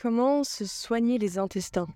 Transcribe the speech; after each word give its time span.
Comment 0.00 0.44
se 0.44 0.66
soigner 0.66 1.16
les 1.16 1.38
intestins? 1.38 1.88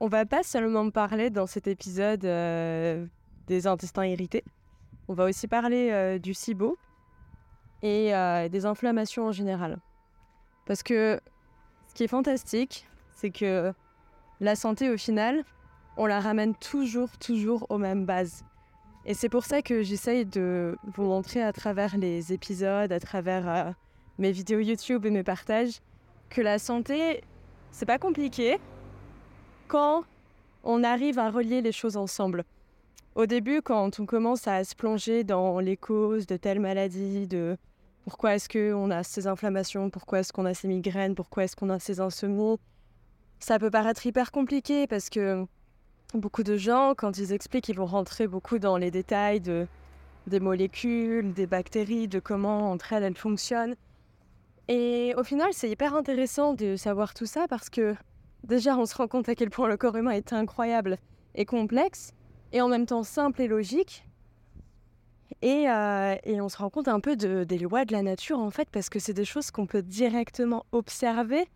On 0.00 0.08
va 0.08 0.24
pas 0.24 0.42
seulement 0.42 0.88
parler 0.90 1.28
dans 1.28 1.46
cet 1.46 1.66
épisode 1.66 2.24
euh, 2.24 3.04
des 3.46 3.66
intestins 3.66 4.06
irrités, 4.06 4.44
on 5.08 5.12
va 5.12 5.26
aussi 5.26 5.46
parler 5.46 5.90
euh, 5.90 6.18
du 6.18 6.32
SIBO 6.32 6.78
et 7.82 8.14
euh, 8.14 8.48
des 8.48 8.64
inflammations 8.64 9.26
en 9.26 9.32
général. 9.32 9.78
Parce 10.64 10.82
que 10.82 11.20
ce 11.86 11.94
qui 11.94 12.04
est 12.04 12.08
fantastique, 12.08 12.86
c'est 13.14 13.30
que 13.30 13.74
la 14.40 14.56
santé 14.56 14.88
au 14.88 14.96
final, 14.96 15.44
on 15.98 16.06
la 16.06 16.20
ramène 16.20 16.54
toujours, 16.54 17.10
toujours 17.18 17.66
aux 17.68 17.78
mêmes 17.78 18.06
bases. 18.06 18.42
Et 19.04 19.12
c'est 19.12 19.28
pour 19.28 19.44
ça 19.44 19.60
que 19.60 19.82
j'essaye 19.82 20.24
de 20.24 20.78
vous 20.84 21.04
montrer 21.04 21.42
à 21.42 21.52
travers 21.52 21.98
les 21.98 22.32
épisodes, 22.32 22.90
à 22.90 23.00
travers 23.00 23.74
mes 24.18 24.32
vidéos 24.32 24.60
YouTube 24.60 25.06
et 25.06 25.10
mes 25.10 25.22
partages, 25.22 25.80
que 26.28 26.40
la 26.40 26.58
santé, 26.58 27.22
c'est 27.70 27.86
pas 27.86 27.98
compliqué 27.98 28.58
quand 29.68 30.04
on 30.64 30.82
arrive 30.84 31.18
à 31.18 31.30
relier 31.30 31.62
les 31.62 31.72
choses 31.72 31.96
ensemble. 31.96 32.44
Au 33.14 33.26
début, 33.26 33.62
quand 33.62 33.98
on 34.00 34.06
commence 34.06 34.46
à 34.46 34.62
se 34.64 34.74
plonger 34.74 35.24
dans 35.24 35.58
les 35.60 35.76
causes 35.76 36.26
de 36.26 36.36
telle 36.36 36.60
maladie, 36.60 37.26
de 37.26 37.56
pourquoi 38.04 38.34
est-ce 38.34 38.48
qu'on 38.48 38.90
a 38.90 39.02
ces 39.02 39.26
inflammations, 39.26 39.90
pourquoi 39.90 40.20
est-ce 40.20 40.32
qu'on 40.32 40.46
a 40.46 40.54
ces 40.54 40.68
migraines, 40.68 41.14
pourquoi 41.14 41.44
est-ce 41.44 41.56
qu'on 41.56 41.70
a 41.70 41.78
ces 41.78 42.00
insomnies, 42.00 42.58
ça 43.40 43.58
peut 43.58 43.70
paraître 43.70 44.04
hyper 44.06 44.32
compliqué 44.32 44.86
parce 44.86 45.10
que 45.10 45.46
beaucoup 46.14 46.42
de 46.42 46.56
gens, 46.56 46.94
quand 46.96 47.18
ils 47.18 47.32
expliquent, 47.32 47.68
ils 47.68 47.76
vont 47.76 47.86
rentrer 47.86 48.26
beaucoup 48.26 48.58
dans 48.58 48.76
les 48.76 48.90
détails 48.90 49.40
de, 49.40 49.66
des 50.26 50.40
molécules, 50.40 51.32
des 51.32 51.46
bactéries, 51.46 52.08
de 52.08 52.18
comment 52.18 52.70
entre 52.70 52.92
elles, 52.92 53.04
elles 53.04 53.16
fonctionnent. 53.16 53.76
Et 54.68 55.14
au 55.16 55.24
final, 55.24 55.48
c'est 55.52 55.70
hyper 55.70 55.94
intéressant 55.94 56.52
de 56.52 56.76
savoir 56.76 57.14
tout 57.14 57.24
ça 57.24 57.46
parce 57.48 57.70
que 57.70 57.94
déjà, 58.44 58.76
on 58.76 58.84
se 58.84 58.94
rend 58.94 59.08
compte 59.08 59.28
à 59.28 59.34
quel 59.34 59.48
point 59.48 59.66
le 59.66 59.78
corps 59.78 59.96
humain 59.96 60.10
est 60.10 60.32
incroyable 60.32 60.98
et 61.34 61.46
complexe, 61.46 62.12
et 62.52 62.60
en 62.60 62.68
même 62.68 62.84
temps 62.86 63.02
simple 63.02 63.40
et 63.40 63.48
logique. 63.48 64.04
Et, 65.40 65.70
euh, 65.70 66.16
et 66.24 66.40
on 66.40 66.48
se 66.48 66.58
rend 66.58 66.68
compte 66.68 66.88
un 66.88 67.00
peu 67.00 67.16
de, 67.16 67.44
des 67.44 67.58
lois 67.58 67.84
de 67.84 67.92
la 67.92 68.02
nature, 68.02 68.38
en 68.38 68.50
fait, 68.50 68.68
parce 68.70 68.90
que 68.90 68.98
c'est 68.98 69.12
des 69.12 69.24
choses 69.24 69.50
qu'on 69.50 69.66
peut 69.66 69.82
directement 69.82 70.66
observer 70.72 71.48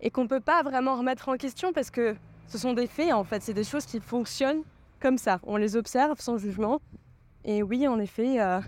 et 0.00 0.10
qu'on 0.10 0.24
ne 0.24 0.28
peut 0.28 0.40
pas 0.40 0.62
vraiment 0.62 0.96
remettre 0.96 1.28
en 1.28 1.36
question 1.36 1.72
parce 1.72 1.90
que 1.90 2.16
ce 2.48 2.58
sont 2.58 2.72
des 2.72 2.86
faits, 2.86 3.12
en 3.12 3.24
fait. 3.24 3.42
C'est 3.42 3.54
des 3.54 3.64
choses 3.64 3.86
qui 3.86 4.00
fonctionnent 4.00 4.62
comme 5.00 5.18
ça. 5.18 5.40
On 5.44 5.56
les 5.56 5.76
observe 5.76 6.20
sans 6.20 6.36
jugement. 6.36 6.80
Et 7.44 7.62
oui, 7.62 7.86
en 7.86 7.98
effet, 7.98 8.40
euh, 8.40 8.60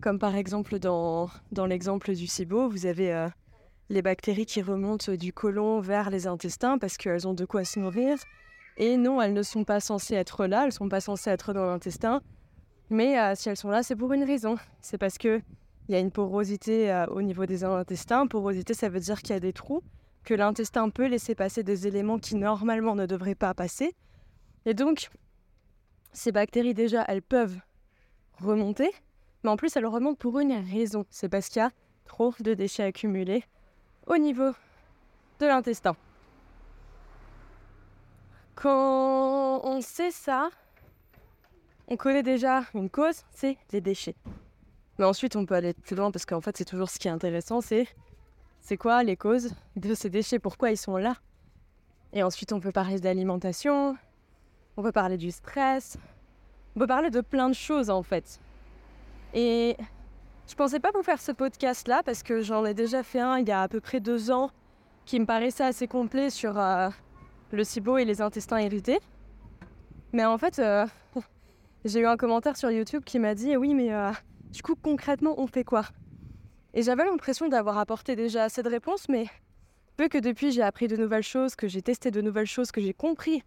comme 0.00 0.18
par 0.18 0.34
exemple 0.34 0.78
dans, 0.78 1.30
dans 1.52 1.66
l'exemple 1.66 2.14
du 2.14 2.26
SIBO, 2.26 2.68
vous 2.68 2.86
avez 2.86 3.12
euh, 3.12 3.28
les 3.88 4.02
bactéries 4.02 4.46
qui 4.46 4.62
remontent 4.62 5.12
du 5.12 5.32
côlon 5.32 5.80
vers 5.80 6.10
les 6.10 6.26
intestins 6.26 6.78
parce 6.78 6.96
qu'elles 6.96 7.28
ont 7.28 7.34
de 7.34 7.44
quoi 7.44 7.64
se 7.64 7.78
nourrir. 7.78 8.16
Et 8.76 8.96
non, 8.96 9.20
elles 9.20 9.34
ne 9.34 9.42
sont 9.42 9.64
pas 9.64 9.80
censées 9.80 10.14
être 10.14 10.46
là, 10.46 10.60
elles 10.62 10.68
ne 10.68 10.72
sont 10.72 10.88
pas 10.88 11.00
censées 11.00 11.30
être 11.30 11.52
dans 11.52 11.66
l'intestin. 11.66 12.22
Mais 12.88 13.18
euh, 13.18 13.34
si 13.34 13.48
elles 13.48 13.56
sont 13.56 13.68
là, 13.68 13.82
c'est 13.82 13.96
pour 13.96 14.12
une 14.12 14.24
raison. 14.24 14.56
C'est 14.80 14.98
parce 14.98 15.18
qu'il 15.18 15.42
y 15.88 15.94
a 15.94 15.98
une 15.98 16.10
porosité 16.10 16.90
euh, 16.90 17.06
au 17.06 17.20
niveau 17.20 17.46
des 17.46 17.62
intestins. 17.62 18.26
Porosité, 18.26 18.74
ça 18.74 18.88
veut 18.88 19.00
dire 19.00 19.20
qu'il 19.20 19.34
y 19.34 19.36
a 19.36 19.40
des 19.40 19.52
trous, 19.52 19.82
que 20.24 20.34
l'intestin 20.34 20.88
peut 20.88 21.06
laisser 21.06 21.34
passer 21.34 21.62
des 21.62 21.86
éléments 21.86 22.18
qui 22.18 22.36
normalement 22.36 22.94
ne 22.94 23.06
devraient 23.06 23.34
pas 23.34 23.54
passer. 23.54 23.94
Et 24.64 24.74
donc, 24.74 25.10
ces 26.12 26.32
bactéries, 26.32 26.74
déjà, 26.74 27.04
elles 27.06 27.22
peuvent 27.22 27.58
remonter. 28.40 28.90
Mais 29.42 29.50
en 29.50 29.56
plus, 29.56 29.74
elles 29.76 29.86
remontent 29.86 30.18
pour 30.18 30.38
une 30.38 30.52
raison. 30.52 31.04
C'est 31.10 31.28
parce 31.28 31.48
qu'il 31.48 31.62
y 31.62 31.64
a 31.64 31.70
trop 32.04 32.34
de 32.40 32.54
déchets 32.54 32.84
accumulés 32.84 33.44
au 34.06 34.16
niveau 34.18 34.52
de 35.38 35.46
l'intestin. 35.46 35.96
Quand 38.54 39.60
on 39.64 39.80
sait 39.80 40.10
ça, 40.10 40.50
on 41.88 41.96
connaît 41.96 42.22
déjà 42.22 42.64
une 42.74 42.90
cause, 42.90 43.22
c'est 43.32 43.56
les 43.72 43.80
déchets. 43.80 44.16
Mais 44.98 45.06
ensuite, 45.06 45.34
on 45.36 45.46
peut 45.46 45.54
aller 45.54 45.72
plus 45.72 45.96
loin 45.96 46.10
parce 46.10 46.26
qu'en 46.26 46.40
fait, 46.40 46.56
c'est 46.58 46.66
toujours 46.66 46.90
ce 46.90 46.98
qui 46.98 47.08
est 47.08 47.10
intéressant, 47.10 47.60
c'est 47.60 47.88
c'est 48.60 48.76
quoi 48.76 49.02
les 49.02 49.16
causes 49.16 49.54
de 49.76 49.94
ces 49.94 50.10
déchets, 50.10 50.38
pourquoi 50.38 50.70
ils 50.70 50.76
sont 50.76 50.98
là? 50.98 51.16
Et 52.12 52.22
ensuite, 52.22 52.52
on 52.52 52.60
peut 52.60 52.72
parler 52.72 53.00
d'alimentation, 53.00 53.96
on 54.76 54.82
peut 54.82 54.92
parler 54.92 55.16
du 55.16 55.30
stress, 55.30 55.96
on 56.76 56.80
peut 56.80 56.86
parler 56.86 57.08
de 57.10 57.22
plein 57.22 57.48
de 57.48 57.54
choses 57.54 57.88
en 57.88 58.02
fait. 58.02 58.38
Et 59.34 59.76
je 60.48 60.54
pensais 60.54 60.80
pas 60.80 60.90
vous 60.92 61.02
faire 61.02 61.20
ce 61.20 61.32
podcast 61.32 61.86
là 61.86 62.02
parce 62.04 62.22
que 62.22 62.40
j'en 62.40 62.64
ai 62.64 62.74
déjà 62.74 63.02
fait 63.02 63.20
un 63.20 63.38
il 63.38 63.48
y 63.48 63.52
a 63.52 63.62
à 63.62 63.68
peu 63.68 63.80
près 63.80 64.00
deux 64.00 64.30
ans 64.30 64.50
qui 65.04 65.20
me 65.20 65.26
paraissait 65.26 65.64
assez 65.64 65.86
complet 65.86 66.30
sur 66.30 66.58
euh, 66.58 66.88
le 67.52 67.64
SIBO 67.64 67.98
et 67.98 68.04
les 68.04 68.20
intestins 68.20 68.60
irrités. 68.60 68.98
Mais 70.12 70.24
en 70.24 70.38
fait, 70.38 70.58
euh, 70.58 70.86
j'ai 71.84 72.00
eu 72.00 72.06
un 72.06 72.16
commentaire 72.16 72.56
sur 72.56 72.70
YouTube 72.70 73.04
qui 73.04 73.18
m'a 73.18 73.34
dit 73.34 73.56
Oui, 73.56 73.74
mais 73.74 73.92
euh, 73.92 74.10
du 74.50 74.62
coup, 74.62 74.74
concrètement, 74.74 75.34
on 75.38 75.46
fait 75.46 75.64
quoi? 75.64 75.84
Et 76.74 76.82
j'avais 76.82 77.04
l'impression 77.04 77.48
d'avoir 77.48 77.78
apporté 77.78 78.16
déjà 78.16 78.44
assez 78.44 78.62
de 78.62 78.68
réponses, 78.68 79.08
mais 79.08 79.26
peu 79.96 80.08
que 80.08 80.18
depuis 80.18 80.52
j'ai 80.52 80.62
appris 80.62 80.88
de 80.88 80.96
nouvelles 80.96 81.22
choses, 81.22 81.54
que 81.54 81.68
j'ai 81.68 81.82
testé 81.82 82.10
de 82.10 82.20
nouvelles 82.20 82.46
choses, 82.46 82.70
que 82.70 82.80
j'ai 82.80 82.94
compris 82.94 83.42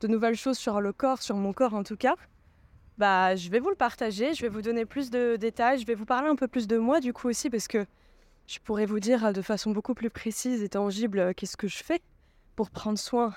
de 0.00 0.08
nouvelles 0.08 0.36
choses 0.36 0.58
sur 0.58 0.80
le 0.80 0.92
corps, 0.92 1.20
sur 1.22 1.36
mon 1.36 1.52
corps 1.52 1.74
en 1.74 1.82
tout 1.82 1.96
cas, 1.96 2.14
bah, 2.98 3.36
je 3.36 3.48
vais 3.48 3.60
vous 3.60 3.70
le 3.70 3.76
partager, 3.76 4.34
je 4.34 4.42
vais 4.42 4.48
vous 4.48 4.62
donner 4.62 4.84
plus 4.84 5.10
de 5.10 5.36
détails, 5.36 5.78
je 5.78 5.86
vais 5.86 5.94
vous 5.94 6.04
parler 6.04 6.28
un 6.28 6.36
peu 6.36 6.48
plus 6.48 6.66
de 6.66 6.76
moi 6.76 7.00
du 7.00 7.12
coup 7.12 7.28
aussi, 7.28 7.48
parce 7.48 7.68
que 7.68 7.86
je 8.46 8.58
pourrais 8.58 8.86
vous 8.86 9.00
dire 9.00 9.32
de 9.32 9.42
façon 9.42 9.70
beaucoup 9.70 9.94
plus 9.94 10.10
précise 10.10 10.62
et 10.62 10.68
tangible 10.68 11.18
euh, 11.18 11.32
qu'est-ce 11.32 11.56
que 11.56 11.68
je 11.68 11.82
fais 11.82 12.00
pour 12.56 12.70
prendre 12.70 12.98
soin 12.98 13.34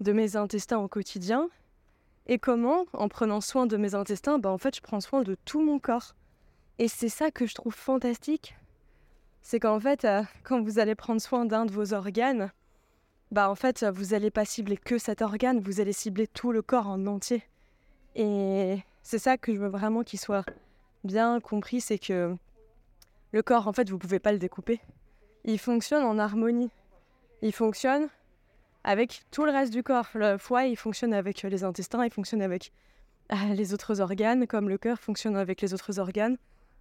de 0.00 0.12
mes 0.12 0.36
intestins 0.36 0.78
au 0.78 0.88
quotidien 0.88 1.48
et 2.26 2.38
comment, 2.38 2.86
en 2.94 3.08
prenant 3.08 3.40
soin 3.40 3.66
de 3.66 3.76
mes 3.76 3.94
intestins, 3.94 4.38
bah 4.38 4.50
en 4.50 4.56
fait, 4.58 4.74
je 4.76 4.80
prends 4.80 5.00
soin 5.00 5.22
de 5.22 5.36
tout 5.44 5.62
mon 5.62 5.78
corps. 5.78 6.14
Et 6.78 6.88
c'est 6.88 7.10
ça 7.10 7.30
que 7.30 7.46
je 7.46 7.54
trouve 7.54 7.74
fantastique. 7.74 8.56
C'est 9.42 9.60
qu'en 9.60 9.78
fait, 9.78 10.06
euh, 10.06 10.22
quand 10.42 10.62
vous 10.62 10.78
allez 10.78 10.94
prendre 10.94 11.20
soin 11.20 11.44
d'un 11.44 11.66
de 11.66 11.70
vos 11.70 11.92
organes, 11.92 12.50
bah 13.30 13.50
en 13.50 13.54
fait, 13.54 13.84
vous 13.84 14.06
n'allez 14.06 14.30
pas 14.30 14.46
cibler 14.46 14.78
que 14.78 14.96
cet 14.96 15.20
organe, 15.20 15.60
vous 15.60 15.80
allez 15.80 15.92
cibler 15.92 16.26
tout 16.26 16.50
le 16.50 16.62
corps 16.62 16.88
en 16.88 17.06
entier. 17.06 17.44
Et 18.14 18.78
c'est 19.02 19.18
ça 19.18 19.36
que 19.36 19.54
je 19.54 19.58
veux 19.58 19.68
vraiment 19.68 20.02
qu'il 20.02 20.18
soit 20.18 20.44
bien 21.04 21.40
compris, 21.40 21.80
c'est 21.80 21.98
que 21.98 22.34
le 23.32 23.42
corps, 23.42 23.68
en 23.68 23.72
fait, 23.72 23.90
vous 23.90 23.98
pouvez 23.98 24.18
pas 24.18 24.32
le 24.32 24.38
découper. 24.38 24.80
Il 25.44 25.58
fonctionne 25.58 26.04
en 26.04 26.18
harmonie. 26.18 26.70
Il 27.42 27.52
fonctionne 27.52 28.08
avec 28.84 29.22
tout 29.30 29.44
le 29.44 29.50
reste 29.50 29.72
du 29.72 29.82
corps. 29.82 30.08
Le 30.14 30.38
foie, 30.38 30.66
il 30.66 30.76
fonctionne 30.76 31.12
avec 31.12 31.42
les 31.42 31.64
intestins, 31.64 32.04
il 32.04 32.12
fonctionne 32.12 32.42
avec 32.42 32.72
euh, 33.32 33.54
les 33.54 33.74
autres 33.74 34.00
organes, 34.00 34.46
comme 34.46 34.68
le 34.68 34.78
cœur 34.78 34.98
fonctionne 34.98 35.36
avec 35.36 35.60
les 35.60 35.74
autres 35.74 35.98
organes. 35.98 36.36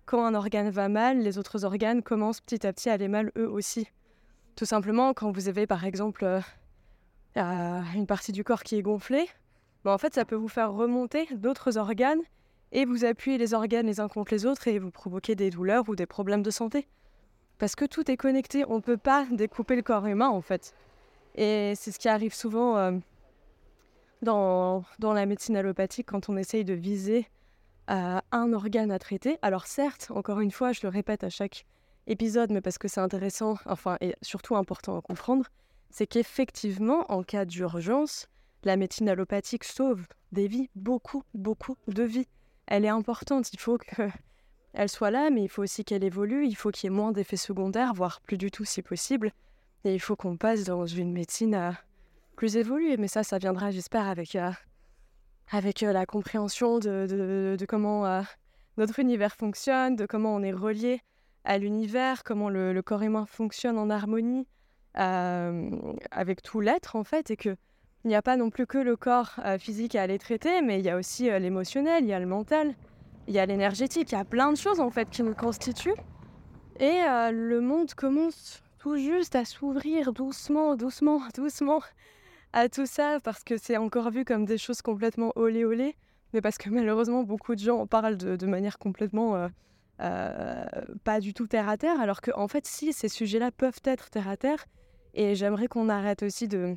Quand 0.05 0.25
un 0.25 0.35
organe 0.35 0.69
va 0.69 0.89
mal, 0.89 1.19
les 1.19 1.37
autres 1.37 1.63
organes 1.63 2.03
commencent 2.03 2.41
petit 2.41 2.67
à 2.67 2.73
petit 2.73 2.89
à 2.89 2.93
aller 2.93 3.07
mal 3.07 3.31
eux 3.37 3.49
aussi. 3.49 3.87
Tout 4.55 4.65
simplement, 4.65 5.13
quand 5.13 5.31
vous 5.31 5.47
avez 5.47 5.65
par 5.65 5.85
exemple 5.85 6.25
euh, 6.25 6.41
euh, 7.37 7.81
une 7.95 8.05
partie 8.05 8.31
du 8.31 8.43
corps 8.43 8.63
qui 8.63 8.75
est 8.75 8.81
gonflée, 8.81 9.27
ben, 9.83 9.91
en 9.91 9.97
fait, 9.97 10.13
ça 10.13 10.25
peut 10.25 10.35
vous 10.35 10.47
faire 10.47 10.73
remonter 10.73 11.27
d'autres 11.35 11.77
organes 11.77 12.21
et 12.71 12.85
vous 12.85 13.05
appuyer 13.05 13.37
les 13.37 13.53
organes 13.53 13.85
les 13.85 13.99
uns 13.99 14.07
contre 14.07 14.33
les 14.33 14.45
autres 14.45 14.67
et 14.67 14.79
vous 14.79 14.91
provoquer 14.91 15.35
des 15.35 15.49
douleurs 15.49 15.87
ou 15.89 15.95
des 15.95 16.05
problèmes 16.05 16.41
de 16.41 16.51
santé. 16.51 16.87
Parce 17.59 17.75
que 17.75 17.85
tout 17.85 18.09
est 18.09 18.17
connecté, 18.17 18.65
on 18.67 18.77
ne 18.77 18.81
peut 18.81 18.97
pas 18.97 19.25
découper 19.31 19.75
le 19.75 19.83
corps 19.83 20.05
humain 20.07 20.29
en 20.29 20.41
fait. 20.41 20.73
Et 21.35 21.73
c'est 21.75 21.91
ce 21.91 21.99
qui 21.99 22.09
arrive 22.09 22.33
souvent 22.33 22.77
euh, 22.77 22.91
dans, 24.21 24.83
dans, 24.99 25.13
la 25.13 25.25
médecine 25.25 25.55
allopathique 25.55 26.07
quand 26.07 26.29
on 26.29 26.37
essaye 26.37 26.65
de 26.65 26.73
viser 26.73 27.27
euh, 27.89 28.19
un 28.31 28.53
organe 28.53 28.91
à 28.91 28.99
traiter. 28.99 29.37
Alors 29.41 29.67
certes, 29.67 30.11
encore 30.13 30.39
une 30.39 30.51
fois, 30.51 30.71
je 30.71 30.81
le 30.83 30.89
répète 30.89 31.23
à 31.23 31.29
chaque 31.29 31.65
épisode, 32.07 32.51
mais 32.51 32.61
parce 32.61 32.77
que 32.77 32.87
c'est 32.87 33.01
intéressant, 33.01 33.57
enfin, 33.65 33.97
et 34.01 34.15
surtout 34.21 34.55
important 34.55 34.97
à 34.97 35.01
comprendre, 35.01 35.45
c'est 35.89 36.07
qu'effectivement, 36.07 37.11
en 37.11 37.23
cas 37.23 37.45
d'urgence, 37.45 38.27
la 38.65 38.77
médecine 38.77 39.09
allopathique 39.09 39.63
sauve 39.63 40.05
des 40.31 40.47
vies, 40.47 40.69
beaucoup, 40.75 41.23
beaucoup 41.33 41.75
de 41.87 42.03
vies. 42.03 42.27
Elle 42.67 42.85
est 42.85 42.89
importante, 42.89 43.51
il 43.53 43.59
faut 43.59 43.77
qu'elle 43.77 44.89
soit 44.89 45.11
là, 45.11 45.29
mais 45.29 45.43
il 45.43 45.49
faut 45.49 45.63
aussi 45.63 45.83
qu'elle 45.83 46.03
évolue, 46.03 46.47
il 46.47 46.55
faut 46.55 46.71
qu'il 46.71 46.89
y 46.89 46.93
ait 46.93 46.95
moins 46.95 47.11
d'effets 47.11 47.37
secondaires, 47.37 47.93
voire 47.93 48.21
plus 48.21 48.37
du 48.37 48.51
tout 48.51 48.65
si 48.65 48.81
possible. 48.81 49.31
Et 49.83 49.93
il 49.93 49.99
faut 49.99 50.15
qu'on 50.15 50.37
passe 50.37 50.63
dans 50.63 50.85
une 50.85 51.11
médecine 51.11 51.55
euh, 51.55 51.71
plus 52.35 52.55
évoluée. 52.55 52.97
Mais 52.97 53.09
ça, 53.09 53.23
ça 53.23 53.37
viendra, 53.37 53.69
j'espère, 53.71 54.07
avec, 54.07 54.35
euh, 54.35 54.51
avec 55.51 55.83
euh, 55.83 55.91
la 55.91 56.05
compréhension 56.05 56.79
de, 56.79 57.55
de, 57.59 57.65
comment 57.65 58.23
notre 58.77 58.99
univers 58.99 59.35
fonctionne, 59.35 59.95
de 59.95 60.05
comment 60.05 60.33
on 60.33 60.41
est 60.41 60.53
relié 60.53 61.01
à 61.43 61.57
l'univers, 61.57 62.23
comment 62.23 62.49
le, 62.49 62.71
le, 62.71 62.81
corps 62.81 63.01
humain 63.01 63.25
fonctionne 63.25 63.77
en 63.77 63.89
harmonie 63.89 64.47
avec 64.95 66.41
tout 66.43 66.61
l'être, 66.61 66.95
en 66.95 67.03
fait, 67.03 67.31
et 67.31 67.35
que 67.35 67.57
il 68.03 68.09
n'y 68.09 68.15
a 68.15 68.21
pas 68.21 68.37
non 68.37 68.49
plus 68.49 68.67
que 68.67 68.77
le 68.77 68.95
corps 68.95 69.39
physique 69.59 69.95
à 69.95 70.01
aller 70.03 70.19
traiter, 70.19 70.61
mais 70.61 70.79
il 70.79 70.85
y 70.85 70.89
a 70.89 70.97
aussi 70.97 71.23
l'émotionnel, 71.23 72.03
il 72.03 72.09
y 72.09 72.13
a 72.13 72.19
le 72.19 72.25
mental, 72.25 72.75
il 73.27 73.33
y 73.33 73.39
a 73.39 73.45
l'énergétique, 73.45 74.11
il 74.11 74.15
y 74.15 74.17
a 74.17 74.25
plein 74.25 74.51
de 74.51 74.57
choses 74.57 74.79
en 74.79 74.89
fait 74.89 75.09
qui 75.09 75.23
nous 75.23 75.35
constituent. 75.35 75.95
Et 76.79 76.99
le 77.31 77.59
monde 77.61 77.93
commence 77.93 78.63
tout 78.83 78.97
juste 78.97 79.37
à 79.37 79.45
s'ouvrir 79.45 80.11
doucement, 80.11 80.75
doucement, 80.75 81.21
doucement 81.35 81.81
à 82.51 82.69
tout 82.69 82.85
ça 82.85 83.19
parce 83.23 83.43
que 83.43 83.57
c'est 83.57 83.77
encore 83.77 84.11
vu 84.11 84.25
comme 84.25 84.45
des 84.45 84.57
choses 84.57 84.81
complètement 84.81 85.31
olé 85.35 85.65
olé, 85.65 85.95
mais 86.33 86.41
parce 86.41 86.57
que 86.57 86.69
malheureusement 86.69 87.23
beaucoup 87.23 87.55
de 87.55 87.59
gens 87.59 87.79
en 87.79 87.87
parlent 87.87 88.17
de, 88.17 88.45
manière 88.45 88.77
complètement 88.77 89.35
euh, 89.35 89.47
euh, 90.01 90.65
pas 91.03 91.19
du 91.19 91.33
tout 91.33 91.47
terre 91.47 91.69
à 91.69 91.77
terre, 91.77 91.99
alors 91.99 92.21
qu'en 92.21 92.41
en 92.41 92.47
fait 92.47 92.65
si 92.67 92.93
ces 92.93 93.07
sujets-là 93.07 93.51
peuvent 93.51 93.81
être 93.85 94.09
terre 94.09 94.27
à 94.27 94.37
terre, 94.37 94.65
et 95.13 95.33
j'aimerais 95.33 95.67
qu'on 95.67 95.89
arrête 95.89 96.21
aussi 96.21 96.47
de 96.47 96.75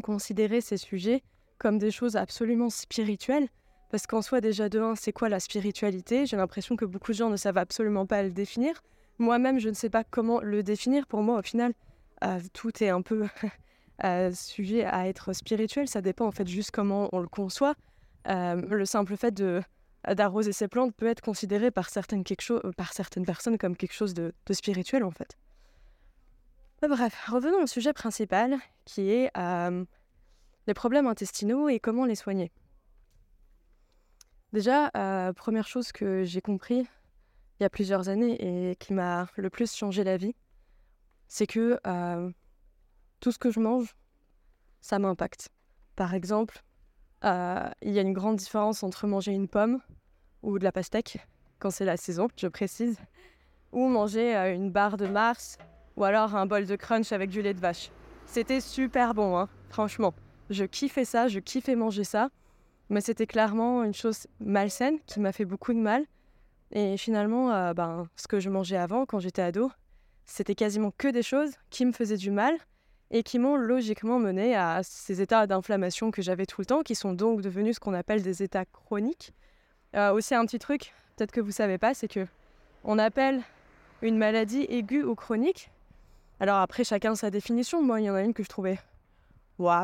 considérer 0.00 0.60
ces 0.60 0.76
sujets 0.76 1.22
comme 1.58 1.78
des 1.78 1.90
choses 1.90 2.16
absolument 2.16 2.70
spirituelles, 2.70 3.48
parce 3.90 4.06
qu'en 4.06 4.22
soi 4.22 4.40
déjà 4.40 4.68
de 4.68 4.80
un, 4.80 4.94
c'est 4.96 5.12
quoi 5.12 5.28
la 5.28 5.38
spiritualité? 5.38 6.24
J'ai 6.24 6.36
l'impression 6.36 6.76
que 6.76 6.84
beaucoup 6.86 7.12
de 7.12 7.16
gens 7.16 7.28
ne 7.28 7.36
savent 7.36 7.58
absolument 7.58 8.06
pas 8.06 8.22
le 8.22 8.30
définir. 8.30 8.82
Moi-même, 9.18 9.58
je 9.58 9.68
ne 9.68 9.74
sais 9.74 9.90
pas 9.90 10.02
comment 10.02 10.40
le 10.40 10.62
définir. 10.62 11.06
Pour 11.06 11.22
moi, 11.22 11.38
au 11.38 11.42
final, 11.42 11.74
euh, 12.24 12.40
tout 12.52 12.82
est 12.82 12.88
un 12.88 13.02
peu 13.02 13.26
euh, 14.04 14.32
sujet 14.32 14.84
à 14.84 15.08
être 15.08 15.34
spirituel. 15.34 15.88
Ça 15.88 16.00
dépend 16.00 16.26
en 16.26 16.32
fait 16.32 16.48
juste 16.48 16.70
comment 16.70 17.10
on 17.12 17.20
le 17.20 17.28
conçoit. 17.28 17.74
Euh, 18.28 18.54
le 18.56 18.86
simple 18.86 19.16
fait 19.16 19.32
de 19.32 19.62
d'arroser 20.14 20.50
ses 20.50 20.66
plantes 20.66 20.92
peut 20.96 21.06
être 21.06 21.20
considéré 21.20 21.70
par 21.70 21.88
certaines, 21.88 22.24
quelque 22.24 22.72
par 22.72 22.92
certaines 22.92 23.24
personnes 23.24 23.56
comme 23.56 23.76
quelque 23.76 23.92
chose 23.92 24.14
de, 24.14 24.32
spirituel 24.50 25.04
en 25.04 25.12
fait. 25.12 25.36
Bref, 26.88 27.28
revenons 27.28 27.62
au 27.62 27.66
sujet 27.66 27.92
principal 27.92 28.56
qui 28.84 29.10
est 29.10 29.30
les 30.66 30.74
problèmes 30.74 31.06
intestinaux 31.06 31.68
et 31.68 31.80
comment 31.80 32.04
les 32.04 32.14
soigner. 32.14 32.52
Déjà, 34.52 34.90
première 35.36 35.66
chose 35.66 35.92
que 35.92 36.24
j'ai 36.24 36.40
compris 36.40 36.86
il 37.60 37.62
y 37.62 37.66
a 37.66 37.70
plusieurs 37.70 38.08
années 38.08 38.70
et 38.70 38.76
qui 38.76 38.92
m'a 38.92 39.28
le 39.36 39.48
plus 39.50 39.72
changé 39.74 40.02
la 40.02 40.16
vie, 40.16 40.34
c'est 41.28 41.46
que 41.46 41.78
tout 43.20 43.32
ce 43.32 43.38
que 43.38 43.50
je 43.50 43.60
mange, 43.60 43.94
ça 44.80 44.98
m'impacte. 44.98 45.50
Par 45.94 46.14
exemple, 46.14 46.62
il 47.22 47.92
y 47.92 47.98
a 47.98 48.02
une 48.02 48.12
grande 48.12 48.36
différence 48.36 48.82
entre 48.82 49.06
manger 49.06 49.32
une 49.32 49.48
pomme 49.48 49.80
ou 50.42 50.58
de 50.58 50.64
la 50.64 50.72
pastèque, 50.72 51.24
quand 51.60 51.70
c'est 51.70 51.84
la 51.84 51.96
saison, 51.96 52.26
je 52.36 52.48
précise, 52.48 52.98
ou 53.70 53.86
manger 53.88 54.34
une 54.52 54.72
barre 54.72 54.96
de 54.96 55.06
Mars 55.06 55.56
ou 55.96 56.04
alors 56.04 56.34
un 56.34 56.46
bol 56.46 56.66
de 56.66 56.76
crunch 56.76 57.12
avec 57.12 57.30
du 57.30 57.42
lait 57.42 57.54
de 57.54 57.60
vache. 57.60 57.90
C'était 58.26 58.60
super 58.60 59.14
bon, 59.14 59.36
hein, 59.36 59.48
franchement. 59.68 60.14
Je 60.50 60.64
kiffais 60.64 61.04
ça, 61.04 61.28
je 61.28 61.38
kiffais 61.38 61.74
manger 61.74 62.04
ça, 62.04 62.30
mais 62.90 63.00
c'était 63.00 63.26
clairement 63.26 63.84
une 63.84 63.94
chose 63.94 64.26
malsaine 64.40 64.98
qui 65.06 65.20
m'a 65.20 65.32
fait 65.32 65.44
beaucoup 65.44 65.72
de 65.72 65.78
mal. 65.78 66.04
Et 66.72 66.96
finalement, 66.96 67.52
euh, 67.52 67.74
ben, 67.74 68.08
ce 68.16 68.26
que 68.26 68.40
je 68.40 68.48
mangeais 68.48 68.76
avant, 68.76 69.04
quand 69.06 69.18
j'étais 69.18 69.42
ado, 69.42 69.70
c'était 70.24 70.54
quasiment 70.54 70.92
que 70.96 71.08
des 71.08 71.22
choses 71.22 71.52
qui 71.70 71.84
me 71.84 71.92
faisaient 71.92 72.16
du 72.16 72.30
mal 72.30 72.54
et 73.10 73.22
qui 73.22 73.38
m'ont 73.38 73.56
logiquement 73.56 74.18
mené 74.18 74.56
à 74.56 74.80
ces 74.82 75.20
états 75.20 75.46
d'inflammation 75.46 76.10
que 76.10 76.22
j'avais 76.22 76.46
tout 76.46 76.62
le 76.62 76.66
temps, 76.66 76.82
qui 76.82 76.94
sont 76.94 77.12
donc 77.12 77.42
devenus 77.42 77.76
ce 77.76 77.80
qu'on 77.80 77.92
appelle 77.92 78.22
des 78.22 78.42
états 78.42 78.64
chroniques. 78.64 79.34
Euh, 79.94 80.12
aussi 80.12 80.34
un 80.34 80.46
petit 80.46 80.58
truc, 80.58 80.94
peut-être 81.16 81.32
que 81.32 81.40
vous 81.42 81.50
savez 81.50 81.76
pas, 81.76 81.92
c'est 81.92 82.08
que 82.08 82.26
on 82.84 82.98
appelle 82.98 83.42
une 84.00 84.16
maladie 84.16 84.66
aiguë 84.68 85.04
ou 85.04 85.14
chronique. 85.14 85.70
Alors 86.42 86.56
après, 86.56 86.82
chacun 86.82 87.14
sa 87.14 87.30
définition. 87.30 87.84
Moi, 87.84 88.00
il 88.00 88.04
y 88.06 88.10
en 88.10 88.16
a 88.16 88.22
une 88.22 88.34
que 88.34 88.42
je 88.42 88.48
trouvais 88.48 88.80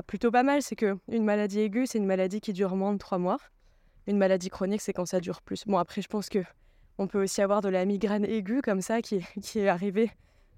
plutôt 0.08 0.32
pas 0.32 0.42
mal, 0.42 0.60
c'est 0.60 0.74
que 0.74 0.98
une 1.06 1.22
maladie 1.22 1.60
aiguë, 1.60 1.86
c'est 1.86 1.98
une 1.98 2.04
maladie 2.04 2.40
qui 2.40 2.52
dure 2.52 2.74
moins 2.74 2.92
de 2.92 2.98
trois 2.98 3.18
mois. 3.18 3.38
Une 4.08 4.18
maladie 4.18 4.48
chronique, 4.48 4.80
c'est 4.80 4.92
quand 4.92 5.06
ça 5.06 5.20
dure 5.20 5.40
plus. 5.40 5.64
Bon, 5.68 5.78
après, 5.78 6.02
je 6.02 6.08
pense 6.08 6.28
que 6.28 6.40
on 6.98 7.06
peut 7.06 7.22
aussi 7.22 7.42
avoir 7.42 7.60
de 7.60 7.68
la 7.68 7.84
migraine 7.84 8.24
aiguë 8.24 8.60
comme 8.60 8.80
ça 8.80 9.02
qui, 9.02 9.24
qui 9.40 9.60
est 9.60 9.68
arrivée 9.68 10.10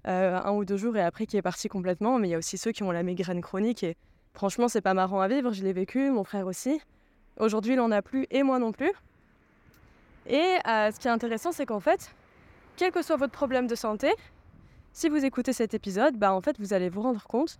euh, 0.07 0.41
un 0.43 0.53
ou 0.53 0.65
deux 0.65 0.75
jours 0.75 0.97
et 0.97 1.03
après 1.03 1.27
qui 1.27 1.37
est 1.37 1.43
parti 1.43 1.67
complètement. 1.67 2.17
Mais 2.17 2.29
il 2.29 2.31
y 2.31 2.33
a 2.33 2.39
aussi 2.39 2.57
ceux 2.57 2.71
qui 2.71 2.81
ont 2.81 2.89
la 2.89 3.03
migraine 3.03 3.41
chronique 3.41 3.83
et 3.83 3.95
franchement, 4.33 4.67
c'est 4.67 4.81
pas 4.81 4.95
marrant 4.95 5.21
à 5.21 5.27
vivre. 5.27 5.53
Je 5.53 5.61
l'ai 5.63 5.73
vécu, 5.73 6.09
mon 6.09 6.23
frère 6.23 6.47
aussi. 6.47 6.81
Aujourd'hui, 7.37 7.73
il 7.73 7.79
en 7.79 7.91
a 7.91 8.01
plus 8.01 8.25
et 8.31 8.41
moi 8.41 8.57
non 8.57 8.71
plus. 8.71 8.91
Et 10.25 10.57
euh, 10.67 10.91
ce 10.91 10.99
qui 10.99 11.07
est 11.07 11.11
intéressant, 11.11 11.51
c'est 11.51 11.67
qu'en 11.67 11.79
fait, 11.79 12.11
quel 12.75 12.91
que 12.91 13.03
soit 13.03 13.17
votre 13.17 13.33
problème 13.33 13.67
de 13.67 13.75
santé, 13.75 14.11
si 14.93 15.09
vous 15.09 15.23
écoutez 15.23 15.53
cet 15.53 15.73
épisode, 15.73 16.17
bah 16.17 16.33
en 16.33 16.41
fait, 16.41 16.59
vous 16.59 16.73
allez 16.73 16.89
vous 16.89 17.01
rendre 17.01 17.23
compte 17.23 17.59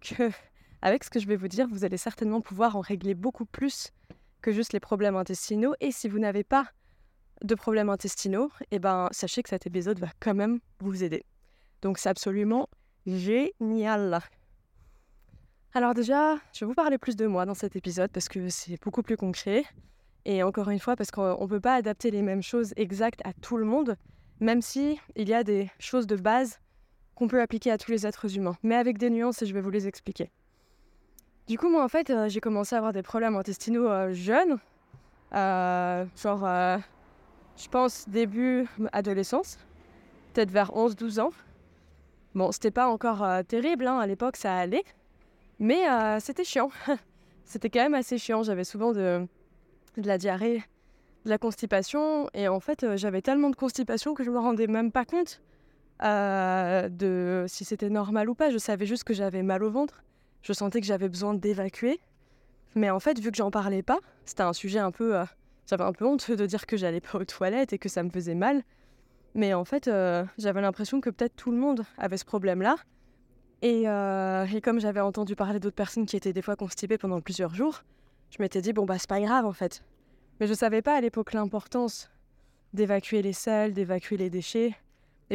que, 0.00 0.30
avec 0.82 1.04
ce 1.04 1.10
que 1.10 1.20
je 1.20 1.26
vais 1.26 1.36
vous 1.36 1.48
dire, 1.48 1.68
vous 1.68 1.84
allez 1.84 1.96
certainement 1.96 2.40
pouvoir 2.40 2.76
en 2.76 2.80
régler 2.80 3.14
beaucoup 3.14 3.46
plus 3.46 3.92
que 4.42 4.52
juste 4.52 4.72
les 4.72 4.80
problèmes 4.80 5.16
intestinaux. 5.16 5.74
Et 5.80 5.92
si 5.92 6.08
vous 6.08 6.18
n'avez 6.18 6.44
pas 6.44 6.68
de 7.42 7.54
problèmes 7.54 7.90
intestinaux, 7.90 8.50
et 8.70 8.76
eh 8.76 8.78
ben, 8.78 9.08
sachez 9.10 9.42
que 9.42 9.48
cet 9.48 9.66
épisode 9.66 9.98
va 9.98 10.08
quand 10.20 10.34
même 10.34 10.60
vous 10.80 11.02
aider. 11.02 11.24
Donc 11.82 11.98
c'est 11.98 12.08
absolument 12.08 12.68
génial. 13.06 14.20
Alors 15.74 15.94
déjà, 15.94 16.36
je 16.52 16.60
vais 16.60 16.66
vous 16.66 16.74
parler 16.74 16.98
plus 16.98 17.16
de 17.16 17.26
moi 17.26 17.46
dans 17.46 17.54
cet 17.54 17.76
épisode 17.76 18.10
parce 18.10 18.28
que 18.28 18.48
c'est 18.48 18.80
beaucoup 18.82 19.02
plus 19.02 19.16
concret. 19.16 19.64
Et 20.24 20.42
encore 20.42 20.70
une 20.70 20.78
fois, 20.78 20.96
parce 20.96 21.10
qu'on 21.10 21.42
ne 21.42 21.46
peut 21.46 21.60
pas 21.60 21.74
adapter 21.74 22.10
les 22.10 22.22
mêmes 22.22 22.42
choses 22.42 22.72
exactes 22.76 23.20
à 23.24 23.32
tout 23.32 23.56
le 23.56 23.64
monde, 23.64 23.96
même 24.40 24.62
si 24.62 24.98
y 25.16 25.34
a 25.34 25.44
des 25.44 25.70
choses 25.78 26.06
de 26.06 26.16
base 26.16 26.60
qu'on 27.14 27.28
peut 27.28 27.40
appliquer 27.40 27.70
à 27.70 27.78
tous 27.78 27.90
les 27.90 28.06
êtres 28.06 28.36
humains, 28.36 28.56
mais 28.62 28.74
avec 28.74 28.98
des 28.98 29.10
nuances 29.10 29.42
et 29.42 29.46
je 29.46 29.54
vais 29.54 29.60
vous 29.60 29.70
les 29.70 29.86
expliquer. 29.86 30.30
Du 31.46 31.58
coup, 31.58 31.68
moi 31.68 31.84
en 31.84 31.88
fait, 31.88 32.10
euh, 32.10 32.28
j'ai 32.28 32.40
commencé 32.40 32.74
à 32.74 32.78
avoir 32.78 32.92
des 32.92 33.02
problèmes 33.02 33.36
intestinaux 33.36 33.88
euh, 33.88 34.12
jeunes, 34.12 34.58
euh, 35.34 36.04
genre, 36.16 36.80
je 37.56 37.68
pense, 37.68 38.08
début 38.08 38.66
adolescence, 38.92 39.58
peut-être 40.32 40.50
vers 40.50 40.70
11-12 40.72 41.20
ans. 41.20 41.30
Bon, 42.34 42.50
c'était 42.50 42.72
pas 42.72 42.88
encore 42.88 43.22
euh, 43.22 43.42
terrible, 43.44 43.86
hein, 43.86 43.98
à 43.98 44.06
l'époque 44.08 44.36
ça 44.36 44.56
allait, 44.56 44.82
mais 45.60 45.88
euh, 45.88 46.18
c'était 46.18 46.42
chiant. 46.42 46.70
c'était 47.44 47.70
quand 47.70 47.80
même 47.80 47.94
assez 47.94 48.18
chiant. 48.18 48.42
J'avais 48.42 48.64
souvent 48.64 48.92
de, 48.92 49.24
de, 49.96 50.06
la 50.06 50.18
diarrhée, 50.18 50.64
de 51.24 51.30
la 51.30 51.38
constipation, 51.38 52.28
et 52.34 52.48
en 52.48 52.58
fait 52.58 52.82
euh, 52.82 52.96
j'avais 52.96 53.22
tellement 53.22 53.50
de 53.50 53.56
constipation 53.56 54.14
que 54.14 54.24
je 54.24 54.30
me 54.30 54.38
rendais 54.38 54.66
même 54.66 54.90
pas 54.90 55.04
compte 55.04 55.42
de 56.00 57.44
si 57.48 57.64
c'était 57.64 57.90
normal 57.90 58.28
ou 58.28 58.34
pas. 58.34 58.50
Je 58.50 58.58
savais 58.58 58.86
juste 58.86 59.04
que 59.04 59.14
j'avais 59.14 59.42
mal 59.42 59.62
au 59.62 59.70
ventre. 59.70 60.02
Je 60.42 60.52
sentais 60.52 60.80
que 60.80 60.86
j'avais 60.86 61.08
besoin 61.08 61.34
d'évacuer, 61.34 62.00
mais 62.74 62.90
en 62.90 63.00
fait 63.00 63.18
vu 63.18 63.30
que 63.30 63.36
j'en 63.36 63.50
parlais 63.50 63.82
pas, 63.82 63.98
c'était 64.26 64.42
un 64.42 64.52
sujet 64.52 64.78
un 64.78 64.90
peu. 64.90 65.14
j'avais 65.66 65.84
un 65.84 65.92
peu 65.92 66.04
honte 66.04 66.30
de 66.30 66.46
dire 66.46 66.66
que 66.66 66.76
j'allais 66.76 67.00
pas 67.00 67.18
aux 67.18 67.24
toilettes 67.24 67.72
et 67.72 67.78
que 67.78 67.88
ça 67.88 68.02
me 68.02 68.10
faisait 68.10 68.34
mal. 68.34 68.62
Mais 69.34 69.52
en 69.52 69.64
fait, 69.64 69.88
euh, 69.88 70.24
j'avais 70.38 70.60
l'impression 70.60 71.00
que 71.00 71.10
peut-être 71.10 71.34
tout 71.34 71.50
le 71.50 71.58
monde 71.58 71.84
avait 71.98 72.16
ce 72.16 72.24
problème-là. 72.24 72.76
Euh, 73.64 74.46
et, 74.46 74.60
comme 74.60 74.78
j'avais 74.78 75.00
entendu 75.00 75.34
parler 75.34 75.58
d'autres 75.58 75.74
personnes 75.74 76.06
qui 76.06 76.16
étaient 76.16 76.32
des 76.32 76.42
fois 76.42 76.54
constipées 76.54 76.98
pendant 76.98 77.20
plusieurs 77.20 77.54
jours, 77.54 77.82
je 78.30 78.36
m'étais 78.40 78.60
dit, 78.60 78.72
bon, 78.72 78.84
bah, 78.84 78.98
c'est 78.98 79.08
pas 79.08 79.20
grave 79.20 79.46
en 79.46 79.52
fait. 79.52 79.82
Mais 80.38 80.46
je 80.46 80.54
savais 80.54 80.82
pas 80.82 80.96
à 80.96 81.00
l'époque 81.00 81.32
l'importance 81.32 82.10
d'évacuer 82.72 83.22
les 83.22 83.32
sels, 83.32 83.72
d'évacuer 83.72 84.16
les 84.16 84.30
déchets. 84.30 84.74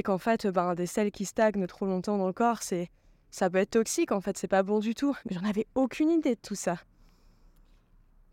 Qu'en 0.04 0.18
fait, 0.18 0.48
ben, 0.48 0.76
des 0.76 0.86
sels 0.86 1.12
qui 1.12 1.26
stagnent 1.26 1.68
trop 1.68 1.86
longtemps 1.86 2.18
dans 2.18 2.28
le 2.28 2.34
corps, 2.34 2.62
c'est, 2.62 2.90
ça 3.32 3.50
peut 3.50 3.58
être 3.58 3.72
toxique 3.72 4.12
en 4.12 4.22
fait, 4.22 4.38
c'est 4.38 4.48
pas 4.48 4.64
bon 4.64 4.80
du 4.80 4.96
tout. 4.96 5.16
Mais 5.26 5.36
j'en 5.36 5.48
avais 5.48 5.68
aucune 5.76 6.10
idée 6.10 6.36
de 6.36 6.40
tout 6.42 6.56
ça. 6.56 6.78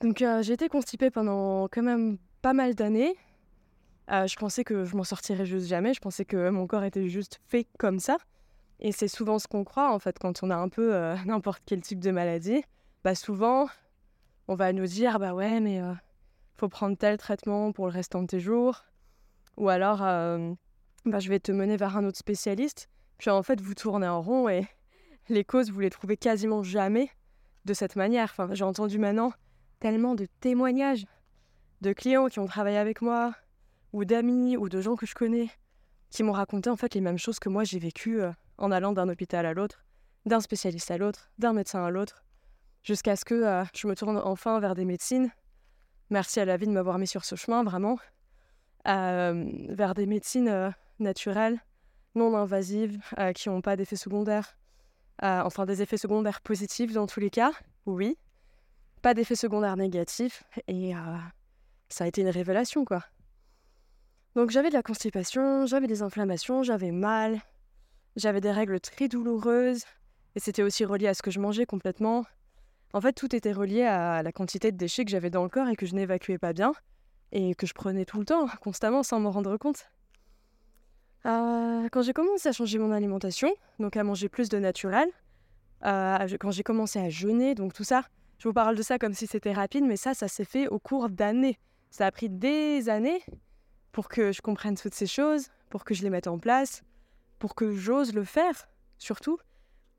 Donc 0.00 0.22
euh, 0.22 0.42
j'ai 0.42 0.52
été 0.52 0.68
constipée 0.68 1.10
pendant 1.10 1.64
quand 1.68 1.82
même 1.82 2.18
pas 2.42 2.52
mal 2.52 2.74
d'années. 2.74 3.16
Euh, 4.10 4.26
je 4.26 4.36
pensais 4.36 4.62
que 4.62 4.84
je 4.84 4.96
m'en 4.96 5.04
sortirais 5.04 5.46
juste 5.46 5.66
jamais. 5.66 5.94
Je 5.94 6.00
pensais 6.00 6.24
que 6.24 6.50
mon 6.50 6.66
corps 6.66 6.84
était 6.84 7.08
juste 7.08 7.40
fait 7.48 7.66
comme 7.78 7.98
ça. 7.98 8.18
Et 8.78 8.92
c'est 8.92 9.08
souvent 9.08 9.38
ce 9.38 9.48
qu'on 9.48 9.64
croit, 9.64 9.92
en 9.92 9.98
fait, 9.98 10.18
quand 10.18 10.42
on 10.42 10.50
a 10.50 10.56
un 10.56 10.68
peu 10.68 10.94
euh, 10.94 11.16
n'importe 11.26 11.62
quel 11.66 11.80
type 11.80 12.00
de 12.00 12.10
maladie. 12.10 12.62
Bah, 13.04 13.14
souvent, 13.14 13.68
on 14.48 14.54
va 14.54 14.72
nous 14.72 14.86
dire 14.86 15.18
Bah 15.18 15.34
ouais, 15.34 15.60
mais 15.60 15.80
euh, 15.80 15.92
faut 16.54 16.68
prendre 16.68 16.96
tel 16.96 17.16
traitement 17.16 17.72
pour 17.72 17.86
le 17.86 17.92
restant 17.92 18.22
de 18.22 18.26
tes 18.26 18.40
jours. 18.40 18.84
Ou 19.56 19.70
alors, 19.70 20.02
bah, 21.06 21.18
je 21.18 21.28
vais 21.28 21.40
te 21.40 21.52
mener 21.52 21.76
vers 21.76 21.96
un 21.96 22.04
autre 22.04 22.18
spécialiste. 22.18 22.88
Puis 23.18 23.30
en 23.30 23.42
fait, 23.42 23.60
vous 23.60 23.74
tournez 23.74 24.08
en 24.08 24.20
rond 24.20 24.48
et 24.48 24.66
les 25.28 25.44
causes, 25.44 25.70
vous 25.70 25.80
les 25.80 25.90
trouvez 25.90 26.16
quasiment 26.16 26.62
jamais 26.62 27.10
de 27.64 27.74
cette 27.74 27.96
manière. 27.96 28.30
Enfin, 28.30 28.48
j'ai 28.52 28.64
entendu 28.64 28.98
maintenant 28.98 29.32
tellement 29.80 30.14
de 30.14 30.26
témoignages 30.40 31.06
de 31.80 31.92
clients 31.92 32.28
qui 32.28 32.38
ont 32.38 32.46
travaillé 32.46 32.78
avec 32.78 33.02
moi, 33.02 33.34
ou 33.92 34.04
d'amis 34.04 34.56
ou 34.56 34.68
de 34.68 34.80
gens 34.80 34.96
que 34.96 35.06
je 35.06 35.14
connais 35.14 35.50
qui 36.10 36.22
m'ont 36.22 36.32
raconté 36.32 36.70
en 36.70 36.76
fait 36.76 36.94
les 36.94 37.00
mêmes 37.00 37.18
choses 37.18 37.38
que 37.38 37.48
moi 37.48 37.64
j'ai 37.64 37.78
vécues 37.78 38.22
euh, 38.22 38.30
en 38.58 38.70
allant 38.70 38.92
d'un 38.92 39.08
hôpital 39.08 39.44
à 39.46 39.52
l'autre, 39.52 39.84
d'un 40.24 40.40
spécialiste 40.40 40.90
à 40.90 40.98
l'autre, 40.98 41.30
d'un 41.38 41.52
médecin 41.52 41.84
à 41.84 41.90
l'autre, 41.90 42.24
jusqu'à 42.82 43.16
ce 43.16 43.24
que 43.24 43.34
euh, 43.34 43.64
je 43.74 43.86
me 43.86 43.94
tourne 43.94 44.18
enfin 44.18 44.58
vers 44.60 44.74
des 44.74 44.84
médecines. 44.84 45.30
Merci 46.10 46.40
à 46.40 46.44
la 46.44 46.56
vie 46.56 46.66
de 46.66 46.72
m'avoir 46.72 46.98
mis 46.98 47.06
sur 47.06 47.24
ce 47.24 47.34
chemin, 47.34 47.64
vraiment, 47.64 47.98
euh, 48.88 49.44
vers 49.68 49.94
des 49.94 50.06
médecines 50.06 50.72
naturelles, 50.98 51.60
non 52.14 52.36
invasives, 52.36 53.00
qui 53.34 53.48
n'ont 53.48 53.60
pas 53.60 53.76
d'effets 53.76 53.96
secondaires, 53.96 54.56
enfin 55.22 55.66
des 55.66 55.82
effets 55.82 55.96
secondaires 55.96 56.40
positifs 56.40 56.92
dans 56.92 57.06
tous 57.06 57.20
les 57.20 57.30
cas, 57.30 57.52
oui, 57.86 58.18
pas 59.02 59.14
d'effets 59.14 59.36
secondaires 59.36 59.76
négatifs, 59.76 60.44
et 60.68 60.92
ça 61.88 62.04
a 62.04 62.06
été 62.06 62.22
une 62.22 62.28
révélation 62.28 62.84
quoi. 62.84 63.04
Donc 64.34 64.50
j'avais 64.50 64.68
de 64.68 64.74
la 64.74 64.82
constipation, 64.82 65.66
j'avais 65.66 65.86
des 65.86 66.02
inflammations, 66.02 66.62
j'avais 66.62 66.90
mal. 66.92 67.40
J'avais 68.16 68.40
des 68.40 68.50
règles 68.50 68.80
très 68.80 69.08
douloureuses 69.08 69.84
et 70.36 70.40
c'était 70.40 70.62
aussi 70.62 70.86
relié 70.86 71.06
à 71.06 71.12
ce 71.12 71.20
que 71.20 71.30
je 71.30 71.38
mangeais 71.38 71.66
complètement. 71.66 72.24
En 72.94 73.00
fait, 73.02 73.12
tout 73.12 73.36
était 73.36 73.52
relié 73.52 73.82
à 73.82 74.22
la 74.22 74.32
quantité 74.32 74.72
de 74.72 74.78
déchets 74.78 75.04
que 75.04 75.10
j'avais 75.10 75.28
dans 75.28 75.42
le 75.42 75.50
corps 75.50 75.68
et 75.68 75.76
que 75.76 75.84
je 75.84 75.94
n'évacuais 75.94 76.38
pas 76.38 76.54
bien 76.54 76.72
et 77.32 77.54
que 77.54 77.66
je 77.66 77.74
prenais 77.74 78.06
tout 78.06 78.18
le 78.18 78.24
temps, 78.24 78.46
constamment, 78.62 79.02
sans 79.02 79.20
m'en 79.20 79.30
rendre 79.30 79.58
compte. 79.58 79.90
Euh, 81.26 81.88
quand 81.90 82.02
j'ai 82.02 82.12
commencé 82.12 82.48
à 82.48 82.52
changer 82.52 82.78
mon 82.78 82.92
alimentation, 82.92 83.52
donc 83.80 83.96
à 83.96 84.04
manger 84.04 84.28
plus 84.28 84.48
de 84.48 84.58
naturel, 84.58 85.08
euh, 85.84 86.28
quand 86.38 86.52
j'ai 86.52 86.62
commencé 86.62 87.00
à 87.00 87.10
jeûner, 87.10 87.54
donc 87.54 87.72
tout 87.72 87.84
ça, 87.84 88.04
je 88.38 88.46
vous 88.48 88.54
parle 88.54 88.76
de 88.76 88.82
ça 88.82 88.98
comme 88.98 89.12
si 89.12 89.26
c'était 89.26 89.52
rapide, 89.52 89.84
mais 89.84 89.96
ça, 89.96 90.14
ça 90.14 90.28
s'est 90.28 90.44
fait 90.44 90.68
au 90.68 90.78
cours 90.78 91.08
d'années. 91.08 91.58
Ça 91.90 92.06
a 92.06 92.10
pris 92.12 92.28
des 92.28 92.88
années 92.88 93.22
pour 93.90 94.08
que 94.08 94.30
je 94.30 94.40
comprenne 94.40 94.76
toutes 94.76 94.94
ces 94.94 95.06
choses, 95.06 95.48
pour 95.68 95.84
que 95.84 95.94
je 95.94 96.02
les 96.02 96.10
mette 96.10 96.28
en 96.28 96.38
place, 96.38 96.82
pour 97.38 97.54
que 97.54 97.74
j'ose 97.74 98.14
le 98.14 98.24
faire, 98.24 98.68
surtout. 98.98 99.38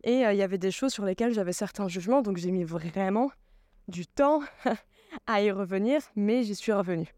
Et 0.03 0.25
euh, 0.25 0.31
il 0.31 0.37
y 0.37 0.43
avait 0.43 0.57
des 0.57 0.71
choses 0.71 0.93
sur 0.93 1.03
lesquelles 1.03 1.33
j'avais 1.33 1.53
certains 1.53 1.89
jugements, 1.89 2.21
donc 2.21 2.37
j'ai 2.37 2.51
mis 2.51 2.63
vraiment 2.63 3.31
du 3.89 4.07
temps 4.07 4.41
à 5.27 5.41
y 5.41 5.51
revenir, 5.51 6.01
mais 6.15 6.43
j'y 6.43 6.55
suis 6.55 6.71
revenue. 6.71 7.13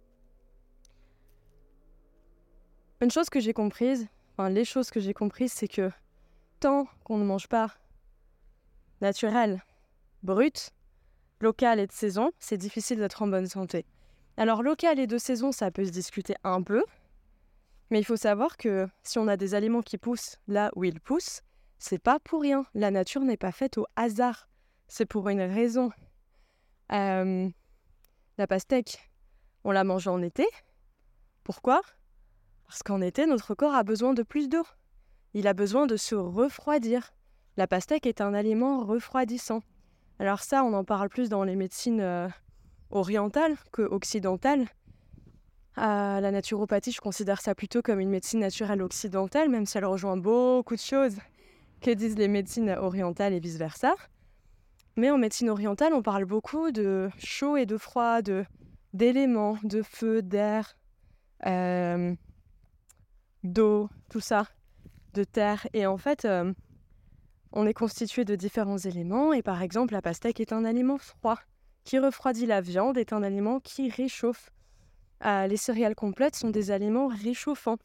Une 3.02 3.12
chose 3.12 3.30
que 3.30 3.40
j'ai 3.40 3.54
comprise, 3.54 4.08
enfin 4.34 4.50
les 4.50 4.66
choses 4.66 4.90
que 4.90 5.00
j'ai 5.00 5.14
comprises, 5.14 5.54
c'est 5.54 5.70
que 5.70 5.90
tant 6.60 6.86
qu'on 7.06 7.18
ne 7.18 7.24
mange 7.24 7.48
pas 7.48 7.72
naturel, 9.00 9.64
brut, 10.22 10.72
local 11.40 11.80
et 11.80 11.88
de 11.88 11.94
saison, 11.94 12.32
c'est 12.40 12.58
difficile 12.58 13.00
d'être 13.00 13.22
en 13.22 13.28
bonne 13.28 13.48
santé. 13.48 13.86
Alors 14.36 14.64
local 14.64 15.00
et 15.00 15.08
de 15.08 15.18
saison, 15.18 15.54
ça 15.54 15.72
peut 15.72 15.86
se 15.86 15.92
discuter 15.92 16.36
un 16.44 16.62
peu, 16.62 16.84
mais 17.90 18.00
il 18.00 18.04
faut 18.04 18.18
savoir 18.18 18.58
que 18.58 18.88
si 19.04 19.18
on 19.18 19.30
a 19.30 19.38
des 19.38 19.56
aliments 19.56 19.82
qui 19.82 19.98
poussent 19.98 20.38
là 20.48 20.70
où 20.76 20.84
ils 20.84 21.00
poussent, 21.00 21.42
c'est 21.78 22.00
pas 22.00 22.20
pour 22.20 22.42
rien. 22.42 22.66
La 22.74 22.92
nature 22.92 23.22
n'est 23.22 23.38
pas 23.38 23.54
faite 23.54 23.78
au 23.78 23.88
hasard. 23.96 24.50
C'est 24.90 25.06
pour 25.06 25.30
une 25.30 25.42
raison. 25.42 25.92
Euh, 26.92 27.50
la 28.38 28.48
pastèque, 28.48 29.10
on 29.64 29.72
la 29.72 29.86
mange 29.86 30.08
en 30.08 30.22
été. 30.22 30.46
Pourquoi? 31.44 31.82
Parce 32.70 32.84
qu'en 32.84 33.02
été, 33.02 33.26
notre 33.26 33.56
corps 33.56 33.74
a 33.74 33.82
besoin 33.82 34.14
de 34.14 34.22
plus 34.22 34.48
d'eau. 34.48 34.64
Il 35.34 35.48
a 35.48 35.54
besoin 35.54 35.88
de 35.88 35.98
se 35.98 36.14
refroidir. 36.14 37.12
La 37.58 37.66
pastèque 37.66 38.06
est 38.06 38.22
un 38.22 38.36
aliment 38.36 38.86
refroidissant. 38.86 39.64
Alors 40.20 40.42
ça, 40.42 40.64
on 40.64 40.74
en 40.74 40.84
parle 40.84 41.10
plus 41.10 41.30
dans 41.30 41.44
les 41.44 41.56
médecines 41.56 42.00
euh, 42.00 42.30
orientales 42.92 43.58
que 43.72 43.82
occidentales. 43.82 44.68
Euh, 45.80 46.20
la 46.20 46.30
naturopathie, 46.30 46.92
je 46.92 47.02
considère 47.02 47.42
ça 47.42 47.56
plutôt 47.56 47.82
comme 47.82 48.00
une 48.00 48.12
médecine 48.12 48.42
naturelle 48.42 48.84
occidentale, 48.84 49.50
même 49.50 49.66
si 49.66 49.80
elle 49.80 49.86
rejoint 49.86 50.18
beaucoup 50.18 50.76
de 50.76 50.80
choses 50.80 51.18
que 51.82 51.90
disent 51.90 52.18
les 52.18 52.28
médecines 52.28 52.70
orientales 52.70 53.34
et 53.34 53.40
vice-versa. 53.40 53.96
Mais 54.96 55.10
en 55.10 55.18
médecine 55.18 55.50
orientale, 55.50 55.96
on 55.96 56.04
parle 56.04 56.26
beaucoup 56.26 56.70
de 56.70 57.10
chaud 57.18 57.58
et 57.58 57.66
de 57.66 57.78
froid, 57.78 58.22
de 58.22 58.46
d'éléments, 58.94 59.58
de 59.64 59.82
feu, 59.82 60.22
d'air, 60.22 60.76
euh, 61.48 62.14
d'eau, 63.44 63.90
tout 64.10 64.20
ça, 64.20 64.46
de 65.14 65.24
terre. 65.24 65.68
Et 65.74 65.86
en 65.86 65.98
fait, 65.98 66.26
euh, 66.26 66.54
on 67.52 67.66
est 67.66 67.74
constitué 67.74 68.26
de 68.26 68.36
différents 68.36 68.78
éléments. 68.78 69.34
Et 69.34 69.42
par 69.42 69.62
exemple, 69.62 69.94
la 69.94 70.02
pastèque 70.02 70.40
est 70.40 70.54
un 70.54 70.66
aliment 70.66 70.98
froid 70.98 71.40
qui 71.84 72.00
refroidit 72.00 72.46
la 72.46 72.62
viande, 72.62 72.98
est 72.98 73.14
un 73.14 73.24
aliment 73.24 73.60
qui 73.60 73.90
réchauffe. 73.90 74.52
Euh, 75.26 75.48
les 75.48 75.58
céréales 75.58 75.96
complètes 75.96 76.36
sont 76.36 76.50
des 76.50 76.72
aliments 76.72 77.08
réchauffants. 77.08 77.78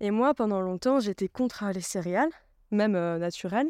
Et 0.00 0.10
moi, 0.10 0.34
pendant 0.34 0.60
longtemps, 0.60 1.00
j'étais 1.00 1.28
contre 1.28 1.64
les 1.72 1.80
céréales 1.80 2.30
même 2.70 2.94
euh, 2.94 3.18
naturel, 3.18 3.68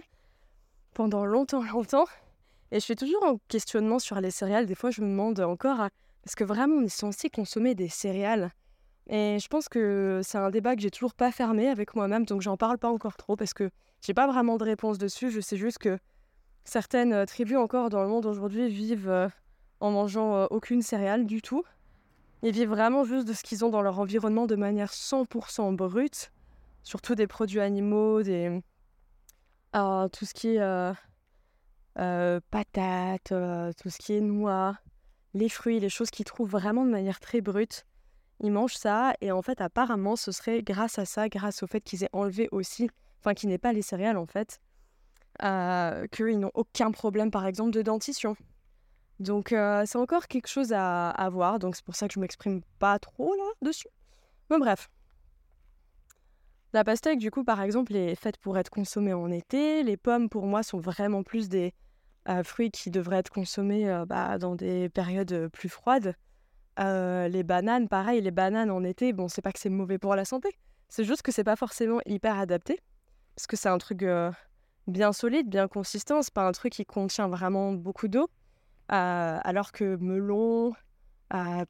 pendant 0.94 1.24
longtemps, 1.24 1.62
longtemps. 1.72 2.06
Et 2.70 2.76
je 2.76 2.84
suis 2.84 2.96
toujours 2.96 3.24
en 3.24 3.38
questionnement 3.48 3.98
sur 3.98 4.20
les 4.20 4.30
céréales. 4.30 4.66
Des 4.66 4.74
fois, 4.74 4.90
je 4.90 5.00
me 5.00 5.08
demande 5.08 5.40
encore, 5.40 5.80
est-ce 6.24 6.36
que 6.36 6.44
vraiment 6.44 6.76
on 6.76 6.84
est 6.84 6.88
censé 6.88 7.30
consommer 7.30 7.74
des 7.74 7.88
céréales 7.88 8.50
Et 9.10 9.38
je 9.38 9.48
pense 9.48 9.68
que 9.68 10.20
c'est 10.22 10.38
un 10.38 10.50
débat 10.50 10.74
que 10.74 10.82
j'ai 10.82 10.90
toujours 10.90 11.14
pas 11.14 11.30
fermé 11.30 11.68
avec 11.68 11.94
moi-même, 11.94 12.24
donc 12.24 12.40
j'en 12.40 12.56
parle 12.56 12.78
pas 12.78 12.88
encore 12.88 13.16
trop 13.16 13.36
parce 13.36 13.52
que 13.52 13.70
j'ai 14.00 14.14
pas 14.14 14.26
vraiment 14.26 14.56
de 14.56 14.64
réponse 14.64 14.96
dessus. 14.96 15.30
Je 15.30 15.40
sais 15.40 15.56
juste 15.56 15.78
que 15.78 15.98
certaines 16.64 17.12
euh, 17.12 17.26
tribus 17.26 17.58
encore 17.58 17.90
dans 17.90 18.02
le 18.02 18.08
monde 18.08 18.24
aujourd'hui 18.24 18.68
vivent 18.68 19.10
euh, 19.10 19.28
en 19.80 19.90
mangeant 19.90 20.46
aucune 20.46 20.80
céréale 20.80 21.26
du 21.26 21.42
tout. 21.42 21.64
Ils 22.42 22.52
vivent 22.52 22.70
vraiment 22.70 23.04
juste 23.04 23.28
de 23.28 23.34
ce 23.34 23.42
qu'ils 23.42 23.64
ont 23.64 23.68
dans 23.68 23.82
leur 23.82 23.98
environnement 23.98 24.46
de 24.46 24.56
manière 24.56 24.92
100% 24.92 25.74
brute, 25.74 26.32
surtout 26.82 27.14
des 27.14 27.26
produits 27.26 27.60
animaux, 27.60 28.22
des, 28.22 28.62
tout 29.72 30.24
ce 30.24 30.34
qui 30.34 30.54
est 30.54 30.60
euh, 30.60 30.92
euh, 31.98 32.40
patates, 32.50 33.32
euh, 33.32 33.72
tout 33.80 33.90
ce 33.90 33.98
qui 33.98 34.14
est 34.14 34.20
noix, 34.20 34.78
les 35.34 35.48
fruits, 35.48 35.80
les 35.80 35.88
choses 35.88 36.10
qu'ils 36.10 36.24
trouvent 36.24 36.50
vraiment 36.50 36.84
de 36.84 36.90
manière 36.90 37.20
très 37.20 37.40
brute. 37.40 37.86
Ils 38.40 38.50
mangent 38.50 38.76
ça 38.76 39.14
et 39.20 39.32
en 39.32 39.42
fait 39.42 39.60
apparemment 39.60 40.16
ce 40.16 40.32
serait 40.32 40.62
grâce 40.62 40.98
à 40.98 41.04
ça, 41.04 41.28
grâce 41.28 41.62
au 41.62 41.66
fait 41.66 41.80
qu'ils 41.80 42.04
aient 42.04 42.10
enlevé 42.12 42.48
aussi, 42.52 42.90
enfin 43.20 43.34
qu'ils 43.34 43.48
n'aient 43.48 43.58
pas 43.58 43.72
les 43.72 43.82
céréales 43.82 44.16
en 44.16 44.26
fait, 44.26 44.60
qu'ils 45.40 46.38
n'ont 46.38 46.50
aucun 46.54 46.90
problème 46.90 47.30
par 47.30 47.46
exemple 47.46 47.72
de 47.72 47.82
dentition. 47.82 48.36
Donc 49.18 49.48
c'est 49.50 49.96
encore 49.96 50.26
quelque 50.26 50.48
chose 50.48 50.72
à, 50.72 51.28
voir, 51.30 51.58
donc 51.58 51.76
c'est 51.76 51.84
pour 51.84 51.96
ça 51.96 52.08
que 52.08 52.14
je 52.14 52.20
m'exprime 52.20 52.62
pas 52.78 52.98
trop 52.98 53.34
là 53.34 53.44
dessus. 53.60 53.88
Mais 54.48 54.58
bref, 54.58 54.88
la 56.72 56.84
pastèque, 56.84 57.18
du 57.18 57.32
coup, 57.32 57.42
par 57.42 57.60
exemple, 57.62 57.96
est 57.96 58.14
faite 58.14 58.36
pour 58.36 58.56
être 58.56 58.70
consommée 58.70 59.12
en 59.12 59.30
été. 59.30 59.82
Les 59.82 59.96
pommes, 59.96 60.28
pour 60.28 60.46
moi, 60.46 60.62
sont 60.62 60.78
vraiment 60.78 61.24
plus 61.24 61.48
des 61.48 61.74
euh, 62.28 62.44
fruits 62.44 62.70
qui 62.70 62.90
devraient 62.90 63.18
être 63.18 63.30
consommés 63.30 63.90
euh, 63.90 64.06
bah, 64.06 64.38
dans 64.38 64.54
des 64.54 64.88
périodes 64.88 65.32
euh, 65.32 65.48
plus 65.48 65.68
froides. 65.68 66.14
Les 66.80 67.42
bananes, 67.42 67.88
pareil, 67.88 68.20
les 68.20 68.30
bananes 68.30 68.70
en 68.70 68.82
été, 68.84 69.12
bon, 69.12 69.28
c'est 69.28 69.42
pas 69.42 69.52
que 69.52 69.58
c'est 69.58 69.70
mauvais 69.70 69.98
pour 69.98 70.14
la 70.14 70.24
santé. 70.24 70.48
C'est 70.88 71.04
juste 71.04 71.22
que 71.22 71.32
c'est 71.32 71.44
pas 71.44 71.56
forcément 71.56 72.00
hyper 72.06 72.38
adapté. 72.38 72.80
Parce 73.36 73.46
que 73.46 73.56
c'est 73.56 73.68
un 73.68 73.78
truc 73.78 74.04
bien 74.86 75.12
solide, 75.12 75.48
bien 75.48 75.68
consistant. 75.68 76.22
C'est 76.22 76.34
pas 76.34 76.46
un 76.46 76.52
truc 76.52 76.72
qui 76.72 76.84
contient 76.84 77.28
vraiment 77.28 77.72
beaucoup 77.72 78.08
d'eau. 78.08 78.28
alors 78.88 79.72
que 79.72 79.96
melon, 79.96 80.72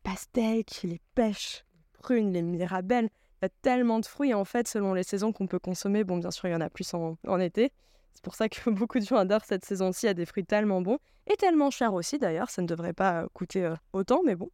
pastèque, 0.02 0.80
les 0.84 1.00
pêches, 1.14 1.64
les 1.74 1.98
prunes, 1.98 2.32
les 2.32 2.42
mirabelles, 2.42 3.10
il 3.40 3.44
y 3.44 3.46
a 3.46 3.50
tellement 3.62 4.00
de 4.00 4.06
fruits 4.06 4.34
en 4.34 4.44
fait 4.44 4.68
selon 4.68 4.92
les 4.92 5.02
saisons 5.02 5.32
qu'on 5.32 5.46
peut 5.46 5.58
consommer. 5.58 6.04
Bon, 6.04 6.18
bien 6.18 6.30
sûr, 6.30 6.48
il 6.48 6.52
y 6.52 6.54
en 6.54 6.60
a 6.60 6.68
plus 6.68 6.92
en, 6.94 7.16
été. 7.40 7.72
C'est 8.12 8.22
pour 8.22 8.34
ça 8.34 8.48
que 8.48 8.68
beaucoup 8.70 8.98
de 8.98 9.04
gens 9.04 9.16
adorent 9.16 9.44
cette 9.44 9.64
saison-ci. 9.64 10.06
Il 10.06 10.08
y 10.08 10.10
a 10.10 10.14
des 10.14 10.26
fruits 10.26 10.44
tellement 10.44 10.82
bons 10.82 10.98
et 11.26 11.36
tellement 11.36 11.70
chers 11.70 11.94
aussi 11.94 12.18
d'ailleurs. 12.18 12.50
Ça 12.50 12.60
ne 12.60 12.66
devrait 12.66 12.92
pas 12.92 13.26
coûter 13.32 13.64
euh, 13.64 13.74
autant, 13.92 14.22
mais 14.24 14.36
bon. 14.36 14.50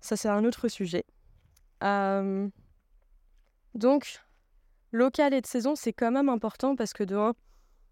Ça, 0.00 0.16
c'est 0.16 0.28
un 0.28 0.44
autre 0.44 0.68
sujet. 0.68 1.04
Euh, 1.82 2.48
donc, 3.74 4.20
local 4.92 5.34
et 5.34 5.40
de 5.40 5.46
saison, 5.46 5.74
c'est 5.74 5.92
quand 5.92 6.10
même 6.10 6.28
important 6.28 6.76
parce 6.76 6.92
que 6.92 7.04
de 7.04 7.16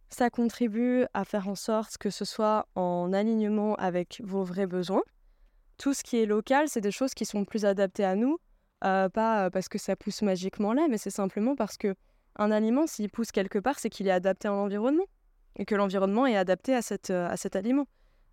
ça 0.09 0.31
contribue 0.31 1.05
à 1.15 1.25
faire 1.25 1.49
en 1.49 1.57
sorte 1.57 1.99
que 1.99 2.11
ce 2.11 2.25
soit 2.25 2.69
en 2.77 3.13
alignement 3.13 3.75
avec 3.75 4.21
vos 4.25 4.45
vrais 4.45 4.67
besoins. 4.67 5.03
Tout 5.79 5.95
ce 5.95 6.05
qui 6.05 6.17
est 6.19 6.27
local, 6.27 6.69
c'est 6.69 6.81
des 6.81 6.93
choses 6.93 7.13
qui 7.13 7.25
sont 7.25 7.45
plus 7.45 7.65
adaptées 7.65 8.05
à 8.05 8.15
nous, 8.15 8.39
euh, 8.85 9.09
pas 9.09 9.51
parce 9.51 9.69
que 9.69 9.79
ça 9.79 9.97
pousse 9.97 10.23
magiquement 10.23 10.73
là, 10.73 10.87
mais 10.89 10.97
c'est 10.97 11.11
simplement 11.11 11.57
parce 11.57 11.77
que 11.77 11.95
un 12.39 12.51
aliment, 12.51 12.87
s'il 12.87 13.11
pousse 13.11 13.33
quelque 13.33 13.59
part, 13.59 13.79
c'est 13.79 13.91
qu'il 13.91 14.07
est 14.07 14.13
adapté 14.13 14.47
à 14.47 14.53
l'environnement 14.53 15.07
et 15.57 15.65
que 15.65 15.75
l'environnement 15.75 16.27
est 16.27 16.37
adapté 16.37 16.75
à 16.75 16.83
cet 16.83 17.57
aliment. 17.57 17.87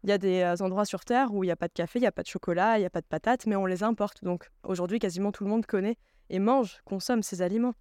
Il 0.03 0.09
y 0.09 0.11
a 0.11 0.17
des 0.17 0.61
endroits 0.61 0.85
sur 0.85 1.05
Terre 1.05 1.33
où 1.33 1.43
il 1.43 1.47
n'y 1.47 1.51
a 1.51 1.55
pas 1.55 1.67
de 1.67 1.73
café, 1.73 1.99
il 1.99 2.01
n'y 2.01 2.07
a 2.07 2.11
pas 2.11 2.23
de 2.23 2.27
chocolat, 2.27 2.77
il 2.77 2.81
n'y 2.81 2.85
a 2.85 2.89
pas 2.89 3.01
de 3.01 3.05
patates, 3.05 3.45
mais 3.45 3.55
on 3.55 3.65
les 3.65 3.83
importe. 3.83 4.23
Donc 4.23 4.49
aujourd'hui, 4.63 4.99
quasiment 4.99 5.31
tout 5.31 5.43
le 5.43 5.49
monde 5.49 5.65
connaît 5.65 5.97
et 6.29 6.39
mange, 6.39 6.81
consomme 6.85 7.23
ces 7.23 7.41
aliments. 7.41 7.73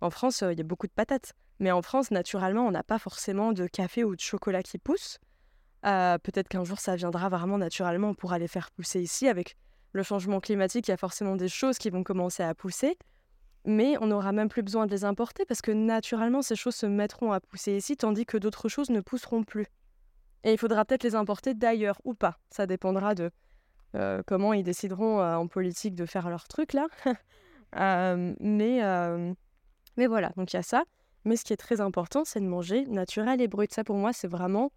En 0.00 0.10
France, 0.10 0.42
il 0.42 0.56
y 0.56 0.60
a 0.60 0.64
beaucoup 0.64 0.86
de 0.86 0.92
patates. 0.92 1.34
Mais 1.58 1.70
en 1.72 1.82
France, 1.82 2.10
naturellement, 2.10 2.66
on 2.66 2.70
n'a 2.70 2.82
pas 2.82 2.98
forcément 2.98 3.52
de 3.52 3.66
café 3.66 4.04
ou 4.04 4.14
de 4.14 4.20
chocolat 4.20 4.62
qui 4.62 4.78
poussent. 4.78 5.18
Peut-être 5.82 6.48
qu'un 6.48 6.64
jour, 6.64 6.80
ça 6.80 6.96
viendra 6.96 7.28
vraiment 7.28 7.58
naturellement, 7.58 8.14
pour 8.14 8.32
aller 8.32 8.44
les 8.44 8.48
faire 8.48 8.70
pousser 8.70 9.00
ici 9.00 9.28
avec 9.28 9.56
le 9.92 10.02
changement 10.02 10.40
climatique, 10.40 10.88
il 10.88 10.90
y 10.90 10.94
a 10.94 10.98
forcément 10.98 11.36
des 11.36 11.48
choses 11.48 11.78
qui 11.78 11.90
vont 11.90 12.02
commencer 12.02 12.42
à 12.42 12.54
pousser, 12.54 12.98
mais 13.64 13.96
on 14.00 14.06
n'aura 14.06 14.32
même 14.32 14.48
plus 14.48 14.62
besoin 14.62 14.86
de 14.86 14.90
les 14.90 15.04
importer 15.04 15.46
parce 15.46 15.62
que 15.62 15.70
naturellement, 15.72 16.42
ces 16.42 16.56
choses 16.56 16.74
se 16.74 16.86
mettront 16.86 17.32
à 17.32 17.40
pousser 17.40 17.76
ici, 17.76 17.96
tandis 17.96 18.26
que 18.26 18.36
d'autres 18.36 18.68
choses 18.68 18.90
ne 18.90 19.00
pousseront 19.00 19.42
plus. 19.42 19.66
Et 20.44 20.52
il 20.52 20.58
faudra 20.58 20.84
peut-être 20.84 21.04
les 21.04 21.14
importer 21.14 21.54
d'ailleurs 21.54 22.00
ou 22.04 22.14
pas. 22.14 22.38
Ça 22.50 22.66
dépendra 22.66 23.14
de 23.14 23.30
euh, 23.96 24.22
comment 24.26 24.52
ils 24.52 24.62
décideront 24.62 25.20
euh, 25.20 25.36
en 25.36 25.46
politique 25.46 25.94
de 25.94 26.06
faire 26.06 26.28
leur 26.28 26.48
truc 26.48 26.72
là. 26.72 26.86
Euh, 27.74 28.32
mais, 28.38 28.80
mais 29.96 30.06
voilà, 30.06 30.30
donc 30.36 30.52
il 30.52 30.56
y 30.56 30.58
a 30.58 30.62
ça. 30.62 30.84
Mais 31.24 31.36
ce 31.36 31.44
qui 31.44 31.52
est 31.52 31.58
très 31.58 31.80
important, 31.80 32.24
c'est 32.24 32.40
de 32.40 32.46
manger 32.46 32.86
naturel 32.86 33.42
et 33.42 33.48
brut. 33.48 33.74
Ça, 33.74 33.82
pour 33.82 33.96
moi, 33.96 34.12
c'est 34.12 34.28
vraiment 34.28 34.70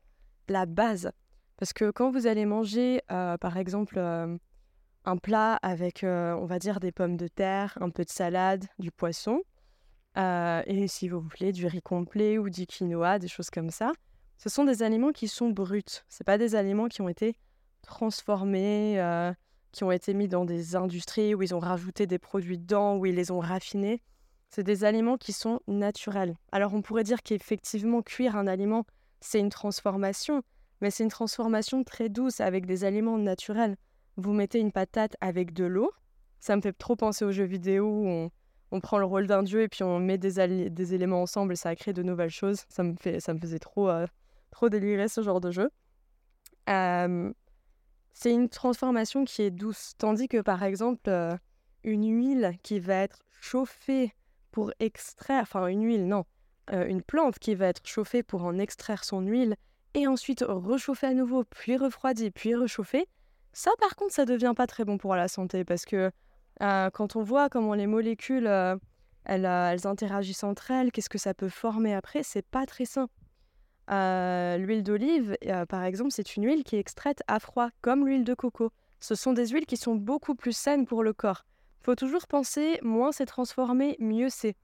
la 0.49 0.65
base. 0.65 1.11
Parce 1.55 1.71
que 1.71 1.91
quand 1.91 2.09
vous 2.09 2.25
allez 2.25 2.45
manger, 2.45 2.99
par 3.07 3.57
exemple, 3.57 3.99
un 3.99 5.17
plat 5.17 5.59
avec, 5.61 5.99
on 6.03 6.45
va 6.45 6.57
dire, 6.57 6.79
des 6.79 6.91
pommes 6.91 7.15
de 7.15 7.27
terre, 7.27 7.77
un 7.79 7.91
peu 7.91 8.03
de 8.03 8.09
salade, 8.09 8.65
du 8.79 8.91
poisson, 8.91 9.43
et 10.17 10.85
si 10.87 11.07
vous 11.07 11.21
voulez 11.21 11.53
du 11.53 11.67
riz 11.67 11.83
complet 11.83 12.39
ou 12.39 12.49
du 12.49 12.65
quinoa, 12.65 13.19
des 13.19 13.29
choses 13.29 13.51
comme 13.51 13.69
ça. 13.69 13.93
Ce 14.39 14.47
sont 14.47 14.63
des 14.63 14.83
aliments 14.83 15.11
qui 15.11 15.27
sont 15.27 15.49
bruts. 15.49 15.83
Ce 16.07 16.23
pas 16.23 16.37
des 16.37 16.55
aliments 16.55 16.87
qui 16.87 17.01
ont 17.01 17.09
été 17.09 17.35
transformés, 17.81 18.99
euh, 18.99 19.33
qui 19.73 19.83
ont 19.83 19.91
été 19.91 20.13
mis 20.13 20.29
dans 20.29 20.45
des 20.45 20.77
industries 20.77 21.35
où 21.35 21.43
ils 21.43 21.53
ont 21.53 21.59
rajouté 21.59 22.07
des 22.07 22.19
produits 22.19 22.57
dedans, 22.57 22.95
où 22.97 23.05
ils 23.05 23.15
les 23.15 23.31
ont 23.31 23.39
raffinés. 23.39 24.01
C'est 24.49 24.63
des 24.63 24.85
aliments 24.85 25.17
qui 25.17 25.33
sont 25.33 25.59
naturels. 25.67 26.35
Alors 26.53 26.73
on 26.73 26.81
pourrait 26.81 27.03
dire 27.03 27.21
qu'effectivement 27.21 28.01
cuire 28.01 28.37
un 28.37 28.47
aliment, 28.47 28.85
c'est 29.19 29.39
une 29.39 29.49
transformation, 29.49 30.41
mais 30.79 30.89
c'est 30.89 31.03
une 31.03 31.09
transformation 31.09 31.83
très 31.83 32.07
douce 32.07 32.39
avec 32.39 32.65
des 32.65 32.85
aliments 32.85 33.17
naturels. 33.17 33.75
Vous 34.15 34.31
mettez 34.31 34.59
une 34.59 34.71
patate 34.71 35.17
avec 35.19 35.53
de 35.53 35.65
l'eau, 35.65 35.91
ça 36.39 36.55
me 36.55 36.61
fait 36.61 36.73
trop 36.73 36.95
penser 36.95 37.25
aux 37.25 37.31
jeux 37.31 37.43
vidéo 37.43 37.85
où 37.85 38.29
on, 38.71 38.79
prend 38.79 38.97
le 38.99 39.05
rôle 39.05 39.27
d'un 39.27 39.43
dieu 39.43 39.63
et 39.63 39.67
puis 39.67 39.83
on 39.83 39.99
met 39.99 40.17
des, 40.17 40.69
des, 40.69 40.93
éléments 40.93 41.21
ensemble 41.21 41.53
et 41.53 41.57
ça 41.57 41.75
crée 41.75 41.91
de 41.91 42.03
nouvelles 42.03 42.29
choses. 42.29 42.63
Ça 42.69 42.83
me, 42.83 42.95
fait, 42.95 43.19
ça 43.19 43.33
me 43.33 43.39
faisait 43.39 43.59
trop, 43.59 43.89
euh, 43.89 44.07
trop 44.51 44.69
délirer 44.69 45.07
ce 45.07 45.21
genre 45.21 45.41
de 45.41 45.51
jeu. 45.51 45.69
Euh, 46.69 47.31
c'est 48.13 48.31
une 48.31 48.49
transformation 48.49 49.25
qui 49.25 49.41
est 49.41 49.51
douce. 49.51 49.93
Tandis 49.97 50.27
que 50.27 50.41
par 50.41 50.63
exemple, 50.63 51.09
euh, 51.09 51.35
une 51.83 52.07
huile 52.07 52.53
qui 52.63 52.79
va 52.79 52.95
être 52.95 53.19
chauffée 53.41 54.13
pour 54.51 54.71
extraire, 54.79 55.41
enfin 55.43 55.67
une 55.67 55.83
huile, 55.83 56.07
non, 56.07 56.25
une 56.71 57.01
plante 57.01 57.39
qui 57.39 57.55
va 57.55 57.67
être 57.67 57.85
chauffée 57.87 58.21
pour 58.21 58.43
en 58.43 58.59
extraire 58.59 59.03
son 59.03 59.21
huile 59.21 59.55
et 59.93 60.07
ensuite 60.07 60.43
rechauffée 60.47 61.07
à 61.07 61.13
nouveau, 61.13 61.43
puis 61.43 61.77
refroidie, 61.77 62.31
puis 62.31 62.53
réchauffée, 62.55 63.07
ça 63.53 63.71
par 63.79 63.95
contre, 63.95 64.13
ça 64.13 64.25
devient 64.25 64.53
pas 64.55 64.67
très 64.67 64.85
bon 64.85 64.97
pour 64.97 65.15
la 65.15 65.27
santé 65.27 65.63
parce 65.63 65.85
que 65.85 66.11
euh, 66.61 66.89
quand 66.89 67.15
on 67.15 67.23
voit 67.23 67.49
comment 67.49 67.73
les 67.73 67.87
molécules, 67.87 68.47
euh, 68.47 68.75
elles, 69.25 69.45
euh, 69.45 69.71
elles, 69.71 69.87
interagissent 69.87 70.43
entre 70.43 70.71
elles, 70.71 70.91
qu'est-ce 70.91 71.09
que 71.09 71.17
ça 71.17 71.33
peut 71.33 71.49
former 71.49 71.93
après, 71.93 72.23
c'est 72.23 72.45
pas 72.45 72.65
très 72.65 72.85
sain. 72.85 73.09
L'huile 73.89 74.83
d'olive, 74.83 75.37
par 75.67 75.83
exemple, 75.83 76.11
c'est 76.11 76.35
une 76.35 76.45
huile 76.45 76.63
qui 76.63 76.75
est 76.75 76.79
extraite 76.79 77.21
à 77.27 77.39
froid, 77.39 77.69
comme 77.81 78.07
l'huile 78.07 78.23
de 78.23 78.33
coco. 78.33 78.71
Ce 78.99 79.15
sont 79.15 79.33
des 79.33 79.47
huiles 79.47 79.65
qui 79.65 79.77
sont 79.77 79.95
beaucoup 79.95 80.35
plus 80.35 80.55
saines 80.55 80.85
pour 80.85 81.03
le 81.03 81.13
corps. 81.13 81.45
Faut 81.81 81.95
toujours 81.95 82.27
penser, 82.27 82.79
moins 82.83 83.11
c'est 83.11 83.25
transformé, 83.25 83.95
mieux 83.99 84.29
c'est. 84.29 84.55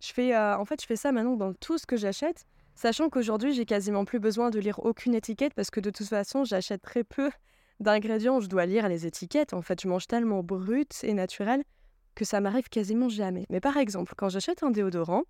Je 0.00 0.12
fais, 0.12 0.36
en 0.36 0.64
fait, 0.64 0.80
je 0.80 0.86
fais 0.86 0.96
ça 0.96 1.12
maintenant 1.12 1.36
dans 1.36 1.52
tout 1.52 1.78
ce 1.78 1.86
que 1.86 1.96
j'achète, 1.96 2.44
sachant 2.74 3.08
qu'aujourd'hui, 3.08 3.52
j'ai 3.52 3.66
quasiment 3.66 4.04
plus 4.04 4.18
besoin 4.18 4.50
de 4.50 4.58
lire 4.58 4.80
aucune 4.84 5.14
étiquette 5.14 5.54
parce 5.54 5.70
que 5.70 5.80
de 5.80 5.90
toute 5.90 6.08
façon, 6.08 6.44
j'achète 6.44 6.82
très 6.82 7.04
peu 7.04 7.30
d'ingrédients, 7.78 8.40
je 8.40 8.48
dois 8.48 8.66
lire 8.66 8.88
les 8.88 9.06
étiquettes. 9.06 9.54
En 9.54 9.62
fait, 9.62 9.80
je 9.80 9.88
mange 9.88 10.06
tellement 10.06 10.42
brut 10.42 11.04
et 11.04 11.12
naturel 11.14 11.62
que 12.14 12.24
ça 12.24 12.40
m'arrive 12.40 12.68
quasiment 12.68 13.08
jamais. 13.08 13.46
Mais 13.50 13.60
par 13.60 13.76
exemple, 13.76 14.14
quand 14.16 14.28
j'achète 14.28 14.62
un 14.62 14.70
déodorant, 14.70 15.22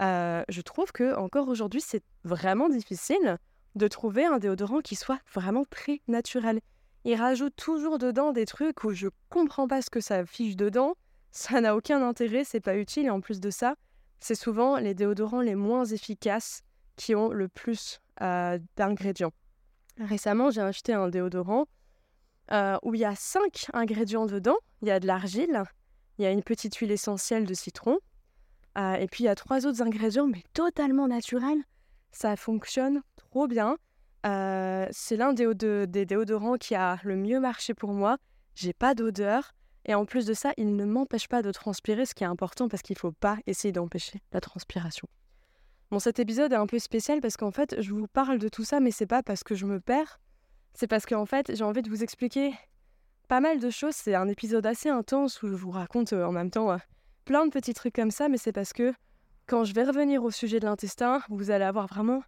euh, 0.00 0.42
je 0.48 0.60
trouve 0.60 0.92
que 0.92 1.14
encore 1.16 1.48
aujourd'hui, 1.48 1.80
c'est 1.80 2.02
vraiment 2.24 2.68
difficile 2.68 3.38
de 3.74 3.88
trouver 3.88 4.24
un 4.24 4.38
déodorant 4.38 4.80
qui 4.80 4.96
soit 4.96 5.20
vraiment 5.32 5.64
très 5.68 6.00
naturel. 6.08 6.60
Il 7.04 7.14
rajoute 7.14 7.54
toujours 7.56 7.98
dedans 7.98 8.32
des 8.32 8.46
trucs 8.46 8.84
où 8.84 8.92
je 8.92 9.08
comprends 9.28 9.68
pas 9.68 9.82
ce 9.82 9.90
que 9.90 10.00
ça 10.00 10.16
affiche 10.16 10.56
dedans. 10.56 10.94
Ça 11.30 11.60
n'a 11.60 11.76
aucun 11.76 12.02
intérêt, 12.06 12.44
c'est 12.44 12.60
pas 12.60 12.76
utile. 12.76 13.06
Et 13.06 13.10
en 13.10 13.20
plus 13.20 13.40
de 13.40 13.50
ça, 13.50 13.74
c'est 14.18 14.34
souvent 14.34 14.76
les 14.76 14.94
déodorants 14.94 15.40
les 15.40 15.54
moins 15.54 15.84
efficaces 15.84 16.62
qui 16.96 17.14
ont 17.14 17.30
le 17.30 17.48
plus 17.48 18.00
euh, 18.20 18.58
d'ingrédients. 18.76 19.32
Récemment, 19.98 20.50
j'ai 20.50 20.60
acheté 20.60 20.92
un 20.92 21.08
déodorant 21.08 21.66
euh, 22.52 22.76
où 22.82 22.94
il 22.94 23.00
y 23.00 23.04
a 23.04 23.14
cinq 23.14 23.66
ingrédients 23.72 24.26
dedans. 24.26 24.56
Il 24.82 24.88
y 24.88 24.90
a 24.90 25.00
de 25.00 25.06
l'argile, 25.06 25.62
il 26.18 26.24
y 26.24 26.26
a 26.26 26.30
une 26.30 26.42
petite 26.42 26.76
huile 26.76 26.90
essentielle 26.90 27.46
de 27.46 27.54
citron, 27.54 27.98
euh, 28.78 28.94
et 28.94 29.06
puis 29.06 29.24
il 29.24 29.26
y 29.26 29.28
a 29.28 29.34
trois 29.34 29.66
autres 29.66 29.82
ingrédients, 29.82 30.26
mais 30.26 30.42
totalement 30.54 31.08
naturels. 31.08 31.62
Ça 32.12 32.36
fonctionne 32.36 33.02
trop 33.16 33.46
bien. 33.46 33.76
Euh, 34.26 34.86
c'est 34.90 35.16
l'un 35.16 35.32
des, 35.32 35.54
des, 35.86 36.06
déodorants 36.06 36.56
qui 36.56 36.74
a 36.74 36.98
le 37.04 37.16
mieux 37.16 37.40
marché 37.40 37.74
pour 37.74 37.92
moi. 37.92 38.18
J'ai 38.54 38.72
pas 38.72 38.94
d'odeur. 38.94 39.54
Et 39.86 39.94
en 39.94 40.04
plus 40.04 40.26
de 40.26 40.34
ça, 40.34 40.52
il 40.58 40.76
ne 40.76 40.84
m'empêche 40.84 41.26
pas 41.26 41.42
de 41.42 41.50
transpirer, 41.52 42.04
ce 42.04 42.14
qui 42.14 42.22
est 42.22 42.26
important 42.26 42.68
parce 42.68 42.82
qu'il 42.82 42.94
ne 42.94 42.98
faut 42.98 43.12
pas 43.12 43.38
essayer 43.46 43.72
d'empêcher 43.72 44.20
la 44.32 44.40
transpiration. 44.40 45.08
Bon, 45.90 45.98
cet 45.98 46.18
épisode 46.18 46.52
est 46.52 46.56
un 46.56 46.66
peu 46.66 46.78
spécial 46.78 47.20
parce 47.20 47.36
qu'en 47.36 47.50
fait, 47.50 47.80
je 47.80 47.92
vous 47.92 48.06
parle 48.06 48.38
de 48.38 48.48
tout 48.48 48.62
ça, 48.62 48.78
mais 48.78 48.90
c'est 48.90 49.06
pas 49.06 49.22
parce 49.22 49.42
que 49.42 49.54
je 49.54 49.64
me 49.64 49.80
perds, 49.80 50.20
c'est 50.74 50.86
parce 50.86 51.06
qu'en 51.06 51.26
fait, 51.26 51.54
j'ai 51.54 51.64
envie 51.64 51.82
de 51.82 51.88
vous 51.88 52.02
expliquer 52.02 52.54
pas 53.28 53.40
mal 53.40 53.58
de 53.58 53.70
choses. 53.70 53.94
C'est 53.94 54.14
un 54.14 54.28
épisode 54.28 54.66
assez 54.66 54.88
intense 54.88 55.42
où 55.42 55.48
je 55.48 55.54
vous 55.54 55.70
raconte 55.70 56.12
euh, 56.12 56.24
en 56.24 56.32
même 56.32 56.50
temps 56.50 56.70
euh, 56.70 56.76
plein 57.30 57.46
de 57.46 57.52
petits 57.52 57.74
trucs 57.74 57.94
comme 57.94 58.10
ça, 58.10 58.28
mais 58.28 58.38
c'est 58.38 58.50
parce 58.50 58.72
que 58.72 58.92
quand 59.46 59.62
je 59.62 59.72
vais 59.72 59.84
revenir 59.84 60.24
au 60.24 60.32
sujet 60.32 60.58
de 60.58 60.64
l'intestin, 60.64 61.22
vous 61.28 61.52
allez 61.52 61.62
avoir 61.62 61.86
vraiment 61.86 62.24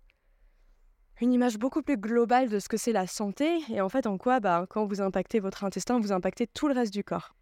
une 1.20 1.32
image 1.32 1.58
beaucoup 1.58 1.82
plus 1.82 1.96
globale 1.96 2.48
de 2.48 2.60
ce 2.60 2.68
que 2.68 2.76
c'est 2.76 2.92
la 2.92 3.08
santé 3.08 3.58
et 3.68 3.80
en 3.80 3.88
fait 3.88 4.06
en 4.06 4.16
quoi, 4.16 4.38
bah, 4.38 4.64
quand 4.70 4.86
vous 4.86 5.00
impactez 5.00 5.40
votre 5.40 5.64
intestin, 5.64 5.98
vous 5.98 6.12
impactez 6.12 6.46
tout 6.46 6.68
le 6.68 6.74
reste 6.74 6.92
du 6.92 7.02
corps. 7.02 7.34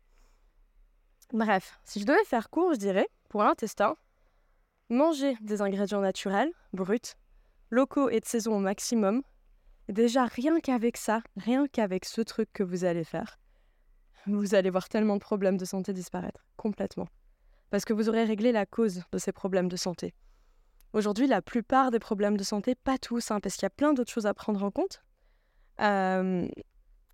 Bref, 1.35 1.79
si 1.85 2.01
je 2.01 2.07
devais 2.07 2.25
faire 2.25 2.49
court, 2.49 2.73
je 2.73 2.79
dirais, 2.79 3.07
pour 3.29 3.43
l'intestin, 3.43 3.95
manger 4.89 5.37
des 5.43 5.61
ingrédients 5.61 6.01
naturels, 6.01 6.55
bruts, 6.73 7.13
locaux 7.69 8.09
et 8.09 8.21
de 8.21 8.25
saison 8.25 8.57
au 8.57 8.61
maximum, 8.61 9.21
Déjà, 9.91 10.25
rien 10.25 10.61
qu'avec 10.61 10.97
ça, 10.97 11.21
rien 11.37 11.67
qu'avec 11.67 12.07
ce 12.07 12.23
truc 12.23 12.49
que 12.55 12.63
vous 12.63 12.85
allez 12.85 13.05
faire, 13.05 13.39
vous 14.27 14.55
allez 14.55 14.71
voir 14.71 14.89
tellement 14.89 15.17
de 15.17 15.21
problèmes 15.21 15.59
de 15.59 15.67
santé 15.67 15.93
disparaître, 15.93 16.47
complètement. 16.57 17.09
Parce 17.71 17.85
que 17.85 17.93
vous 17.93 18.09
aurez 18.09 18.25
réglé 18.25 18.53
la 18.53 18.67
cause 18.67 19.03
de 19.13 19.19
ces 19.19 19.33
problèmes 19.33 19.69
de 19.69 19.77
santé. 19.77 20.13
Aujourd'hui, 20.93 21.29
la 21.29 21.41
plupart 21.41 21.91
des 21.91 22.01
problèmes 22.01 22.37
de 22.37 22.43
santé, 22.43 22.75
pas 22.75 22.99
tous, 22.99 23.31
hein, 23.31 23.39
parce 23.41 23.55
qu'il 23.55 23.63
y 23.63 23.67
a 23.67 23.71
plein 23.71 23.93
d'autres 23.93 24.11
choses 24.11 24.27
à 24.27 24.35
prendre 24.35 24.63
en 24.65 24.73
compte, 24.73 25.03
euh, 25.81 26.49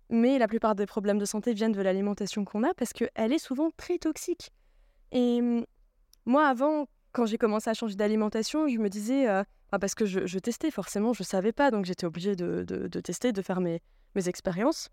mais 0.09 0.39
la 0.39 0.47
plupart 0.47 0.73
des 0.73 0.87
problèmes 0.87 1.19
de 1.19 1.25
santé 1.25 1.53
viennent 1.53 1.73
de 1.73 1.81
l'alimentation 1.81 2.43
qu'on 2.43 2.63
a 2.63 2.73
parce 2.73 2.91
qu'elle 2.91 3.33
est 3.33 3.39
souvent 3.39 3.69
très 3.77 3.99
toxique. 3.99 4.51
Et 5.11 5.39
hum, 5.39 5.65
moi, 6.25 6.47
avant, 6.47 6.87
quand 7.11 7.27
j'ai 7.27 7.37
commencé 7.37 7.69
à 7.69 7.75
changer 7.75 7.95
d'alimentation, 7.95 8.67
je 8.67 8.77
me 8.79 8.89
disais, 8.89 9.29
euh, 9.29 9.43
ah, 9.71 9.79
parce 9.79 9.93
que 9.93 10.05
je, 10.05 10.39
testais 10.39 10.71
forcément, 10.71 11.13
je 11.13 11.23
savais 11.23 11.51
pas, 11.51 11.69
donc 11.69 11.85
j'étais 11.85 12.05
obligée 12.05 12.35
de, 12.35 12.87
tester, 13.01 13.31
de 13.31 13.41
faire 13.43 13.61
mes 13.61 13.81
expériences. 14.15 14.89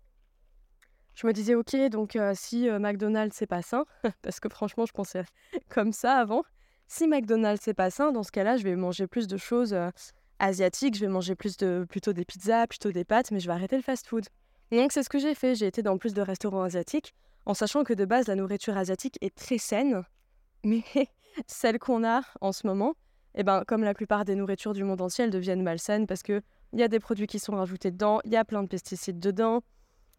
Je 1.15 1.25
me 1.27 1.33
disais, 1.33 1.55
ok, 1.55 1.75
donc 1.89 2.17
si 2.33 2.69
McDonald's 2.69 3.35
c'est 3.35 3.47
pas 3.47 3.61
sain, 3.61 3.85
parce 4.21 4.39
que 4.39 4.49
franchement 4.49 4.85
je 4.85 4.93
pensais 4.93 5.23
comme 5.69 5.93
ça 5.93 6.17
avant, 6.17 6.43
si 6.87 7.07
McDonald's 7.07 7.61
c'est 7.63 7.73
pas 7.73 7.89
sain, 7.89 8.11
dans 8.11 8.23
ce 8.23 8.31
cas-là, 8.31 8.57
je 8.57 8.63
vais 8.63 8.75
manger 8.75 9.07
plus 9.07 9.27
de 9.27 9.37
choses 9.37 9.75
asiatiques, 10.39 10.95
je 10.95 11.01
vais 11.01 11.11
manger 11.11 11.35
plus 11.35 11.57
de, 11.57 11.85
plutôt 11.89 12.13
des 12.13 12.25
pizzas, 12.25 12.67
plutôt 12.67 12.91
des 12.91 13.05
pâtes, 13.05 13.31
mais 13.31 13.39
je 13.39 13.47
vais 13.47 13.53
arrêter 13.53 13.75
le 13.75 13.81
fast-food. 13.81 14.25
Donc 14.71 14.91
c'est 14.91 15.03
ce 15.03 15.09
que 15.09 15.19
j'ai 15.19 15.35
fait, 15.35 15.55
j'ai 15.55 15.67
été 15.67 15.81
dans 15.81 15.97
plus 15.97 16.13
de 16.13 16.21
restaurants 16.21 16.63
asiatiques, 16.63 17.13
en 17.45 17.53
sachant 17.53 17.83
que 17.83 17.93
de 17.93 18.05
base 18.05 18.27
la 18.27 18.35
nourriture 18.35 18.77
asiatique 18.77 19.17
est 19.21 19.35
très 19.35 19.57
saine, 19.57 20.03
mais 20.63 20.83
celle 21.47 21.79
qu'on 21.79 22.03
a 22.03 22.21
en 22.41 22.51
ce 22.51 22.67
moment, 22.67 22.95
eh 23.35 23.43
ben, 23.43 23.63
comme 23.65 23.83
la 23.83 23.93
plupart 23.93 24.25
des 24.25 24.35
nourritures 24.35 24.73
du 24.73 24.83
monde 24.83 25.01
entier, 25.01 25.25
elles 25.25 25.31
deviennent 25.31 25.61
malsaines 25.61 26.07
parce 26.07 26.23
qu'il 26.23 26.41
y 26.73 26.83
a 26.83 26.87
des 26.87 26.99
produits 26.99 27.27
qui 27.27 27.39
sont 27.39 27.55
rajoutés 27.55 27.91
dedans, 27.91 28.19
il 28.25 28.31
y 28.31 28.37
a 28.37 28.45
plein 28.45 28.63
de 28.63 28.67
pesticides 28.67 29.19
dedans, 29.19 29.61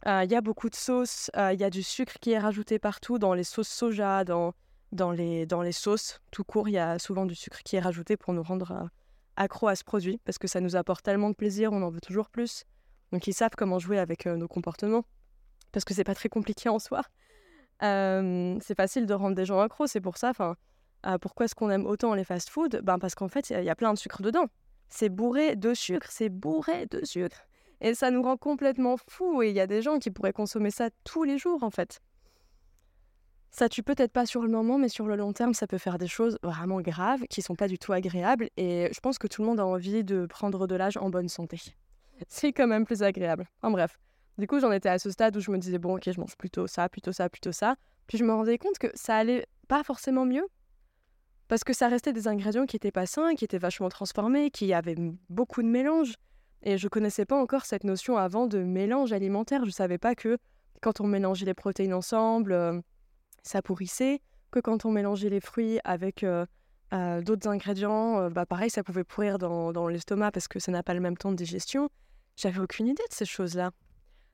il 0.05 0.31
y 0.31 0.35
a 0.35 0.41
beaucoup 0.41 0.69
de 0.69 0.75
sauces, 0.75 1.31
il 1.37 1.59
y 1.59 1.65
a 1.65 1.71
du 1.71 1.83
sucre 1.83 2.15
qui 2.21 2.33
est 2.33 2.39
rajouté 2.39 2.79
partout, 2.79 3.19
dans 3.19 3.35
les 3.35 3.45
sauces 3.45 3.69
soja, 3.69 4.25
dans, 4.25 4.53
dans, 4.93 5.11
les, 5.11 5.47
dans 5.47 5.63
les 5.63 5.73
sauces. 5.73 6.21
Tout 6.31 6.45
court, 6.45 6.69
il 6.69 6.73
y 6.73 6.79
a 6.79 6.99
souvent 6.99 7.27
du 7.27 7.35
sucre 7.35 7.63
qui 7.65 7.77
est 7.77 7.81
rajouté 7.81 8.17
pour 8.17 8.33
nous 8.35 8.43
rendre 8.43 8.91
accro 9.37 9.69
à 9.69 9.77
ce 9.77 9.85
produit 9.85 10.19
parce 10.25 10.39
que 10.39 10.49
ça 10.49 10.61
nous 10.61 10.77
apporte 10.77 11.05
tellement 11.05 11.31
de 11.31 11.35
plaisir, 11.35 11.73
on 11.73 11.83
en 11.83 11.91
veut 11.91 12.01
toujours 12.01 12.31
plus. 12.31 12.65
Donc 13.13 13.27
ils 13.27 13.35
savent 13.35 13.55
comment 13.57 13.79
jouer 13.79 13.99
avec 13.99 14.27
nos 14.27 14.49
comportements 14.49 15.05
parce 15.73 15.85
que 15.85 15.95
c'est 15.95 16.05
pas 16.05 16.15
très 16.15 16.29
compliqué 16.29 16.69
en 16.69 16.79
soi. 16.79 17.03
c'est 17.81 18.75
facile 18.77 19.07
de 19.07 19.15
rendre 19.15 19.37
des 19.37 19.45
gens 19.45 19.61
accros, 19.61 19.87
c'est 19.87 20.01
pour 20.01 20.17
ça. 20.17 20.31
Enfin, 20.31 20.57
pourquoi 21.21 21.45
est-ce 21.45 21.55
qu'on 21.55 21.71
aime 21.71 21.87
autant 21.87 22.15
les 22.15 22.25
fast-foods? 22.25 22.81
Ben 22.83 22.99
Parce 22.99 23.15
qu'en 23.15 23.29
fait, 23.29 23.51
il 23.51 23.63
y, 23.63 23.71
a 23.71 23.77
plein 23.77 23.93
de 23.93 23.99
sucre 23.99 24.23
dedans. 24.23 24.47
C'est 24.89 25.09
bourré 25.09 25.57
de 25.57 25.75
sucre, 25.75 26.07
c'est 26.11 26.29
bourré 26.29 26.87
de 26.87 27.05
sucre. 27.05 27.37
Et 27.81 27.95
ça 27.95 28.11
nous 28.11 28.23
rend 28.23 28.37
complètement 28.37 28.97
fous. 29.09 29.43
Et 29.43 29.51
il 29.51 29.57
y 29.57 29.61
a 29.61 29.67
des 29.67 29.83
gens 29.83 29.99
qui 29.99 30.11
pourraient 30.11 30.33
consommer 30.33 30.71
ça 30.71 30.91
tous 31.05 31.25
les 31.25 31.39
jours, 31.39 31.63
en 31.63 31.71
fait. 31.71 32.01
Ça 33.51 33.69
tue 33.69 33.83
peut-être 33.83 34.13
pas 34.13 34.27
sur 34.27 34.43
le 34.43 34.49
moment, 34.49 34.79
mais 34.79 34.89
sur 34.89 35.07
le 35.07 35.17
long 35.17 35.33
terme, 35.33 35.55
ça 35.55 35.67
peut 35.67 35.79
faire 35.79 35.99
des 35.99 36.09
choses 36.09 36.39
vraiment 36.43 36.81
graves 36.81 37.23
qui 37.31 37.41
sont 37.43 37.55
pas 37.55 37.69
du 37.69 37.79
tout 37.79 37.93
agréables. 37.93 38.51
Et 38.57 38.89
je 38.93 39.01
pense 39.01 39.19
que 39.19 39.27
tout 39.27 39.43
le 39.43 39.49
monde 39.49 39.61
a 39.61 39.67
envie 39.67 40.05
de 40.05 40.27
prendre 40.27 40.67
de 40.67 40.75
l'âge 40.75 40.97
en 40.97 41.09
bonne 41.11 41.29
santé. 41.29 41.61
C'est 42.29 42.53
quand 42.53 42.67
même 42.67 42.85
plus 42.85 43.03
agréable. 43.03 43.49
En 43.63 43.71
bref. 43.71 43.99
Du 44.39 44.47
coup, 44.47 44.61
j'en 44.61 44.73
étais 44.73 44.91
à 44.91 44.99
ce 44.99 45.11
stade 45.11 45.35
où 45.37 45.41
je 45.41 45.51
me 45.51 45.57
disais, 45.57 45.79
bon, 45.79 45.97
ok, 45.97 46.11
je 46.11 46.21
mange 46.21 46.37
plutôt 46.37 46.67
ça, 46.67 46.89
plutôt 46.91 47.13
ça, 47.13 47.31
plutôt 47.31 47.53
ça. 47.53 47.77
Puis 48.07 48.19
je 48.19 48.25
me 48.25 48.33
rendais 48.33 48.59
compte 48.59 48.79
que 48.79 48.89
ça 48.95 49.17
allait 49.17 49.47
pas 49.69 49.83
forcément 49.83 50.27
mieux, 50.27 50.47
parce 51.49 51.65
que 51.65 51.73
ça 51.73 51.89
restait 51.89 52.13
des 52.13 52.29
ingrédients 52.29 52.67
qui 52.67 52.77
étaient 52.77 52.91
pas 52.91 53.07
sains, 53.07 53.35
qui 53.35 53.45
étaient 53.45 53.59
vachement 53.59 53.89
transformés, 53.89 54.51
qui 54.51 54.73
avaient 54.73 54.97
beaucoup 55.29 55.63
de 55.63 55.69
mélange. 55.69 56.15
Et 56.63 56.79
je 56.79 56.89
connaissais 56.89 57.25
pas 57.25 57.41
encore 57.41 57.65
cette 57.65 57.85
notion 57.85 58.17
avant 58.17 58.47
de 58.47 58.59
mélange 58.59 59.13
alimentaire. 59.13 59.65
Je 59.65 59.71
savais 59.71 59.99
pas 59.99 60.15
que 60.15 60.39
quand 60.83 61.01
on 61.01 61.07
mélangeait 61.07 61.47
les 61.47 61.55
protéines 61.55 61.95
ensemble, 61.95 62.53
euh, 62.53 62.81
ça 63.43 63.63
pourrissait, 63.63 64.21
que 64.51 64.61
quand 64.61 64.85
on 64.85 64.91
mélangeait 64.91 65.31
les 65.31 65.41
fruits 65.41 65.79
avec 65.85 66.25
euh, 66.25 66.47
d'autres 67.23 67.49
ingrédients, 67.49 68.31
bah 68.31 68.47
pareil, 68.47 68.71
ça 68.71 68.83
pouvait 68.83 69.05
pourrir 69.05 69.39
dans, 69.39 69.89
l'estomac 69.89 70.33
parce 70.33 70.49
que 70.49 70.59
ça 70.59 70.73
n'a 70.73 70.83
pas 70.83 70.95
le 70.95 71.01
même 71.01 71.17
temps 71.17 71.31
de 71.31 71.37
digestion. 71.37 71.89
J'avais 72.37 72.61
aucune 72.61 72.87
idée 72.87 73.03
de 73.09 73.15
ces 73.15 73.25
choses-là. 73.25 73.71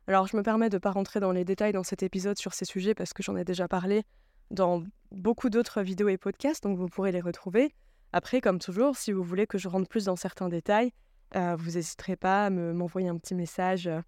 Alors 0.07 0.27
je 0.27 0.37
me 0.37 0.43
permets 0.43 0.69
de 0.69 0.77
ne 0.77 0.81
pas 0.81 0.91
rentrer 0.91 1.21
dans 1.21 1.33
les 1.33 1.45
détails 1.45 1.73
dans 1.73 1.85
cet 1.85 2.03
épisode 2.03 2.39
sur 2.39 2.55
ces 2.55 2.65
sujets 2.65 2.95
parce 2.95 3.13
que 3.13 3.23
j'en 3.23 3.37
ai 3.37 3.45
déjà 3.45 3.69
parlé 3.69 4.03
dans 4.51 4.83
beaucoup 5.11 5.51
d'autres 5.51 5.83
vidéos 5.83 6.09
et 6.09 6.19
podcasts, 6.19 6.63
donc 6.63 6.79
vous 6.79 6.89
pourrez 6.89 7.13
les 7.13 7.21
retrouver. 7.21 7.75
Après, 8.13 8.41
comme 8.41 8.59
toujours, 8.59 8.97
si 8.97 9.13
vous 9.13 9.23
voulez 9.23 9.47
que 9.47 9.59
je 9.59 9.69
rentre 9.69 9.89
plus 9.89 10.05
dans 10.05 10.17
certains 10.17 10.49
détails, 10.49 10.89
euh, 10.89 10.91
vous 11.35 11.73
n'hésiterez 11.73 12.17
pas 12.17 12.47
à 12.47 12.51
m'envoyer 12.51 13.09
un 13.09 13.17
petit 13.17 13.35
message 13.35 13.87
euh, 13.87 14.01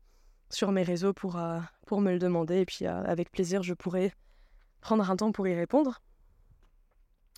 sur 0.51 0.73
mes 0.73 0.83
réseaux 0.83 1.13
pour, 1.13 1.39
euh, 1.39 1.59
pour 1.87 2.01
me 2.01 2.13
le 2.13 2.19
demander. 2.19 2.61
Et 2.61 2.67
puis, 2.67 2.87
avec 2.87 3.31
plaisir, 3.31 3.63
je 3.63 3.75
pourrai 3.75 4.13
prendre 4.81 5.11
un 5.11 5.17
temps 5.17 5.33
pour 5.33 5.49
y 5.49 5.55
répondre. 5.55 6.03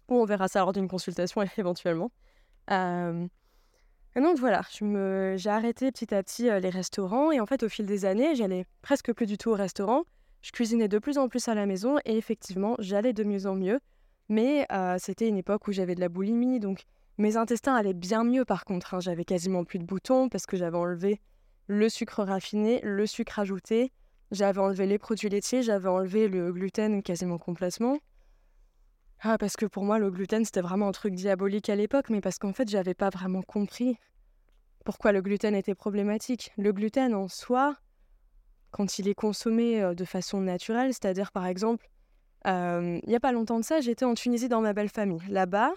Ou 0.09 0.17
on 0.17 0.25
verra 0.25 0.49
ça 0.49 0.61
lors 0.61 0.73
d'une 0.73 0.89
consultation 0.89 1.43
éventuellement. 1.59 2.11
Et 2.69 4.21
donc 4.21 4.39
voilà, 4.39 4.63
j'ai 4.71 5.51
arrêté 5.51 5.93
petit 5.93 6.15
à 6.15 6.23
petit 6.23 6.45
les 6.45 6.71
restaurants. 6.71 7.31
Et 7.31 7.41
en 7.41 7.47
fait, 7.47 7.63
au 7.63 7.69
fil 7.69 7.87
des 7.87 8.05
années, 8.05 8.35
j'allais 8.35 8.67
presque 8.83 9.13
plus 9.13 9.27
du 9.27 9.39
tout 9.39 9.51
au 9.51 9.55
restaurant. 9.55 10.05
Je 10.43 10.53
cuisinais 10.53 10.89
de 10.89 10.99
plus 10.99 11.19
en 11.19 11.29
plus 11.29 11.49
à 11.49 11.55
la 11.55 11.67
maison. 11.67 11.99
Et 12.05 12.17
effectivement, 12.17 12.75
j'allais 12.79 13.13
de 13.13 13.25
mieux 13.25 13.47
en 13.47 13.55
mieux. 13.55 13.81
Mais 14.29 14.67
c'était 14.99 15.29
une 15.29 15.37
époque 15.37 15.69
où 15.69 15.73
j'avais 15.73 15.95
de 15.95 16.01
la 16.01 16.09
boulimie, 16.09 16.61
donc 16.61 16.85
mes 17.19 17.37
intestins 17.37 17.75
allaient 17.75 17.95
bien 17.95 18.25
mieux 18.25 18.45
par 18.45 18.65
contre. 18.65 18.95
Hein. 18.95 19.01
J'avais 19.01 19.25
quasiment 19.25 19.65
plus 19.65 19.79
de 19.79 19.85
boutons 19.85 20.29
parce 20.29 20.47
que 20.47 20.57
j'avais 20.57 20.77
enlevé 20.77 21.21
le 21.67 21.89
sucre 21.89 22.23
raffiné, 22.23 22.81
le 22.83 23.07
sucre 23.07 23.39
ajouté, 23.39 23.93
j'avais 24.31 24.61
enlevé 24.61 24.87
les 24.87 24.99
produits 24.99 25.29
laitiers, 25.29 25.63
j'avais 25.63 25.89
enlevé 25.89 26.29
le 26.29 26.53
gluten 26.53 27.03
quasiment 27.03 27.39
complètement. 27.39 27.99
Ah, 29.21 29.39
parce 29.39 29.57
que 29.57 29.67
pour 29.67 29.83
moi, 29.83 29.99
le 29.99 30.11
gluten, 30.11 30.45
c'était 30.45 30.61
vraiment 30.61 30.89
un 30.89 30.93
truc 30.93 31.15
diabolique 31.15 31.69
à 31.71 31.75
l'époque, 31.75 32.11
mais 32.11 32.21
parce 32.21 32.39
qu'en 32.39 32.53
fait, 32.53 32.69
j'avais 32.69 32.95
pas 32.95 33.09
vraiment 33.09 33.43
compris 33.43 33.99
pourquoi 34.85 35.11
le 35.11 35.23
gluten 35.23 35.55
était 35.55 35.75
problématique. 35.75 36.53
Le 36.57 36.73
gluten 36.73 37.15
en 37.15 37.27
soi, 37.27 37.77
quand 38.71 38.99
il 38.99 39.09
est 39.09 39.15
consommé 39.15 39.95
de 39.95 40.05
façon 40.05 40.41
naturelle, 40.41 40.93
c'est-à-dire 40.93 41.33
par 41.33 41.47
exemple 41.47 41.89
il 42.45 43.01
n'y 43.09 43.17
a 43.17 43.21
pas 43.21 43.33
longtemps 43.33 43.59
de 43.59 43.65
ça, 43.65 43.81
j'étais 43.81 44.05
en 44.05 44.15
Tunisie 44.15 44.49
dans 44.49 44.61
ma 44.61 44.73
belle 44.73 44.89
famille. 44.89 45.23
Là-bas, 45.29 45.73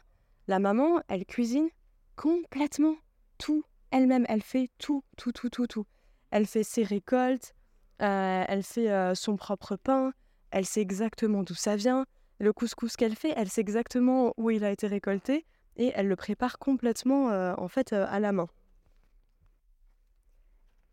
la 0.49 0.59
maman, 0.59 1.01
elle 1.07 1.25
cuisine 1.25 1.69
complètement 2.15 2.95
tout 3.37 3.63
elle-même. 3.91 4.25
Elle 4.27 4.41
fait 4.41 4.69
tout, 4.79 5.03
tout, 5.15 5.31
tout, 5.31 5.49
tout, 5.49 5.67
tout. 5.67 5.85
Elle 6.31 6.47
fait 6.47 6.63
ses 6.63 6.83
récoltes, 6.83 7.53
elle 7.99 8.63
fait 8.63 9.15
son 9.15 9.37
propre 9.37 9.75
pain, 9.75 10.11
elle 10.51 10.65
sait 10.65 10.81
exactement 10.81 11.43
d'où 11.43 11.53
ça 11.53 11.75
vient. 11.75 12.05
Le 12.39 12.51
couscous 12.51 12.95
qu'elle 12.95 13.15
fait, 13.15 13.33
elle 13.35 13.49
sait 13.49 13.61
exactement 13.61 14.33
où 14.37 14.49
il 14.49 14.63
a 14.63 14.71
été 14.71 14.87
récolté 14.87 15.45
et 15.77 15.91
elle 15.95 16.07
le 16.07 16.15
prépare 16.15 16.57
complètement 16.57 17.27
en 17.57 17.67
fait 17.67 17.93
à 17.93 18.19
la 18.19 18.31
main. 18.31 18.47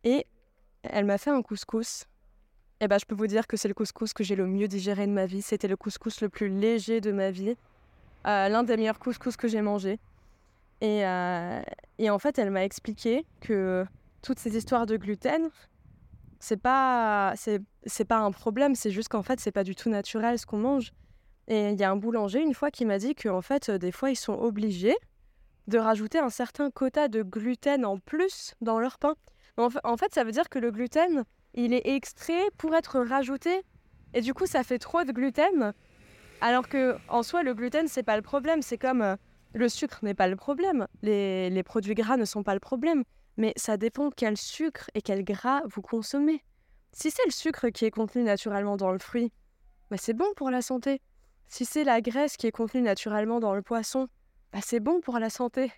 Et 0.04 0.26
elle 0.82 1.06
m'a 1.06 1.18
fait 1.18 1.30
un 1.30 1.42
couscous 1.42 2.04
eh 2.80 2.88
ben, 2.88 2.98
je 2.98 3.06
peux 3.06 3.14
vous 3.14 3.26
dire 3.26 3.46
que 3.46 3.56
c'est 3.56 3.68
le 3.68 3.74
couscous 3.74 4.12
que 4.12 4.22
j'ai 4.22 4.36
le 4.36 4.46
mieux 4.46 4.68
digéré 4.68 5.06
de 5.06 5.12
ma 5.12 5.24
vie. 5.24 5.40
C'était 5.40 5.66
le 5.66 5.78
couscous 5.78 6.20
le 6.20 6.28
plus 6.28 6.50
léger 6.50 7.00
de 7.00 7.10
ma 7.10 7.30
vie. 7.30 7.56
Euh, 8.26 8.48
l'un 8.48 8.64
des 8.64 8.76
meilleurs 8.76 8.98
couscous 8.98 9.36
que 9.36 9.46
j'ai 9.46 9.62
mangé. 9.62 10.00
Et, 10.80 11.06
euh, 11.06 11.62
et, 11.98 12.10
en 12.10 12.18
fait, 12.18 12.38
elle 12.38 12.50
m'a 12.50 12.64
expliqué 12.64 13.24
que 13.40 13.86
toutes 14.22 14.38
ces 14.38 14.56
histoires 14.56 14.86
de 14.86 14.96
gluten, 14.96 15.48
c'est 16.40 16.60
pas, 16.60 17.34
c'est, 17.36 18.04
pas 18.04 18.18
un 18.18 18.32
problème. 18.32 18.74
C'est 18.74 18.90
juste 18.90 19.08
qu'en 19.08 19.22
fait, 19.22 19.40
c'est 19.40 19.52
pas 19.52 19.64
du 19.64 19.74
tout 19.74 19.90
naturel 19.90 20.38
ce 20.38 20.46
qu'on 20.46 20.58
mange. 20.58 20.92
Et 21.48 21.70
il 21.70 21.78
y 21.78 21.84
a 21.84 21.90
un 21.90 21.96
boulanger 21.96 22.40
une 22.40 22.54
fois 22.54 22.70
qui 22.70 22.84
m'a 22.84 22.98
dit 22.98 23.14
qu'en 23.14 23.42
fait, 23.42 23.70
des 23.70 23.92
fois, 23.92 24.10
ils 24.10 24.16
sont 24.16 24.34
obligés 24.34 24.96
de 25.68 25.78
rajouter 25.78 26.18
un 26.18 26.30
certain 26.30 26.70
quota 26.70 27.08
de 27.08 27.22
gluten 27.22 27.84
en 27.84 27.98
plus 27.98 28.54
dans 28.60 28.80
leur 28.80 28.98
pain. 28.98 29.14
En 29.56 29.96
fait, 29.96 30.12
ça 30.12 30.24
veut 30.24 30.32
dire 30.32 30.48
que 30.48 30.58
le 30.58 30.70
gluten, 30.70 31.24
il 31.54 31.72
est 31.72 31.86
extrait 31.86 32.50
pour 32.58 32.74
être 32.74 33.00
rajouté. 33.00 33.62
Et 34.12 34.20
du 34.20 34.34
coup, 34.34 34.46
ça 34.46 34.64
fait 34.64 34.78
trop 34.78 35.04
de 35.04 35.12
gluten. 35.12 35.72
Alors 36.40 36.68
que 36.68 36.96
en 37.08 37.22
soi, 37.22 37.42
le 37.42 37.54
gluten, 37.54 37.88
c'est 37.88 38.02
pas 38.02 38.16
le 38.16 38.22
problème. 38.22 38.62
C'est 38.62 38.78
comme 38.78 39.02
euh, 39.02 39.16
le 39.54 39.68
sucre 39.68 40.00
n'est 40.02 40.14
pas 40.14 40.28
le 40.28 40.36
problème. 40.36 40.86
Les, 41.02 41.62
produits 41.64 41.94
gras 41.94 42.16
ne 42.16 42.24
sont 42.24 42.42
pas 42.42 42.54
le 42.54 42.60
problème. 42.60 43.04
Mais 43.36 43.52
ça 43.56 43.76
dépend 43.76 44.10
quel 44.10 44.36
sucre 44.36 44.90
et 44.94 45.02
quel 45.02 45.24
gras 45.24 45.62
vous 45.66 45.82
consommez. 45.82 46.42
Si 46.92 47.10
c'est 47.10 47.26
le 47.26 47.32
sucre 47.32 47.68
qui 47.68 47.84
est 47.84 47.90
contenu 47.90 48.22
naturellement 48.22 48.76
dans 48.76 48.90
le 48.90 48.98
fruit, 48.98 49.32
bah 49.90 49.98
c'est 49.98 50.14
bon 50.14 50.32
pour 50.36 50.50
la 50.50 50.62
santé. 50.62 51.02
Si 51.48 51.64
c'est 51.64 51.84
la 51.84 52.00
graisse 52.00 52.36
qui 52.36 52.46
est 52.46 52.52
contenue 52.52 52.82
naturellement 52.82 53.38
dans 53.38 53.54
le 53.54 53.62
poisson, 53.62 54.08
bah 54.52 54.60
c'est 54.62 54.80
bon 54.80 55.00
pour 55.00 55.18
la 55.18 55.28
santé. 55.28 55.70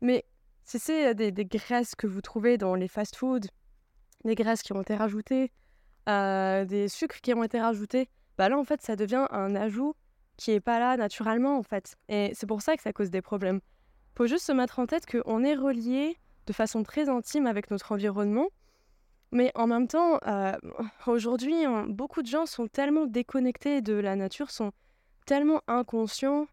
Mais 0.00 0.24
si 0.64 0.78
c'est 0.78 1.08
euh, 1.08 1.14
des, 1.14 1.32
des 1.32 1.44
graisses 1.44 1.94
que 1.96 2.06
vous 2.06 2.20
trouvez 2.20 2.58
dans 2.58 2.76
les 2.76 2.88
fast-foods, 2.88 3.48
des 4.24 4.34
graisses 4.34 4.62
qui 4.62 4.72
ont 4.72 4.82
été 4.82 4.94
rajoutées, 4.94 5.52
euh, 6.08 6.64
des 6.64 6.88
sucres 6.88 7.20
qui 7.20 7.34
ont 7.34 7.42
été 7.42 7.60
rajoutés, 7.60 8.08
bah 8.40 8.48
là 8.48 8.58
en 8.58 8.64
fait 8.64 8.80
ça 8.80 8.96
devient 8.96 9.26
un 9.32 9.54
ajout 9.54 9.94
qui 10.38 10.52
est 10.52 10.60
pas 10.60 10.78
là 10.78 10.96
naturellement 10.96 11.58
en 11.58 11.62
fait. 11.62 11.96
Et 12.08 12.30
c'est 12.32 12.46
pour 12.46 12.62
ça 12.62 12.74
que 12.74 12.82
ça 12.82 12.90
cause 12.90 13.10
des 13.10 13.20
problèmes. 13.20 13.60
Faut 14.16 14.26
juste 14.26 14.46
se 14.46 14.52
mettre 14.52 14.78
en 14.78 14.86
tête 14.86 15.04
qu'on 15.04 15.44
est 15.44 15.54
relié 15.54 16.16
de 16.46 16.54
façon 16.54 16.82
très 16.82 17.10
intime 17.10 17.46
avec 17.46 17.70
notre 17.70 17.92
environnement, 17.92 18.48
mais 19.30 19.52
en 19.54 19.66
même 19.66 19.88
temps, 19.88 20.18
euh, 20.26 20.56
aujourd'hui, 21.06 21.66
beaucoup 21.88 22.22
de 22.22 22.28
gens 22.28 22.46
sont 22.46 22.66
tellement 22.66 23.04
déconnectés 23.04 23.82
de 23.82 23.92
la 23.92 24.16
nature, 24.16 24.50
sont 24.50 24.72
tellement 25.26 25.60
inconscients, 25.66 26.46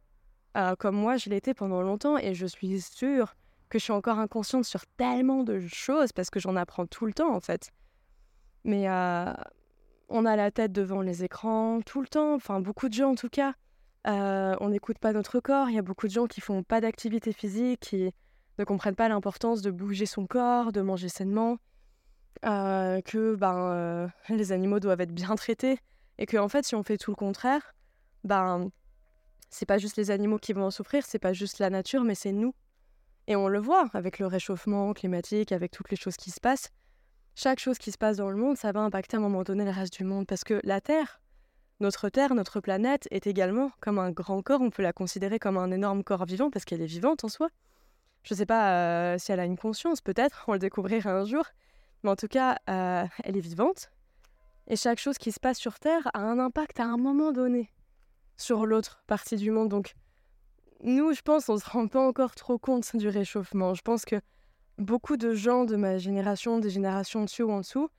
euh, 0.58 0.76
comme 0.76 0.98
moi 0.98 1.16
je 1.16 1.30
l'étais 1.30 1.54
pendant 1.54 1.82
longtemps, 1.82 2.18
et 2.18 2.34
je 2.34 2.48
suis 2.48 2.82
sûre 2.82 3.34
que 3.70 3.80
je 3.80 3.86
suis 3.86 3.94
encore 3.94 4.20
inconsciente 4.20 4.66
sur 4.66 4.86
tellement 4.98 5.46
de 5.46 5.62
choses 5.62 6.12
parce 6.12 6.30
que 6.32 6.42
j'en 6.42 6.58
apprends 6.58 6.86
tout 6.86 7.06
le 7.06 7.14
temps 7.14 7.34
en 7.34 7.40
fait. 7.40 7.72
Mais 8.66 8.90
euh, 8.90 9.32
on 10.10 10.26
a 10.26 10.36
la 10.36 10.52
tête 10.52 10.72
devant 10.72 11.02
les 11.02 11.24
écrans 11.24 11.82
tout 11.86 12.02
le 12.02 12.08
temps, 12.08 12.34
enfin 12.36 12.60
beaucoup 12.60 12.90
de 12.90 12.94
gens 12.94 13.12
en 13.12 13.16
tout 13.16 13.30
cas. 13.30 13.54
Euh, 14.08 14.56
on 14.62 14.70
n'écoute 14.70 15.00
pas 15.00 15.12
notre 15.12 15.40
corps, 15.40 15.70
il 15.70 15.76
y 15.76 15.80
a 15.80 15.82
beaucoup 15.82 16.08
de 16.08 16.12
gens 16.12 16.28
qui 16.28 16.40
font 16.40 16.64
pas 16.64 16.80
d'activité 16.80 17.34
physique, 17.34 17.82
qui 17.82 18.14
ne 18.58 18.64
comprennent 18.64 18.96
pas 18.96 19.10
l'importance 19.10 19.62
de 19.62 19.70
bouger 19.70 20.06
son 20.06 20.28
corps, 20.28 20.72
de 20.72 20.82
manger 20.82 21.10
sainement, 21.10 21.58
euh, 22.46 23.02
que 23.02 23.36
ben, 23.36 24.10
les 24.30 24.52
animaux 24.52 24.80
doivent 24.80 25.02
être 25.02 25.14
bien 25.14 25.36
traités 25.36 25.80
et 26.18 26.26
que 26.26 26.38
en 26.38 26.48
fait 26.48 26.66
si 26.66 26.76
on 26.76 26.84
fait 26.84 26.98
tout 26.98 27.12
le 27.12 27.16
contraire, 27.16 27.74
ben 28.24 28.70
c'est 29.50 29.66
pas 29.66 29.78
juste 29.78 29.98
les 29.98 30.12
animaux 30.12 30.38
qui 30.38 30.54
vont 30.54 30.66
en 30.66 30.72
souffrir, 30.72 31.06
c'est 31.06 31.20
pas 31.20 31.34
juste 31.34 31.60
la 31.60 31.70
nature, 31.70 32.04
mais 32.04 32.16
c'est 32.16 32.32
nous 32.32 32.54
et 33.28 33.36
on 33.36 33.48
le 33.48 33.60
voit 33.60 33.90
avec 33.94 34.20
le 34.20 34.26
réchauffement 34.26 34.94
climatique, 34.94 35.52
avec 35.52 35.72
toutes 35.72 35.92
les 35.92 35.98
choses 35.98 36.18
qui 36.18 36.32
se 36.32 36.40
passent. 36.40 36.72
Chaque 37.40 37.60
chose 37.60 37.78
qui 37.78 37.92
se 37.92 38.00
passe 38.00 38.18
dans 38.18 38.32
le 38.32 38.36
monde, 38.36 38.58
ça 38.58 38.72
va 38.72 38.80
impacter 38.80 39.16
à 39.16 39.20
un 39.20 39.22
moment 39.22 39.44
donné 39.44 39.64
le 39.64 39.70
reste 39.70 39.94
du 39.94 40.04
monde. 40.04 40.26
Parce 40.26 40.44
que 40.44 40.60
la 40.64 40.82
Terre, 40.82 41.22
notre 41.80 42.10
Terre, 42.10 42.34
notre 42.34 42.60
planète, 42.62 43.08
est 43.12 43.28
également 43.28 43.70
comme 43.80 44.00
un 44.00 44.10
grand 44.10 44.42
corps. 44.42 44.60
On 44.60 44.72
peut 44.72 44.82
la 44.82 44.92
considérer 44.92 45.38
comme 45.38 45.56
un 45.56 45.70
énorme 45.70 46.04
corps 46.04 46.26
vivant 46.26 46.50
parce 46.50 46.66
qu'elle 46.66 46.82
est 46.82 46.88
vivante 46.88 47.24
en 47.24 47.28
soi. 47.28 47.50
Je 48.24 48.34
ne 48.34 48.38
sais 48.40 48.48
pas 48.48 48.72
euh, 48.72 49.20
si 49.20 49.32
elle 49.32 49.40
a 49.40 49.46
une 49.46 49.56
conscience, 49.56 50.02
peut-être, 50.02 50.46
on 50.48 50.54
le 50.54 50.58
découvrira 50.58 51.12
un 51.12 51.26
jour. 51.26 51.44
Mais 52.02 52.10
en 52.10 52.16
tout 52.16 52.28
cas, 52.28 52.58
euh, 52.72 53.06
elle 53.24 53.38
est 53.38 53.42
vivante. 53.42 53.92
Et 54.66 54.76
chaque 54.76 54.98
chose 54.98 55.20
qui 55.20 55.32
se 55.32 55.40
passe 55.40 55.60
sur 55.60 55.78
Terre 55.78 56.10
a 56.16 56.22
un 56.22 56.40
impact 56.40 56.80
à 56.80 56.86
un 56.86 56.98
moment 56.98 57.32
donné 57.32 57.70
sur 58.36 58.66
l'autre 58.66 59.04
partie 59.06 59.36
du 59.36 59.52
monde. 59.52 59.70
Donc, 59.70 59.94
nous, 60.82 61.14
je 61.14 61.22
pense, 61.22 61.50
on 61.50 61.54
ne 61.54 61.60
se 61.60 61.70
rend 61.70 61.88
pas 61.88 62.02
encore 62.02 62.34
trop 62.34 62.58
compte 62.58 62.96
du 62.96 63.10
réchauffement. 63.10 63.76
Je 63.76 63.84
pense 63.84 64.06
que 64.06 64.16
beaucoup 64.78 65.18
de 65.18 65.34
gens 65.34 65.66
de 65.66 65.76
ma 65.76 65.98
génération, 65.98 66.60
des 66.60 66.70
générations 66.70 67.24
dessus 67.24 67.44
ou 67.44 67.52
en 67.52 67.60
dessous, 67.60 67.90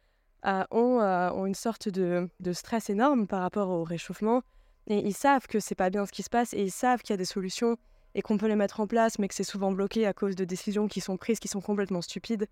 euh, 0.46 0.64
euh, 0.72 1.30
ont, 1.32 1.46
une 1.46 1.54
sorte 1.54 1.88
de, 1.88 2.28
stress 2.52 2.90
énorme 2.90 3.26
par 3.26 3.40
rapport 3.42 3.70
au 3.70 3.84
réchauffement. 3.84 4.42
Et 4.86 4.98
ils 4.98 5.14
savent 5.14 5.46
que 5.46 5.60
c'est 5.60 5.74
pas 5.74 5.90
bien 5.90 6.06
ce 6.06 6.12
qui 6.12 6.22
se 6.22 6.30
passe 6.30 6.54
et 6.54 6.62
ils 6.62 6.70
savent 6.70 7.02
qu'il 7.02 7.10
y 7.10 7.14
a 7.14 7.18
des 7.18 7.24
solutions 7.24 7.76
et 8.14 8.22
qu'on 8.22 8.38
peut 8.38 8.46
les 8.46 8.56
mettre 8.56 8.80
en 8.80 8.86
place, 8.86 9.18
mais 9.18 9.28
que 9.28 9.34
c'est 9.34 9.44
souvent 9.44 9.70
bloqué 9.72 10.06
à 10.06 10.12
cause 10.12 10.34
de 10.34 10.44
décisions 10.44 10.88
qui 10.88 11.00
sont 11.00 11.16
prises 11.16 11.40
qui 11.40 11.48
sont 11.48 11.60
complètement 11.60 12.00
stupides. 12.00 12.46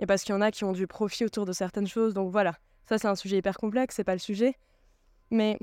Et 0.00 0.06
parce 0.06 0.22
qu'il 0.22 0.34
y 0.34 0.38
en 0.38 0.40
a 0.40 0.50
qui 0.50 0.64
ont 0.64 0.72
du 0.72 0.86
profit 0.86 1.24
autour 1.24 1.44
de 1.44 1.52
certaines 1.52 1.86
choses. 1.86 2.14
Donc 2.14 2.32
voilà, 2.32 2.54
ça 2.88 2.98
c'est 2.98 3.08
un 3.08 3.14
sujet 3.14 3.38
hyper 3.38 3.56
complexe, 3.56 3.96
c'est 3.96 4.04
pas 4.04 4.14
le 4.14 4.18
sujet. 4.18 4.54
Mais 5.30 5.58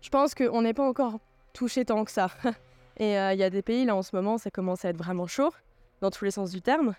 je 0.00 0.10
pense 0.10 0.34
qu'on 0.34 0.62
n'est 0.62 0.74
pas 0.74 0.86
encore 0.86 1.20
touché 1.54 1.84
tant 1.84 2.04
que 2.04 2.10
ça. 2.10 2.30
Et 2.98 3.18
euh, 3.18 3.32
il 3.32 3.38
y 3.38 3.44
a 3.44 3.50
des 3.50 3.62
pays, 3.62 3.84
là, 3.86 3.96
en 3.96 4.02
ce 4.02 4.14
moment, 4.14 4.36
ça 4.36 4.50
commence 4.50 4.84
à 4.84 4.90
être 4.90 4.98
vraiment 4.98 5.26
chaud, 5.26 5.50
dans 6.02 6.10
tous 6.10 6.26
les 6.26 6.30
sens 6.30 6.50
du 6.50 6.60
terme. 6.60 6.94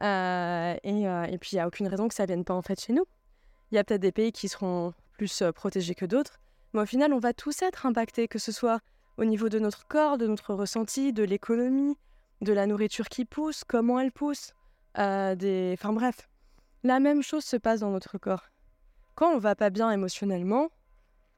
Euh, 0.00 0.76
et, 0.82 1.06
euh, 1.06 1.24
et, 1.24 1.38
puis, 1.38 1.50
il 1.52 1.56
n'y 1.56 1.60
a 1.60 1.66
aucune 1.66 1.88
raison 1.88 2.08
que 2.08 2.14
ça 2.14 2.22
ne 2.22 2.28
vienne 2.28 2.44
pas, 2.44 2.54
en 2.54 2.62
fait, 2.62 2.80
chez 2.80 2.94
nous. 2.94 3.04
Il 3.70 3.74
y 3.74 3.78
a 3.78 3.84
peut-être 3.84 4.00
des 4.00 4.12
pays 4.12 4.32
qui 4.32 4.48
seront 4.48 4.94
plus 5.12 5.42
protégés 5.54 5.94
que 5.94 6.06
d'autres. 6.06 6.38
Mais 6.72 6.80
au 6.80 6.86
final, 6.86 7.12
on 7.12 7.18
va 7.18 7.34
tous 7.34 7.60
être 7.62 7.84
impactés, 7.84 8.28
que 8.28 8.38
ce 8.38 8.52
soit 8.52 8.80
au 9.18 9.24
niveau 9.24 9.48
de 9.48 9.58
notre 9.58 9.86
corps, 9.88 10.16
de 10.16 10.26
notre 10.26 10.54
ressenti, 10.54 11.12
de 11.12 11.24
l'économie, 11.24 11.96
de 12.40 12.52
la 12.52 12.66
nourriture 12.66 13.08
qui 13.08 13.24
pousse, 13.24 13.64
comment 13.64 13.98
elle 13.98 14.12
pousse, 14.12 14.54
des... 14.96 15.74
Enfin 15.76 15.92
bref, 15.92 16.28
la 16.84 17.00
même 17.00 17.22
chose 17.22 17.44
se 17.44 17.56
passe 17.56 17.80
dans 17.80 17.90
notre 17.90 18.18
corps. 18.18 18.44
Quand 19.16 19.32
on 19.32 19.38
va 19.38 19.56
pas 19.56 19.70
bien 19.70 19.90
émotionnellement, 19.90 20.68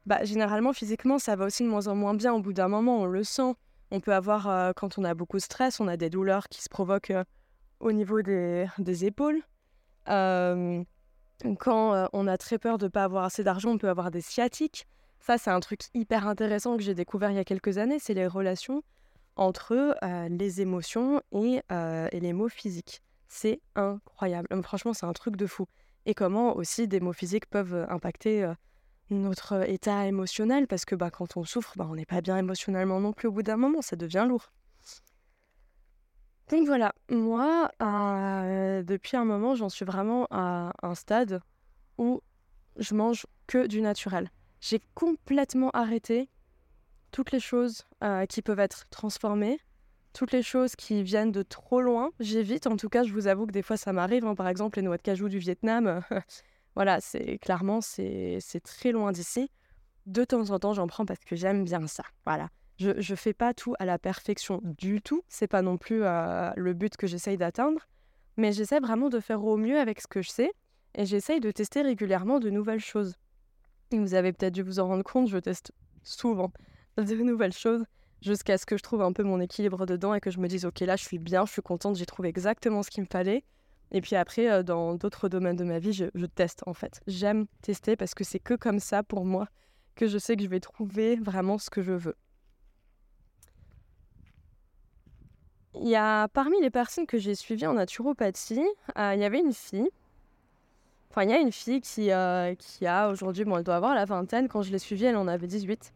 bah 0.05 0.23
généralement 0.23 0.73
physiquement 0.73 1.19
ça 1.19 1.35
va 1.35 1.45
aussi 1.45 1.63
de 1.63 1.69
moins 1.69 1.87
en 1.87 1.95
moins 1.95 2.13
bien 2.13 2.33
au 2.33 2.39
bout 2.39 2.53
d'un 2.53 2.67
moment, 2.67 2.99
on 3.01 3.05
le 3.05 3.23
sent 3.23 3.55
On 3.91 3.99
peut 3.99 4.13
avoir, 4.13 4.47
euh, 4.47 4.71
quand 4.73 4.97
on 4.97 5.03
a 5.03 5.13
beaucoup 5.13 5.37
de 5.37 5.41
stress, 5.41 5.81
on 5.81 5.87
a 5.87 5.97
des 5.97 6.09
douleurs 6.09 6.47
qui 6.47 6.63
se 6.63 6.69
provoquent 6.69 7.11
euh, 7.11 7.25
au 7.81 7.91
niveau 7.91 8.21
des, 8.21 8.67
épaules. 9.05 9.41
Euh, 10.07 10.81
quand 11.59 12.07
on 12.13 12.27
a 12.27 12.37
très 12.37 12.57
peur 12.57 12.77
de 12.77 12.85
ne 12.85 12.89
pas 12.89 13.03
avoir 13.03 13.25
assez 13.25 13.43
d'argent, 13.43 13.71
on 13.71 13.77
peut 13.77 13.89
avoir 13.89 14.11
des 14.11 14.21
sciatiques. 14.21 14.87
Ça, 15.19 15.37
c'est 15.37 15.49
un 15.49 15.59
truc 15.59 15.81
hyper 15.93 16.27
intéressant 16.27 16.77
que 16.77 16.83
j'ai 16.83 16.95
découvert 16.95 17.31
il 17.31 17.35
y 17.35 17.39
a 17.39 17.43
quelques 17.43 17.77
années, 17.77 17.99
c'est 17.99 18.13
les 18.13 18.27
relations 18.27 18.83
entre 19.35 19.95
les 20.29 20.61
émotions 20.61 21.21
et, 21.31 21.61
et, 21.71 22.19
les 22.19 22.33
mots 22.33 22.49
physiques. 22.49 23.01
C'est 23.27 23.59
incroyable. 23.75 24.47
Franchement, 24.61 24.93
c'est 24.93 25.07
un 25.07 25.13
truc 25.13 25.35
de 25.35 25.47
fou. 25.47 25.65
Et 26.05 26.13
comment 26.13 26.55
aussi 26.55 26.87
des 26.87 26.99
mots 26.99 27.13
physiques 27.13 27.47
peuvent 27.47 27.87
impacter 27.89 28.51
notre 29.11 29.69
état 29.69 30.07
émotionnel, 30.07 30.67
parce 30.67 30.85
que 30.85 30.95
bah, 30.95 31.11
quand 31.11 31.37
on 31.37 31.43
souffre, 31.43 31.73
bah, 31.75 31.87
on 31.89 31.95
n'est 31.95 32.05
pas 32.05 32.21
bien 32.21 32.37
émotionnellement 32.37 32.99
non 32.99 33.13
plus 33.13 33.27
au 33.27 33.31
bout 33.31 33.43
d'un 33.43 33.57
moment, 33.57 33.81
ça 33.81 33.95
devient 33.95 34.25
lourd. 34.27 34.51
Donc 36.49 36.65
voilà, 36.65 36.93
moi, 37.09 37.71
euh, 37.81 38.83
depuis 38.83 39.15
un 39.15 39.23
moment, 39.23 39.55
j'en 39.55 39.69
suis 39.69 39.85
vraiment 39.85 40.27
à 40.31 40.73
un 40.81 40.95
stade 40.95 41.41
où 41.97 42.21
je 42.77 42.93
mange 42.93 43.25
que 43.47 43.67
du 43.67 43.81
naturel. 43.81 44.29
J'ai 44.59 44.81
complètement 44.93 45.69
arrêté 45.71 46.29
toutes 47.11 47.31
les 47.31 47.39
choses 47.39 47.85
euh, 48.03 48.25
qui 48.25 48.41
peuvent 48.41 48.59
être 48.59 48.85
transformées, 48.89 49.59
toutes 50.13 50.33
les 50.33 50.43
choses 50.43 50.75
qui 50.75 51.03
viennent 51.03 51.31
de 51.31 51.41
trop 51.41 51.81
loin. 51.81 52.11
J'évite, 52.19 52.67
en 52.67 52.75
tout 52.75 52.89
cas, 52.89 53.03
je 53.03 53.13
vous 53.13 53.27
avoue 53.27 53.45
que 53.45 53.51
des 53.51 53.61
fois 53.61 53.77
ça 53.77 53.93
m'arrive. 53.93 54.25
Hein. 54.25 54.35
par 54.35 54.47
exemple, 54.49 54.79
les 54.79 54.83
noix 54.83 54.97
de 54.97 55.01
cajou 55.01 55.29
du 55.29 55.39
Vietnam, 55.39 56.01
Voilà, 56.75 57.01
c'est 57.01 57.37
clairement, 57.37 57.81
c'est 57.81 58.39
très 58.63 58.91
loin 58.91 59.11
d'ici. 59.11 59.49
De 60.05 60.23
temps 60.23 60.49
en 60.49 60.59
temps, 60.59 60.73
j'en 60.73 60.87
prends 60.87 61.05
parce 61.05 61.19
que 61.19 61.35
j'aime 61.35 61.63
bien 61.63 61.85
ça. 61.87 62.03
Voilà. 62.25 62.49
Je 62.77 62.89
ne 62.89 63.15
fais 63.15 63.33
pas 63.33 63.53
tout 63.53 63.75
à 63.79 63.85
la 63.85 63.99
perfection 63.99 64.59
du 64.63 65.01
tout. 65.01 65.21
C'est 65.29 65.47
pas 65.47 65.61
non 65.61 65.77
plus 65.77 66.03
euh, 66.03 66.51
le 66.55 66.73
but 66.73 66.97
que 66.97 67.05
j'essaye 67.05 67.37
d'atteindre. 67.37 67.87
Mais 68.37 68.51
j'essaie 68.53 68.79
vraiment 68.79 69.09
de 69.09 69.19
faire 69.19 69.43
au 69.43 69.57
mieux 69.57 69.79
avec 69.79 70.01
ce 70.01 70.07
que 70.07 70.21
je 70.21 70.29
sais. 70.29 70.51
Et 70.95 71.05
j'essaye 71.05 71.39
de 71.39 71.51
tester 71.51 71.81
régulièrement 71.81 72.39
de 72.39 72.49
nouvelles 72.49 72.79
choses. 72.79 73.15
Et 73.91 73.99
vous 73.99 74.13
avez 74.13 74.33
peut-être 74.33 74.53
dû 74.53 74.63
vous 74.63 74.79
en 74.79 74.87
rendre 74.87 75.03
compte, 75.03 75.27
je 75.27 75.37
teste 75.37 75.73
souvent 76.03 76.51
de 76.97 77.15
nouvelles 77.15 77.53
choses 77.53 77.85
jusqu'à 78.21 78.57
ce 78.57 78.65
que 78.65 78.77
je 78.77 78.83
trouve 78.83 79.01
un 79.01 79.13
peu 79.13 79.23
mon 79.23 79.39
équilibre 79.39 79.85
dedans 79.85 80.13
et 80.13 80.19
que 80.19 80.31
je 80.31 80.39
me 80.39 80.47
dise, 80.47 80.65
ok, 80.65 80.79
là, 80.81 80.95
je 80.95 81.03
suis 81.03 81.19
bien, 81.19 81.45
je 81.45 81.51
suis 81.51 81.61
contente, 81.61 81.95
j'ai 81.95 82.05
trouvé 82.05 82.29
exactement 82.29 82.83
ce 82.83 82.89
qu'il 82.89 83.03
me 83.03 83.07
fallait. 83.07 83.43
Et 83.91 84.01
puis 84.01 84.15
après, 84.15 84.49
euh, 84.49 84.63
dans 84.63 84.95
d'autres 84.95 85.29
domaines 85.29 85.57
de 85.57 85.63
ma 85.63 85.79
vie, 85.79 85.93
je, 85.93 86.25
teste 86.25 86.63
en 86.65 86.73
fait. 86.73 87.01
J'aime 87.07 87.45
tester 87.61 87.95
parce 87.95 88.13
que 88.13 88.23
c'est 88.23 88.39
que 88.39 88.53
comme 88.53 88.79
ça 88.79 89.03
pour 89.03 89.25
moi 89.25 89.47
que 89.95 90.07
je 90.07 90.17
sais 90.17 90.37
que 90.37 90.43
je 90.43 90.47
vais 90.47 90.61
trouver 90.61 91.17
vraiment 91.17 91.57
ce 91.57 91.69
que 91.69 91.81
je 91.81 91.91
veux. 91.91 92.15
Il 95.75 95.87
y 95.87 95.95
a 95.95 96.27
parmi 96.29 96.59
les 96.61 96.69
personnes 96.69 97.05
que 97.05 97.17
j'ai 97.17 97.35
suivies 97.35 97.67
en 97.67 97.73
naturopathie, 97.73 98.63
euh, 98.97 99.13
il 99.13 99.19
y 99.19 99.25
avait 99.25 99.39
une 99.39 99.53
fille. 99.53 99.89
Enfin, 101.09 101.23
il 101.23 101.29
y 101.29 101.33
a 101.33 101.39
une 101.39 101.51
fille 101.51 101.81
qui, 101.81 102.11
euh, 102.11 102.55
qui 102.55 102.87
a 102.87 103.09
aujourd'hui, 103.09 103.43
bon, 103.43 103.57
elle 103.57 103.63
doit 103.63 103.75
avoir 103.75 103.93
la 103.93 104.05
vingtaine. 104.05 104.47
Quand 104.47 104.61
je 104.61 104.71
l'ai 104.71 104.79
suivie, 104.79 105.05
elle 105.05 105.17
en 105.17 105.27
avait 105.27 105.47
18. 105.47 105.93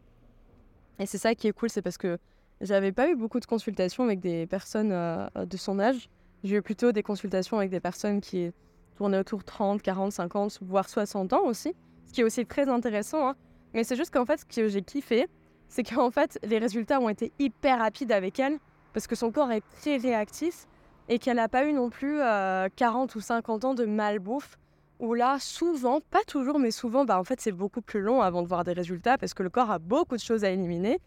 Et 0.99 1.05
c'est 1.05 1.17
ça 1.17 1.35
qui 1.35 1.47
est 1.47 1.53
cool, 1.53 1.69
c'est 1.69 1.81
parce 1.81 1.97
que 1.97 2.17
j'avais 2.59 2.91
pas 2.91 3.09
eu 3.09 3.15
beaucoup 3.15 3.39
de 3.39 3.45
consultations 3.45 4.03
avec 4.03 4.19
des 4.19 4.45
personnes 4.45 4.89
de 4.89 5.57
son 5.57 5.79
âge. 5.79 6.09
J'ai 6.45 6.57
eu 6.57 6.61
plutôt 6.61 6.91
des 6.91 7.01
consultations 7.01 7.57
avec 7.57 7.71
des 7.71 7.79
personnes 7.79 8.21
qui 8.21 8.51
tournaient 8.95 9.17
autour 9.17 9.39
de 9.39 9.45
30, 9.45 9.81
40, 9.81 10.11
50, 10.11 10.59
voire 10.61 10.87
60 10.87 11.33
ans 11.33 11.43
aussi, 11.45 11.73
ce 12.05 12.13
qui 12.13 12.21
est 12.21 12.23
aussi 12.23 12.45
très 12.45 12.69
intéressant. 12.69 13.29
Hein. 13.29 13.35
Mais 13.73 13.83
c'est 13.83 13.95
juste 13.95 14.13
qu'en 14.13 14.25
fait, 14.25 14.41
ce 14.41 14.45
que 14.45 14.67
j'ai 14.67 14.83
kiffé, 14.83 15.27
c'est 15.69 15.81
qu'en 15.81 16.11
fait, 16.11 16.37
les 16.43 16.59
résultats 16.59 16.99
ont 16.99 17.09
été 17.09 17.33
hyper 17.39 17.79
rapides 17.79 18.11
avec 18.11 18.39
elle, 18.39 18.59
parce 18.93 19.07
que 19.07 19.15
son 19.15 19.31
corps 19.31 19.51
est 19.51 19.63
très 19.81 19.97
réactif 19.97 20.67
et 21.09 21.17
qu'elle 21.17 21.37
n'a 21.37 21.49
pas 21.49 21.65
eu 21.65 21.73
non 21.73 21.89
plus 21.89 22.19
40 22.19 22.21
euh, 22.21 23.17
ou 23.17 23.21
50 23.21 23.65
ans 23.65 23.73
de 23.73 23.85
malbouffe, 23.85 24.59
où 24.99 25.15
là, 25.15 25.37
souvent, 25.39 25.99
pas 26.11 26.23
toujours, 26.27 26.59
mais 26.59 26.69
souvent, 26.69 27.05
bah, 27.05 27.19
en 27.19 27.23
fait, 27.23 27.41
c'est 27.41 27.53
beaucoup 27.53 27.81
plus 27.81 28.01
long 28.01 28.21
avant 28.21 28.43
de 28.43 28.47
voir 28.47 28.63
des 28.63 28.73
résultats, 28.73 29.17
parce 29.17 29.33
que 29.33 29.41
le 29.41 29.49
corps 29.49 29.71
a 29.71 29.79
beaucoup 29.79 30.15
de 30.15 30.21
choses 30.21 30.43
à 30.43 30.51
éliminer. 30.51 30.99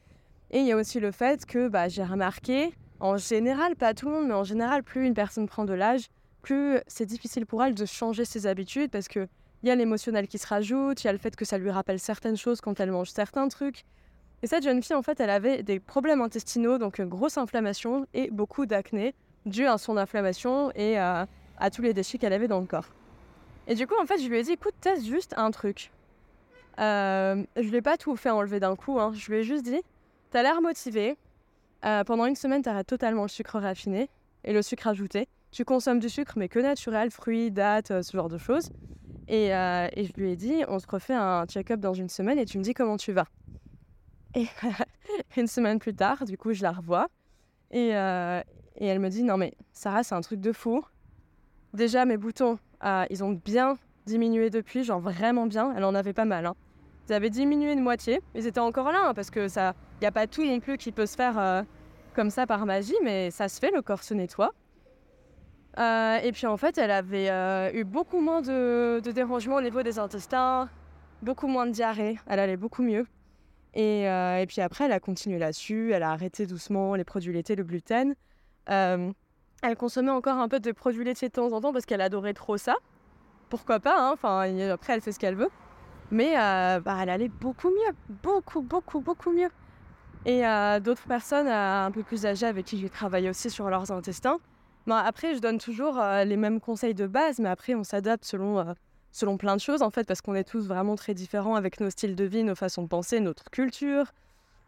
Et 0.50 0.58
il 0.58 0.66
y 0.66 0.72
a 0.72 0.76
aussi 0.76 0.98
le 0.98 1.12
fait 1.12 1.46
que 1.46 1.68
bah, 1.68 1.86
j'ai 1.86 2.02
remarqué 2.02 2.74
en 3.00 3.16
général, 3.16 3.76
pas 3.76 3.94
tout 3.94 4.06
le 4.06 4.12
monde, 4.12 4.28
mais 4.28 4.34
en 4.34 4.44
général, 4.44 4.82
plus 4.82 5.06
une 5.06 5.14
personne 5.14 5.46
prend 5.46 5.64
de 5.64 5.72
l'âge, 5.72 6.08
plus 6.42 6.78
c'est 6.86 7.06
difficile 7.06 7.46
pour 7.46 7.62
elle 7.62 7.74
de 7.74 7.86
changer 7.86 8.24
ses 8.24 8.46
habitudes 8.46 8.90
parce 8.90 9.08
qu'il 9.08 9.28
y 9.62 9.70
a 9.70 9.74
l'émotionnel 9.74 10.26
qui 10.28 10.38
se 10.38 10.46
rajoute, 10.46 11.02
il 11.02 11.06
y 11.06 11.10
a 11.10 11.12
le 11.12 11.18
fait 11.18 11.36
que 11.36 11.44
ça 11.44 11.58
lui 11.58 11.70
rappelle 11.70 11.98
certaines 11.98 12.36
choses 12.36 12.60
quand 12.60 12.80
elle 12.80 12.90
mange 12.90 13.10
certains 13.10 13.48
trucs. 13.48 13.84
Et 14.42 14.46
cette 14.46 14.62
jeune 14.62 14.82
fille, 14.82 14.94
en 14.94 15.02
fait, 15.02 15.18
elle 15.20 15.30
avait 15.30 15.62
des 15.62 15.80
problèmes 15.80 16.20
intestinaux, 16.20 16.78
donc 16.78 16.98
une 16.98 17.08
grosse 17.08 17.38
inflammation 17.38 18.06
et 18.14 18.30
beaucoup 18.30 18.66
d'acné, 18.66 19.14
dû 19.46 19.66
à 19.66 19.78
son 19.78 19.96
inflammation 19.96 20.70
et 20.74 20.96
à, 20.96 21.26
tous 21.72 21.82
les 21.82 21.92
déchets 21.92 22.18
qu'elle 22.18 22.32
avait 22.32 22.46
dans 22.46 22.60
le 22.60 22.66
corps. 22.66 22.86
Et 23.66 23.74
du 23.74 23.86
coup, 23.86 23.96
en 24.00 24.06
fait, 24.06 24.18
je 24.18 24.28
lui 24.28 24.38
ai 24.38 24.42
dit, 24.42 24.52
écoute, 24.52 24.74
teste 24.80 25.04
juste 25.04 25.34
un 25.36 25.50
truc. 25.50 25.90
Euh, 26.78 27.42
je 27.56 27.62
ne 27.62 27.68
lui 27.68 27.76
ai 27.78 27.82
pas 27.82 27.96
tout 27.96 28.14
fait 28.14 28.30
enlever 28.30 28.60
d'un 28.60 28.76
coup, 28.76 29.00
hein. 29.00 29.12
je 29.12 29.30
lui 29.30 29.38
ai 29.38 29.42
juste 29.42 29.64
dit, 29.64 29.80
t'as 30.30 30.42
l'air 30.42 30.62
motivée, 30.62 31.16
euh, 31.84 32.04
pendant 32.04 32.26
une 32.26 32.36
semaine, 32.36 32.62
tu 32.62 32.68
arrêtes 32.68 32.86
totalement 32.86 33.22
le 33.22 33.28
sucre 33.28 33.58
raffiné 33.58 34.08
et 34.44 34.52
le 34.52 34.62
sucre 34.62 34.86
ajouté. 34.88 35.28
Tu 35.50 35.64
consommes 35.64 35.98
du 35.98 36.08
sucre, 36.08 36.34
mais 36.36 36.48
que 36.48 36.58
naturel, 36.58 37.10
fruits, 37.10 37.50
dates, 37.50 37.90
euh, 37.90 38.02
ce 38.02 38.16
genre 38.16 38.28
de 38.28 38.38
choses. 38.38 38.70
Et, 39.28 39.54
euh, 39.54 39.88
et, 39.94 40.04
je 40.04 40.12
lui 40.14 40.30
ai 40.30 40.36
dit, 40.36 40.64
on 40.68 40.78
se 40.78 40.86
refait 40.86 41.14
un 41.14 41.46
check-up 41.46 41.80
dans 41.80 41.94
une 41.94 42.08
semaine 42.08 42.38
et 42.38 42.46
tu 42.46 42.58
me 42.58 42.62
dis 42.62 42.74
comment 42.74 42.96
tu 42.96 43.12
vas. 43.12 43.26
Et 44.34 44.46
une 45.36 45.46
semaine 45.46 45.78
plus 45.78 45.94
tard, 45.94 46.24
du 46.24 46.36
coup, 46.36 46.52
je 46.52 46.62
la 46.62 46.72
revois. 46.72 47.08
Et, 47.70 47.88
et 47.88 48.86
elle 48.86 48.98
me 48.98 49.10
dit, 49.10 49.22
non 49.22 49.36
mais 49.36 49.52
Sarah, 49.72 50.02
c'est 50.02 50.14
un 50.14 50.22
truc 50.22 50.40
de 50.40 50.52
fou. 50.52 50.82
Déjà, 51.74 52.06
mes 52.06 52.16
boutons, 52.16 52.58
ils 53.10 53.22
ont 53.22 53.32
bien 53.32 53.76
diminué 54.06 54.48
depuis, 54.48 54.84
genre 54.84 55.00
vraiment 55.00 55.46
bien. 55.46 55.74
Elle 55.76 55.84
en 55.84 55.94
avait 55.94 56.14
pas 56.14 56.24
mal. 56.24 56.46
Hein. 56.46 56.54
Ils 57.08 57.14
avaient 57.14 57.30
diminué 57.30 57.74
de 57.74 57.80
moitié. 57.80 58.20
Ils 58.34 58.46
étaient 58.46 58.60
encore 58.60 58.92
là, 58.92 59.06
hein, 59.06 59.14
parce 59.14 59.30
que 59.30 59.48
ça, 59.48 59.74
il 59.96 60.02
n'y 60.02 60.06
a 60.06 60.12
pas 60.12 60.26
tout 60.26 60.44
non 60.44 60.60
plus 60.60 60.76
qui 60.76 60.92
peut 60.92 61.06
se 61.06 61.16
faire 61.16 61.38
euh, 61.38 61.62
comme 62.14 62.30
ça 62.30 62.46
par 62.46 62.66
magie, 62.66 62.96
mais 63.02 63.30
ça 63.30 63.48
se 63.48 63.58
fait, 63.58 63.70
le 63.70 63.80
corps 63.80 64.02
se 64.02 64.12
nettoie. 64.12 64.52
Euh, 65.78 66.18
et 66.18 66.32
puis 66.32 66.46
en 66.46 66.56
fait, 66.56 66.76
elle 66.76 66.90
avait 66.90 67.30
euh, 67.30 67.70
eu 67.72 67.84
beaucoup 67.84 68.20
moins 68.20 68.42
de, 68.42 69.00
dérangements 69.00 69.56
au 69.56 69.60
niveau 69.62 69.82
des 69.82 69.98
intestins, 69.98 70.68
beaucoup 71.22 71.46
moins 71.46 71.66
de 71.66 71.70
diarrhée, 71.70 72.18
elle 72.26 72.40
allait 72.40 72.56
beaucoup 72.56 72.82
mieux. 72.82 73.06
Et, 73.74 74.44
puis 74.48 74.60
après, 74.60 74.86
elle 74.86 74.92
a 74.92 74.98
continué 74.98 75.38
là-dessus, 75.38 75.92
elle 75.92 76.02
a 76.02 76.10
arrêté 76.10 76.46
doucement 76.46 76.94
les 76.94 77.04
produits 77.04 77.32
laitiers, 77.32 77.54
le 77.54 77.64
gluten. 77.64 78.14
elle 78.66 79.14
consommait 79.78 80.10
encore 80.10 80.36
un 80.36 80.48
peu 80.48 80.58
de 80.58 80.72
produits 80.72 81.04
laitiers 81.04 81.28
de 81.28 81.34
temps 81.34 81.52
en 81.52 81.60
temps 81.60 81.72
parce 81.72 81.86
qu'elle 81.86 82.00
adorait 82.00 82.34
trop 82.34 82.56
ça. 82.56 82.74
Pourquoi 83.50 83.78
pas, 83.78 83.96
hein 83.98 84.70
après, 84.72 84.94
elle 84.94 85.00
fait 85.00 85.12
ce 85.12 85.18
qu'elle 85.18 85.36
veut. 85.36 85.50
Mais 86.10 86.38
euh, 86.38 86.80
bah, 86.80 86.98
elle 87.02 87.10
allait 87.10 87.28
beaucoup 87.28 87.68
mieux, 87.68 87.94
beaucoup, 88.22 88.62
beaucoup, 88.62 89.00
beaucoup 89.00 89.32
mieux. 89.32 89.50
Et 90.24 90.46
euh, 90.46 90.80
d'autres 90.80 91.06
personnes 91.06 91.46
euh, 91.46 91.86
un 91.86 91.90
peu 91.90 92.02
plus 92.02 92.26
âgées 92.26 92.46
avec 92.46 92.66
qui 92.66 92.78
j'ai 92.78 92.88
travaillé 92.88 93.28
aussi 93.30 93.50
sur 93.50 93.68
leurs 93.68 93.90
intestins. 93.90 94.38
Bah, 94.86 95.02
après, 95.04 95.34
je 95.34 95.40
donne 95.40 95.58
toujours 95.58 96.00
les 96.24 96.36
mêmes 96.38 96.60
conseils 96.60 96.94
de 96.94 97.06
base, 97.06 97.40
mais 97.40 97.50
après, 97.50 97.74
on 97.74 97.84
s'adapte 97.84 98.24
selon, 98.24 98.74
selon 99.12 99.36
plein 99.36 99.54
de 99.54 99.60
choses, 99.60 99.82
en 99.82 99.90
fait, 99.90 100.06
parce 100.06 100.22
qu'on 100.22 100.34
est 100.34 100.48
tous 100.48 100.66
vraiment 100.66 100.96
très 100.96 101.12
différents 101.12 101.56
avec 101.56 101.78
nos 101.80 101.90
styles 101.90 102.16
de 102.16 102.24
vie, 102.24 102.42
nos 102.42 102.54
façons 102.54 102.82
de 102.82 102.88
penser, 102.88 103.20
notre 103.20 103.50
culture, 103.50 104.06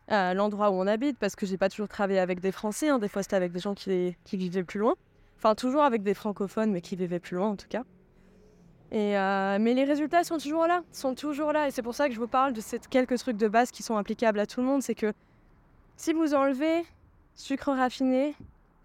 l'endroit 0.08 0.70
où 0.72 0.74
on 0.74 0.86
habite, 0.86 1.18
parce 1.18 1.36
que 1.36 1.46
j'ai 1.46 1.56
pas 1.56 1.70
toujours 1.70 1.88
travaillé 1.88 2.18
avec 2.18 2.40
des 2.40 2.52
Français, 2.52 2.90
hein. 2.90 2.98
des 2.98 3.08
fois 3.08 3.22
c'était 3.22 3.36
avec 3.36 3.52
des 3.52 3.60
gens 3.60 3.72
qui, 3.72 4.14
qui 4.24 4.36
vivaient 4.36 4.64
plus 4.64 4.80
loin. 4.80 4.94
Enfin, 5.38 5.54
toujours 5.54 5.84
avec 5.84 6.02
des 6.02 6.12
francophones, 6.12 6.70
mais 6.70 6.82
qui 6.82 6.96
vivaient 6.96 7.18
plus 7.18 7.36
loin 7.36 7.48
en 7.48 7.56
tout 7.56 7.68
cas. 7.70 7.84
Euh, 8.92 9.58
mais 9.60 9.74
les 9.74 9.84
résultats 9.84 10.24
sont 10.24 10.38
toujours 10.38 10.66
là, 10.66 10.82
sont 10.92 11.14
toujours 11.14 11.52
là. 11.52 11.68
Et 11.68 11.70
c'est 11.70 11.82
pour 11.82 11.94
ça 11.94 12.08
que 12.08 12.14
je 12.14 12.20
vous 12.20 12.28
parle 12.28 12.52
de 12.52 12.60
ces 12.60 12.78
quelques 12.78 13.18
trucs 13.18 13.36
de 13.36 13.48
base 13.48 13.70
qui 13.70 13.82
sont 13.82 13.96
applicables 13.96 14.40
à 14.40 14.46
tout 14.46 14.60
le 14.60 14.66
monde. 14.66 14.82
C'est 14.82 14.94
que 14.94 15.12
si 15.96 16.12
vous 16.12 16.34
enlevez 16.34 16.84
sucre 17.34 17.72
raffiné, 17.72 18.34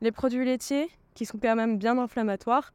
les 0.01 0.11
produits 0.11 0.45
laitiers, 0.45 0.89
qui 1.15 1.25
sont 1.25 1.39
quand 1.41 1.55
même 1.55 1.77
bien 1.77 1.97
inflammatoires, 1.97 2.73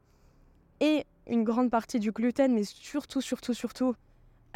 et 0.80 1.04
une 1.28 1.44
grande 1.44 1.70
partie 1.70 2.00
du 2.00 2.10
gluten, 2.10 2.52
mais 2.52 2.64
surtout, 2.64 3.20
surtout, 3.20 3.54
surtout, 3.54 3.94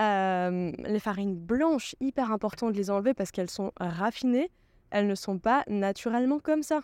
euh, 0.00 0.72
les 0.78 0.98
farines 0.98 1.36
blanches, 1.36 1.94
hyper 2.00 2.32
important 2.32 2.70
de 2.70 2.76
les 2.76 2.90
enlever 2.90 3.14
parce 3.14 3.30
qu'elles 3.30 3.50
sont 3.50 3.72
raffinées. 3.78 4.50
Elles 4.90 5.06
ne 5.06 5.14
sont 5.14 5.38
pas 5.38 5.64
naturellement 5.68 6.40
comme 6.40 6.62
ça. 6.62 6.80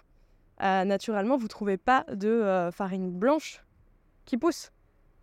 Euh, 0.62 0.85
naturellement, 0.85 1.37
vous 1.37 1.44
ne 1.44 1.48
trouvez 1.48 1.79
pas 1.79 2.05
de 2.12 2.70
farine 2.72 3.11
blanche 3.11 3.64
qui 4.26 4.37
pousse 4.37 4.70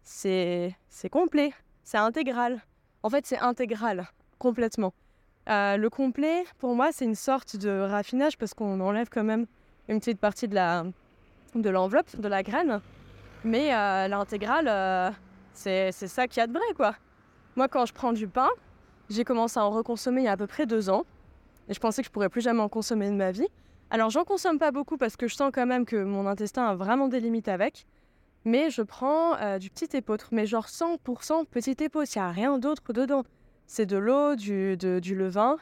c'est 0.07 1.09
complet, 1.11 1.53
c'est 1.83 1.97
intégral. 1.97 2.61
En 3.03 3.09
fait, 3.09 3.25
c'est 3.25 3.39
intégral, 3.39 4.07
complètement. 4.39 4.93
Euh, 5.49 5.77
le 5.77 5.89
complet, 5.89 6.45
pour 6.59 6.75
moi, 6.75 6.91
c'est 6.91 7.05
une 7.05 7.15
sorte 7.15 7.55
de 7.57 7.69
raffinage 7.69 8.37
parce 8.37 8.53
qu'on 8.53 8.79
enlève 8.79 9.07
quand 9.09 9.23
même 9.23 9.45
une 9.87 9.99
petite 9.99 10.19
partie 10.19 10.47
de 10.47 10.57
de 11.55 11.69
l'enveloppe, 11.69 12.19
de 12.19 12.27
la 12.27 12.43
graine. 12.43 12.81
Mais 13.43 13.73
euh, 13.73 14.07
l'intégrale, 14.07 14.67
euh, 14.67 15.09
c'est 15.53 15.91
ça 15.91 16.27
qu'il 16.27 16.39
y 16.39 16.43
a 16.43 16.47
de 16.47 16.53
vrai, 16.53 16.73
quoi. 16.75 16.95
Moi, 17.55 17.67
quand 17.67 17.85
je 17.85 17.93
prends 17.93 18.13
du 18.13 18.27
pain, 18.27 18.49
j'ai 19.09 19.23
commencé 19.23 19.59
à 19.59 19.65
en 19.65 19.71
reconsommer 19.71 20.21
il 20.21 20.25
y 20.25 20.27
a 20.27 20.33
à 20.33 20.37
peu 20.37 20.47
près 20.47 20.65
deux 20.65 20.89
ans. 20.89 21.05
Et 21.69 21.73
je 21.73 21.79
pensais 21.79 22.01
que 22.01 22.07
je 22.07 22.11
pourrais 22.11 22.29
plus 22.29 22.41
jamais 22.41 22.61
en 22.61 22.69
consommer 22.69 23.09
de 23.09 23.15
ma 23.15 23.31
vie. 23.31 23.47
Alors 23.89 24.09
j'en 24.09 24.25
consomme 24.25 24.59
pas 24.59 24.71
beaucoup 24.71 24.97
parce 24.97 25.15
que 25.15 25.27
je 25.27 25.35
sens 25.35 25.49
quand 25.53 25.65
même 25.65 25.85
que 25.85 26.03
mon 26.03 26.27
intestin 26.27 26.65
a 26.65 26.75
vraiment 26.75 27.07
des 27.07 27.19
limites 27.19 27.47
avec. 27.47 27.85
Mais 28.47 28.69
je 28.69 28.81
prends 28.81 29.35
euh, 29.41 29.59
du 29.59 29.69
petit 29.69 29.97
épeautre, 29.97 30.29
mais 30.31 30.45
genre 30.45 30.67
100% 30.67 31.45
petit 31.47 31.75
épeautre, 31.83 32.09
il 32.15 32.19
n'y 32.19 32.23
a 32.23 32.31
rien 32.31 32.57
d'autre 32.57 32.93
dedans. 32.93 33.23
C'est 33.65 33.85
de 33.85 33.97
l'eau, 33.97 34.37
du, 34.37 34.77
du 34.77 35.15
levain, 35.15 35.57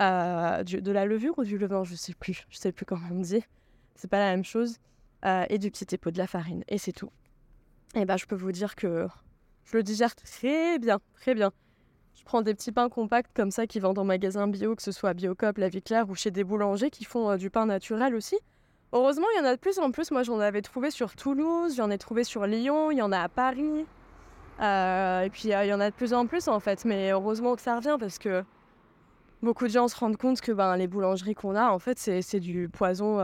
euh, 0.00 0.64
de 0.64 0.92
la 0.92 1.04
levure 1.04 1.38
ou 1.38 1.44
du 1.44 1.58
levain, 1.58 1.84
je 1.84 1.94
sais 1.94 2.14
plus, 2.14 2.46
je 2.48 2.56
sais 2.56 2.72
plus 2.72 2.86
comment 2.86 3.06
on 3.10 3.20
dit. 3.20 3.44
C'est 3.96 4.08
pas 4.08 4.18
la 4.18 4.30
même 4.30 4.46
chose. 4.46 4.78
Euh, 5.26 5.44
et 5.50 5.58
du 5.58 5.70
petit 5.70 5.94
épaule, 5.94 6.14
de 6.14 6.18
la 6.18 6.26
farine, 6.26 6.64
et 6.68 6.78
c'est 6.78 6.92
tout. 6.92 7.10
Et 7.94 8.06
bah, 8.06 8.16
je 8.16 8.24
peux 8.24 8.34
vous 8.34 8.50
dire 8.50 8.76
que 8.76 9.06
je 9.66 9.76
le 9.76 9.82
digère 9.82 10.16
très 10.16 10.78
bien, 10.78 11.00
très 11.16 11.34
bien. 11.34 11.52
Je 12.14 12.24
prends 12.24 12.40
des 12.40 12.54
petits 12.54 12.72
pains 12.72 12.88
compacts 12.88 13.36
comme 13.36 13.50
ça 13.50 13.66
qui 13.66 13.78
vendent 13.78 13.98
en 13.98 14.04
magasin 14.04 14.48
bio, 14.48 14.74
que 14.74 14.80
ce 14.80 14.92
soit 14.92 15.12
Biocop, 15.12 15.58
La 15.58 15.68
Vie 15.68 15.82
Claire 15.82 16.08
ou 16.08 16.14
chez 16.14 16.30
des 16.30 16.44
boulangers 16.44 16.88
qui 16.88 17.04
font 17.04 17.36
du 17.36 17.50
pain 17.50 17.66
naturel 17.66 18.14
aussi. 18.14 18.38
Heureusement, 18.92 19.26
il 19.34 19.38
y 19.38 19.40
en 19.40 19.44
a 19.44 19.54
de 19.54 19.60
plus 19.60 19.78
en 19.78 19.90
plus. 19.90 20.10
Moi, 20.10 20.22
j'en 20.22 20.40
avais 20.40 20.62
trouvé 20.62 20.90
sur 20.90 21.14
Toulouse, 21.14 21.76
j'en 21.76 21.90
ai 21.90 21.98
trouvé 21.98 22.24
sur 22.24 22.46
Lyon, 22.46 22.90
il 22.90 22.98
y 22.98 23.02
en 23.02 23.12
a 23.12 23.20
à 23.20 23.28
Paris. 23.28 23.86
Euh, 24.60 25.22
et 25.22 25.30
puis, 25.30 25.48
il 25.48 25.66
y 25.66 25.72
en 25.72 25.80
a 25.80 25.90
de 25.90 25.94
plus 25.94 26.12
en 26.12 26.26
plus 26.26 26.48
en 26.48 26.60
fait. 26.60 26.84
Mais 26.84 27.10
heureusement 27.10 27.54
que 27.54 27.62
ça 27.62 27.76
revient 27.76 27.96
parce 27.98 28.18
que 28.18 28.44
beaucoup 29.42 29.64
de 29.66 29.72
gens 29.72 29.88
se 29.88 29.96
rendent 29.96 30.16
compte 30.16 30.40
que 30.40 30.52
ben, 30.52 30.76
les 30.76 30.88
boulangeries 30.88 31.34
qu'on 31.34 31.54
a, 31.54 31.70
en 31.70 31.78
fait, 31.78 31.98
c'est 31.98 32.40
du 32.40 32.68
poison 32.68 33.18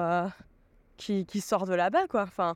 qui, 0.97 1.27
qui 1.27 1.41
sort 1.41 1.67
de 1.67 1.75
là-bas, 1.75 2.07
quoi. 2.09 2.23
Enfin, 2.23 2.55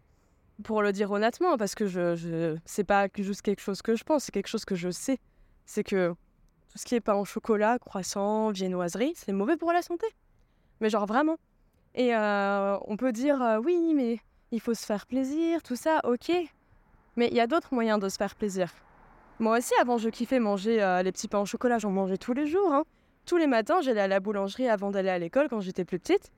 pour 0.62 0.82
le 0.82 0.92
dire 0.92 1.10
honnêtement, 1.10 1.56
parce 1.56 1.74
que 1.74 1.86
je, 1.86 2.14
je 2.16 2.56
c'est 2.64 2.84
pas 2.84 3.08
juste 3.16 3.42
quelque 3.42 3.60
chose 3.60 3.82
que 3.82 3.96
je 3.96 4.04
pense, 4.04 4.24
c'est 4.24 4.32
quelque 4.32 4.48
chose 4.48 4.64
que 4.64 4.74
je 4.74 4.90
sais. 4.90 5.18
C'est 5.66 5.84
que 5.84 6.10
tout 6.10 6.78
ce 6.78 6.84
qui 6.84 6.94
est 6.94 7.00
pain 7.00 7.14
au 7.14 7.24
chocolat, 7.24 7.78
croissant, 7.78 8.50
viennoiserie, 8.50 9.12
c'est 9.16 9.32
mauvais 9.32 9.56
pour 9.56 9.72
la 9.72 9.82
santé. 9.82 10.06
Mais 10.80 10.90
genre 10.90 11.06
vraiment. 11.06 11.36
Et 11.94 12.14
euh, 12.14 12.76
on 12.86 12.96
peut 12.96 13.12
dire 13.12 13.42
euh, 13.42 13.58
oui, 13.58 13.94
mais 13.94 14.20
il 14.52 14.60
faut 14.60 14.74
se 14.74 14.84
faire 14.84 15.06
plaisir, 15.06 15.62
tout 15.62 15.76
ça, 15.76 16.00
ok. 16.04 16.30
Mais 17.16 17.28
il 17.28 17.34
y 17.34 17.40
a 17.40 17.46
d'autres 17.46 17.74
moyens 17.74 17.98
de 17.98 18.08
se 18.08 18.16
faire 18.16 18.34
plaisir. 18.34 18.70
Moi 19.38 19.58
aussi, 19.58 19.72
avant, 19.80 19.98
je 19.98 20.08
kiffais 20.08 20.38
manger 20.38 20.82
euh, 20.82 21.02
les 21.02 21.12
petits 21.12 21.28
pains 21.28 21.40
au 21.40 21.46
chocolat, 21.46 21.78
j'en 21.78 21.90
mangeais 21.90 22.18
tous 22.18 22.32
les 22.32 22.46
jours. 22.46 22.72
Hein. 22.72 22.84
Tous 23.26 23.36
les 23.36 23.46
matins, 23.46 23.80
j'allais 23.80 24.00
à 24.00 24.08
la 24.08 24.20
boulangerie 24.20 24.68
avant 24.68 24.90
d'aller 24.90 25.08
à 25.08 25.18
l'école 25.18 25.48
quand 25.48 25.60
j'étais 25.60 25.84
plus 25.84 25.98
petite. 25.98 26.30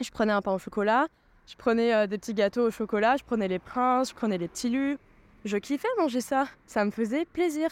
Je 0.00 0.10
prenais 0.10 0.32
un 0.32 0.42
pain 0.42 0.52
au 0.52 0.58
chocolat, 0.58 1.08
je 1.46 1.56
prenais 1.56 2.06
des 2.06 2.18
petits 2.18 2.34
gâteaux 2.34 2.66
au 2.66 2.70
chocolat, 2.70 3.16
je 3.16 3.24
prenais 3.24 3.48
les 3.48 3.58
princes, 3.58 4.10
je 4.10 4.14
prenais 4.14 4.38
les 4.38 4.48
petits 4.48 4.68
lus. 4.68 4.98
Je 5.44 5.56
kiffais 5.56 5.88
manger 5.98 6.20
ça, 6.20 6.46
ça 6.66 6.84
me 6.84 6.90
faisait 6.90 7.24
plaisir. 7.24 7.70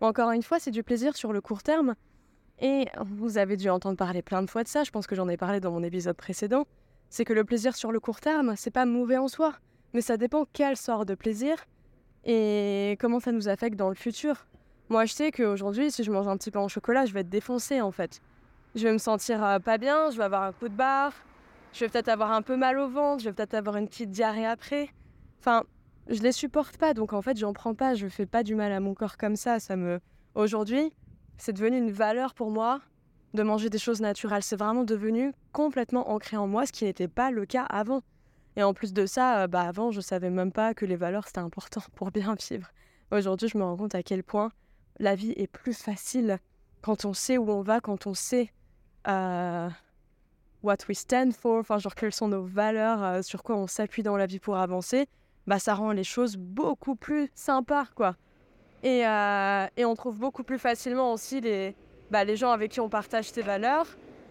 Encore 0.00 0.30
une 0.32 0.42
fois, 0.42 0.58
c'est 0.58 0.70
du 0.70 0.82
plaisir 0.82 1.16
sur 1.16 1.32
le 1.32 1.40
court 1.40 1.62
terme. 1.62 1.94
Et 2.60 2.86
vous 3.04 3.38
avez 3.38 3.56
dû 3.56 3.68
entendre 3.68 3.96
parler 3.96 4.22
plein 4.22 4.42
de 4.42 4.48
fois 4.48 4.62
de 4.62 4.68
ça, 4.68 4.84
je 4.84 4.90
pense 4.90 5.06
que 5.06 5.14
j'en 5.14 5.28
ai 5.28 5.36
parlé 5.36 5.60
dans 5.60 5.72
mon 5.72 5.82
épisode 5.82 6.16
précédent. 6.16 6.66
C'est 7.10 7.24
que 7.24 7.32
le 7.32 7.44
plaisir 7.44 7.76
sur 7.76 7.92
le 7.92 8.00
court 8.00 8.20
terme, 8.20 8.54
c'est 8.56 8.70
pas 8.70 8.86
mauvais 8.86 9.16
en 9.16 9.28
soi, 9.28 9.54
mais 9.92 10.00
ça 10.00 10.16
dépend 10.16 10.46
quel 10.52 10.76
sort 10.76 11.04
de 11.06 11.14
plaisir 11.14 11.56
et 12.24 12.96
comment 13.00 13.20
ça 13.20 13.32
nous 13.32 13.48
affecte 13.48 13.76
dans 13.76 13.88
le 13.88 13.94
futur. 13.94 14.46
Moi, 14.88 15.04
je 15.04 15.12
sais 15.12 15.30
qu'aujourd'hui, 15.30 15.90
si 15.90 16.04
je 16.04 16.10
mange 16.10 16.28
un 16.28 16.36
petit 16.36 16.50
pain 16.50 16.60
au 16.60 16.68
chocolat, 16.68 17.06
je 17.06 17.12
vais 17.12 17.20
être 17.20 17.28
défoncé 17.28 17.80
en 17.80 17.90
fait. 17.90 18.20
Je 18.74 18.84
vais 18.84 18.92
me 18.92 18.98
sentir 18.98 19.44
euh, 19.44 19.58
pas 19.58 19.78
bien, 19.78 20.10
je 20.10 20.16
vais 20.16 20.24
avoir 20.24 20.42
un 20.42 20.52
coup 20.52 20.68
de 20.68 20.74
barre, 20.74 21.12
je 21.72 21.80
vais 21.80 21.88
peut-être 21.88 22.08
avoir 22.08 22.32
un 22.32 22.42
peu 22.42 22.56
mal 22.56 22.78
au 22.78 22.88
ventre, 22.88 23.22
je 23.22 23.28
vais 23.28 23.34
peut-être 23.34 23.54
avoir 23.54 23.76
une 23.76 23.88
petite 23.88 24.10
diarrhée 24.10 24.46
après. 24.46 24.90
Enfin, 25.40 25.64
je 26.08 26.20
les 26.22 26.32
supporte 26.32 26.76
pas, 26.76 26.94
donc 26.94 27.12
en 27.12 27.22
fait, 27.22 27.36
j'en 27.36 27.52
prends 27.52 27.74
pas, 27.74 27.94
je 27.94 28.08
fais 28.08 28.26
pas 28.26 28.42
du 28.42 28.54
mal 28.54 28.72
à 28.72 28.80
mon 28.80 28.94
corps 28.94 29.16
comme 29.16 29.36
ça. 29.36 29.60
Ça 29.60 29.76
me. 29.76 30.00
Aujourd'hui, 30.34 30.92
c'est 31.38 31.52
devenu 31.52 31.78
une 31.78 31.90
valeur 31.90 32.34
pour 32.34 32.50
moi 32.50 32.80
de 33.34 33.42
manger 33.42 33.68
des 33.68 33.78
choses 33.78 34.00
naturelles. 34.00 34.42
C'est 34.42 34.56
vraiment 34.56 34.84
devenu 34.84 35.32
complètement 35.52 36.10
ancré 36.10 36.36
en 36.36 36.46
moi, 36.46 36.66
ce 36.66 36.72
qui 36.72 36.84
n'était 36.84 37.08
pas 37.08 37.30
le 37.30 37.46
cas 37.46 37.64
avant. 37.64 38.02
Et 38.56 38.62
en 38.62 38.72
plus 38.72 38.92
de 38.92 39.06
ça, 39.06 39.42
euh, 39.42 39.46
bah 39.48 39.62
avant, 39.62 39.90
je 39.90 40.00
savais 40.00 40.30
même 40.30 40.52
pas 40.52 40.74
que 40.74 40.86
les 40.86 40.96
valeurs 40.96 41.26
c'était 41.26 41.40
important 41.40 41.80
pour 41.94 42.10
bien 42.10 42.36
vivre. 42.50 42.68
Aujourd'hui, 43.10 43.48
je 43.48 43.58
me 43.58 43.64
rends 43.64 43.76
compte 43.76 43.94
à 43.94 44.02
quel 44.02 44.22
point 44.22 44.50
la 45.00 45.14
vie 45.14 45.32
est 45.36 45.48
plus 45.48 45.74
facile 45.74 46.38
quand 46.82 47.04
on 47.04 47.14
sait 47.14 47.38
où 47.38 47.50
on 47.50 47.62
va, 47.62 47.80
quand 47.80 48.06
on 48.06 48.14
sait 48.14 48.52
euh, 49.08 49.68
what 50.62 50.76
we 50.88 50.96
stand 50.96 51.32
for, 51.34 51.58
enfin 51.58 51.78
genre 51.78 51.94
quelles 51.94 52.14
sont 52.14 52.28
nos 52.28 52.44
valeurs, 52.44 53.02
euh, 53.02 53.22
sur 53.22 53.42
quoi 53.42 53.56
on 53.56 53.66
s'appuie 53.66 54.02
dans 54.02 54.16
la 54.16 54.26
vie 54.26 54.38
pour 54.38 54.56
avancer, 54.56 55.08
bah 55.46 55.58
ça 55.58 55.74
rend 55.74 55.92
les 55.92 56.04
choses 56.04 56.36
beaucoup 56.36 56.94
plus 56.94 57.30
sympas 57.34 57.86
quoi. 57.94 58.16
Et, 58.84 59.06
euh, 59.06 59.66
et 59.76 59.84
on 59.84 59.94
trouve 59.94 60.18
beaucoup 60.18 60.44
plus 60.44 60.58
facilement 60.58 61.12
aussi 61.12 61.40
les, 61.40 61.74
bah, 62.10 62.22
gens 62.34 62.52
avec 62.52 62.70
qui 62.70 62.80
on 62.80 62.88
partage 62.88 63.30
ces 63.30 63.42
valeurs. 63.42 63.86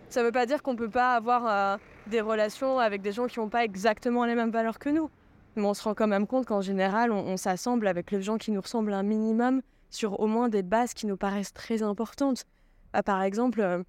Ça 0.10 0.22
ne 0.22 0.28
veut 0.28 0.32
pas 0.32 0.46
dire 0.46 0.62
qu'on 0.62 0.74
ne 0.74 0.78
peut 0.78 0.90
pas 0.90 1.16
avoir 1.16 1.48
euh, 1.48 1.78
des 2.08 2.22
relations 2.22 2.80
avec 2.80 3.02
des 3.02 3.12
gens 3.12 3.26
qui 3.26 3.40
n'ont 3.40 3.50
pas 3.50 3.64
exactement 3.66 4.26
les 4.26 4.36
mêmes 4.36 4.52
valeurs 4.52 4.78
que 4.78 4.90
nous. 4.90 5.10
Mais 5.56 5.64
on 5.64 5.74
se 5.74 5.84
rend 5.84 5.96
quand 5.96 6.08
même 6.08 6.28
compte 6.28 6.46
qu'en 6.46 6.62
général, 6.62 7.12
on, 7.12 7.36
s'assemble 7.36 7.88
avec 7.88 8.12
les 8.12 8.22
gens 8.22 8.38
qui 8.38 8.52
nous 8.52 8.62
ressemblent 8.62 8.94
un 8.94 9.04
minimum 9.04 9.62
sur 9.90 10.20
au 10.20 10.28
moins 10.28 10.50
des 10.50 10.64
bases 10.64 10.94
qui 10.94 11.08
nous 11.08 11.18
paraissent 11.18 11.54
très 11.54 11.84
importantes. 11.84 12.46
Bah, 12.94 13.04
par 13.04 13.24
exemple, 13.24 13.84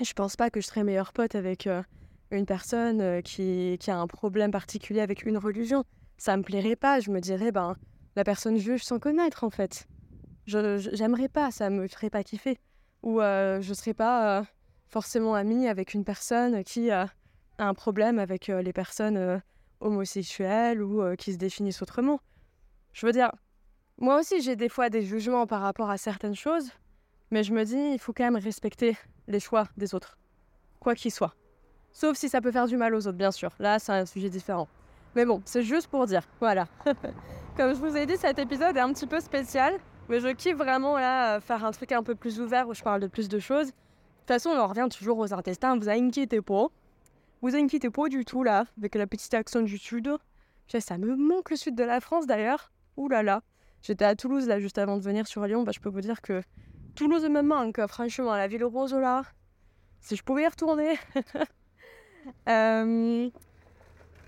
je 0.00 0.12
pense 0.12 0.36
pas 0.36 0.48
que 0.48 0.60
je 0.60 0.66
serais 0.66 0.84
meilleur 0.84 1.12
pote 1.12 1.34
avec 1.34 1.66
euh, 1.66 1.82
une 2.30 2.46
personne 2.46 3.00
euh, 3.00 3.20
qui, 3.20 3.78
a 3.88 3.96
un 3.96 4.06
problème 4.06 4.50
particulier 4.50 5.00
avec 5.00 5.24
une 5.24 5.38
religion. 5.38 5.84
Ça 6.16 6.36
me 6.36 6.42
plairait 6.42 6.76
pas. 6.76 7.00
Je 7.00 7.10
me 7.10 7.20
dirais, 7.20 7.52
ben, 7.52 7.76
la 8.16 8.24
personne 8.24 8.56
juge 8.56 8.84
sans 8.84 8.98
connaître, 8.98 9.44
en 9.44 9.50
fait. 9.50 9.86
Je, 10.48 10.90
j'aimerais 10.92 11.28
pas, 11.28 11.50
ça 11.50 11.70
me 11.70 11.86
ferait 11.86 12.10
pas 12.10 12.24
kiffer. 12.24 12.58
Ou 13.04 13.20
euh, 13.20 13.60
je 13.60 13.74
serais 13.74 13.94
pas 13.94 14.44
forcément 14.88 15.34
amie 15.34 15.68
avec 15.68 15.94
une 15.94 16.04
personne 16.04 16.64
qui 16.64 16.90
a 16.90 17.08
un 17.58 17.74
problème 17.74 18.18
avec 18.18 18.48
les 18.48 18.72
personnes 18.72 19.42
homosexuelles 19.80 20.82
ou 20.82 21.14
qui 21.16 21.34
se 21.34 21.38
définissent 21.38 21.82
autrement. 21.82 22.20
Je 22.92 23.06
veux 23.06 23.12
dire, 23.12 23.30
moi 23.98 24.18
aussi 24.18 24.40
j'ai 24.40 24.56
des 24.56 24.68
fois 24.68 24.88
des 24.88 25.02
jugements 25.02 25.46
par 25.46 25.60
rapport 25.60 25.90
à 25.90 25.98
certaines 25.98 26.34
choses, 26.34 26.70
mais 27.30 27.42
je 27.42 27.52
me 27.52 27.64
dis, 27.64 27.92
il 27.92 27.98
faut 27.98 28.12
quand 28.12 28.24
même 28.24 28.42
respecter 28.42 28.96
les 29.26 29.40
choix 29.40 29.68
des 29.76 29.94
autres, 29.94 30.18
quoi 30.80 30.94
qu'il 30.94 31.12
soit. 31.12 31.34
Sauf 31.92 32.16
si 32.16 32.28
ça 32.28 32.40
peut 32.40 32.52
faire 32.52 32.66
du 32.66 32.76
mal 32.76 32.94
aux 32.94 33.06
autres, 33.06 33.18
bien 33.18 33.30
sûr. 33.30 33.50
Là, 33.58 33.78
c'est 33.78 33.92
un 33.92 34.06
sujet 34.06 34.30
différent. 34.30 34.68
Mais 35.14 35.24
bon, 35.24 35.42
c'est 35.44 35.62
juste 35.62 35.88
pour 35.88 36.06
dire, 36.06 36.22
voilà. 36.40 36.68
Comme 37.56 37.74
je 37.74 37.80
vous 37.80 37.96
ai 37.96 38.06
dit, 38.06 38.16
cet 38.16 38.38
épisode 38.38 38.76
est 38.76 38.80
un 38.80 38.92
petit 38.92 39.06
peu 39.06 39.20
spécial, 39.20 39.74
mais 40.08 40.20
je 40.20 40.28
kiffe 40.28 40.56
vraiment 40.56 40.98
là 40.98 41.40
faire 41.40 41.64
un 41.64 41.70
truc 41.70 41.92
un 41.92 42.02
peu 42.02 42.14
plus 42.14 42.40
ouvert 42.40 42.68
où 42.68 42.74
je 42.74 42.82
parle 42.82 43.00
de 43.00 43.06
plus 43.06 43.28
de 43.28 43.38
choses. 43.38 43.68
De 43.68 43.72
toute 43.72 44.28
façon, 44.28 44.50
on 44.50 44.66
revient 44.66 44.88
toujours 44.90 45.18
aux 45.18 45.32
intestins, 45.32 45.76
vous 45.76 45.88
inquiétez 45.88 46.42
pas. 46.42 46.66
Vous 47.40 47.54
inquiétez 47.54 47.90
pas 47.90 48.08
du 48.08 48.24
tout 48.24 48.42
là, 48.42 48.64
avec 48.78 48.94
la 48.94 49.06
petite 49.06 49.32
accent 49.34 49.62
du 49.62 49.78
sud. 49.78 50.10
Ça 50.66 50.98
me 50.98 51.16
manque 51.16 51.50
le 51.50 51.56
sud 51.56 51.74
de 51.76 51.84
la 51.84 52.00
France 52.00 52.26
d'ailleurs. 52.26 52.72
Ouh 52.96 53.08
là 53.08 53.22
là. 53.22 53.42
J'étais 53.80 54.04
à 54.04 54.16
Toulouse 54.16 54.46
là 54.48 54.58
juste 54.58 54.78
avant 54.78 54.96
de 54.96 55.02
venir 55.02 55.26
sur 55.26 55.46
Lyon, 55.46 55.62
bah, 55.62 55.72
je 55.74 55.80
peux 55.80 55.88
vous 55.88 56.00
dire 56.00 56.20
que 56.20 56.42
Toulouse 56.94 57.24
me 57.28 57.42
manque, 57.42 57.80
franchement, 57.86 58.34
la 58.34 58.48
ville 58.48 58.64
rose 58.64 58.92
là. 58.92 59.22
Si 60.00 60.16
je 60.16 60.22
pouvais 60.22 60.42
y 60.42 60.48
retourner. 60.48 60.96
Euh, 62.46 63.30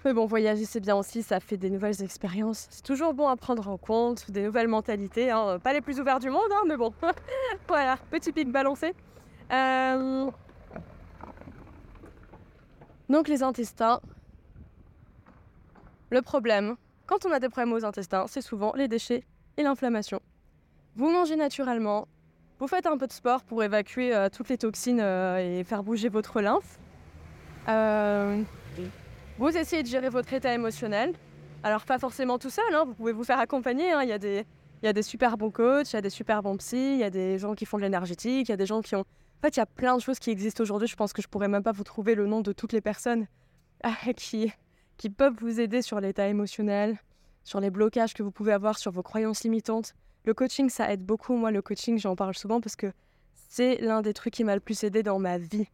mais 0.04 0.12
bon, 0.14 0.26
voyager 0.26 0.64
c'est 0.64 0.80
bien 0.80 0.96
aussi, 0.96 1.22
ça 1.22 1.40
fait 1.40 1.56
des 1.56 1.70
nouvelles 1.70 2.02
expériences. 2.02 2.66
C'est 2.70 2.84
toujours 2.84 3.12
bon 3.12 3.28
à 3.28 3.36
prendre 3.36 3.68
en 3.68 3.76
compte, 3.76 4.30
des 4.30 4.42
nouvelles 4.42 4.68
mentalités. 4.68 5.30
Hein. 5.30 5.58
Pas 5.58 5.72
les 5.72 5.80
plus 5.80 6.00
ouverts 6.00 6.20
du 6.20 6.30
monde, 6.30 6.50
hein, 6.50 6.64
mais 6.66 6.76
bon. 6.76 6.92
voilà, 7.68 7.96
petit 8.10 8.32
pic 8.32 8.50
balancé. 8.50 8.94
Euh, 9.52 10.30
donc 13.08 13.28
les 13.28 13.42
intestins. 13.42 14.00
Le 16.10 16.22
problème, 16.22 16.76
quand 17.06 17.26
on 17.26 17.32
a 17.32 17.38
des 17.38 17.48
problèmes 17.48 17.72
aux 17.72 17.84
intestins, 17.84 18.26
c'est 18.26 18.40
souvent 18.40 18.72
les 18.74 18.88
déchets 18.88 19.24
et 19.56 19.62
l'inflammation. 19.62 20.20
Vous 20.96 21.10
mangez 21.10 21.36
naturellement, 21.36 22.08
vous 22.58 22.68
faites 22.68 22.86
un 22.86 22.96
peu 22.96 23.06
de 23.06 23.12
sport 23.12 23.42
pour 23.42 23.62
évacuer 23.62 24.14
euh, 24.14 24.28
toutes 24.28 24.48
les 24.48 24.58
toxines 24.58 25.00
euh, 25.00 25.60
et 25.60 25.64
faire 25.64 25.82
bouger 25.82 26.08
votre 26.08 26.40
lymphe. 26.40 26.78
Vous 29.40 29.56
essayez 29.56 29.82
de 29.82 29.88
gérer 29.88 30.10
votre 30.10 30.30
état 30.34 30.52
émotionnel. 30.52 31.14
Alors 31.62 31.86
pas 31.86 31.98
forcément 31.98 32.38
tout 32.38 32.50
seul, 32.50 32.74
hein, 32.74 32.84
vous 32.86 32.92
pouvez 32.92 33.12
vous 33.12 33.24
faire 33.24 33.38
accompagner. 33.38 33.90
Hein. 33.90 34.02
Il, 34.02 34.10
y 34.10 34.12
a 34.12 34.18
des, 34.18 34.44
il 34.82 34.86
y 34.86 34.88
a 34.88 34.92
des 34.92 35.00
super 35.00 35.38
bons 35.38 35.50
coachs, 35.50 35.90
il 35.90 35.96
y 35.96 35.98
a 35.98 36.02
des 36.02 36.10
super 36.10 36.42
bons 36.42 36.58
psys, 36.58 36.92
il 36.92 36.98
y 36.98 37.04
a 37.04 37.08
des 37.08 37.38
gens 37.38 37.54
qui 37.54 37.64
font 37.64 37.78
de 37.78 37.82
l'énergétique, 37.82 38.48
il 38.48 38.50
y 38.50 38.52
a 38.52 38.58
des 38.58 38.66
gens 38.66 38.82
qui 38.82 38.96
ont... 38.96 39.00
En 39.00 39.40
fait, 39.40 39.56
il 39.56 39.60
y 39.60 39.62
a 39.62 39.66
plein 39.66 39.96
de 39.96 40.02
choses 40.02 40.18
qui 40.18 40.28
existent 40.28 40.62
aujourd'hui. 40.62 40.88
Je 40.88 40.94
pense 40.94 41.14
que 41.14 41.22
je 41.22 41.28
pourrais 41.28 41.48
même 41.48 41.62
pas 41.62 41.72
vous 41.72 41.84
trouver 41.84 42.14
le 42.14 42.26
nom 42.26 42.42
de 42.42 42.52
toutes 42.52 42.74
les 42.74 42.82
personnes 42.82 43.28
qui, 44.18 44.52
qui 44.98 45.08
peuvent 45.08 45.36
vous 45.40 45.58
aider 45.58 45.80
sur 45.80 46.00
l'état 46.00 46.28
émotionnel, 46.28 46.98
sur 47.42 47.60
les 47.60 47.70
blocages 47.70 48.12
que 48.12 48.22
vous 48.22 48.32
pouvez 48.32 48.52
avoir, 48.52 48.76
sur 48.76 48.92
vos 48.92 49.02
croyances 49.02 49.42
limitantes. 49.42 49.94
Le 50.26 50.34
coaching, 50.34 50.68
ça 50.68 50.92
aide 50.92 51.02
beaucoup. 51.02 51.34
Moi, 51.34 51.50
le 51.50 51.62
coaching, 51.62 51.98
j'en 51.98 52.14
parle 52.14 52.34
souvent 52.34 52.60
parce 52.60 52.76
que 52.76 52.92
c'est 53.48 53.78
l'un 53.80 54.02
des 54.02 54.12
trucs 54.12 54.34
qui 54.34 54.44
m'a 54.44 54.54
le 54.54 54.60
plus 54.60 54.84
aidé 54.84 55.02
dans 55.02 55.18
ma 55.18 55.38
vie. 55.38 55.66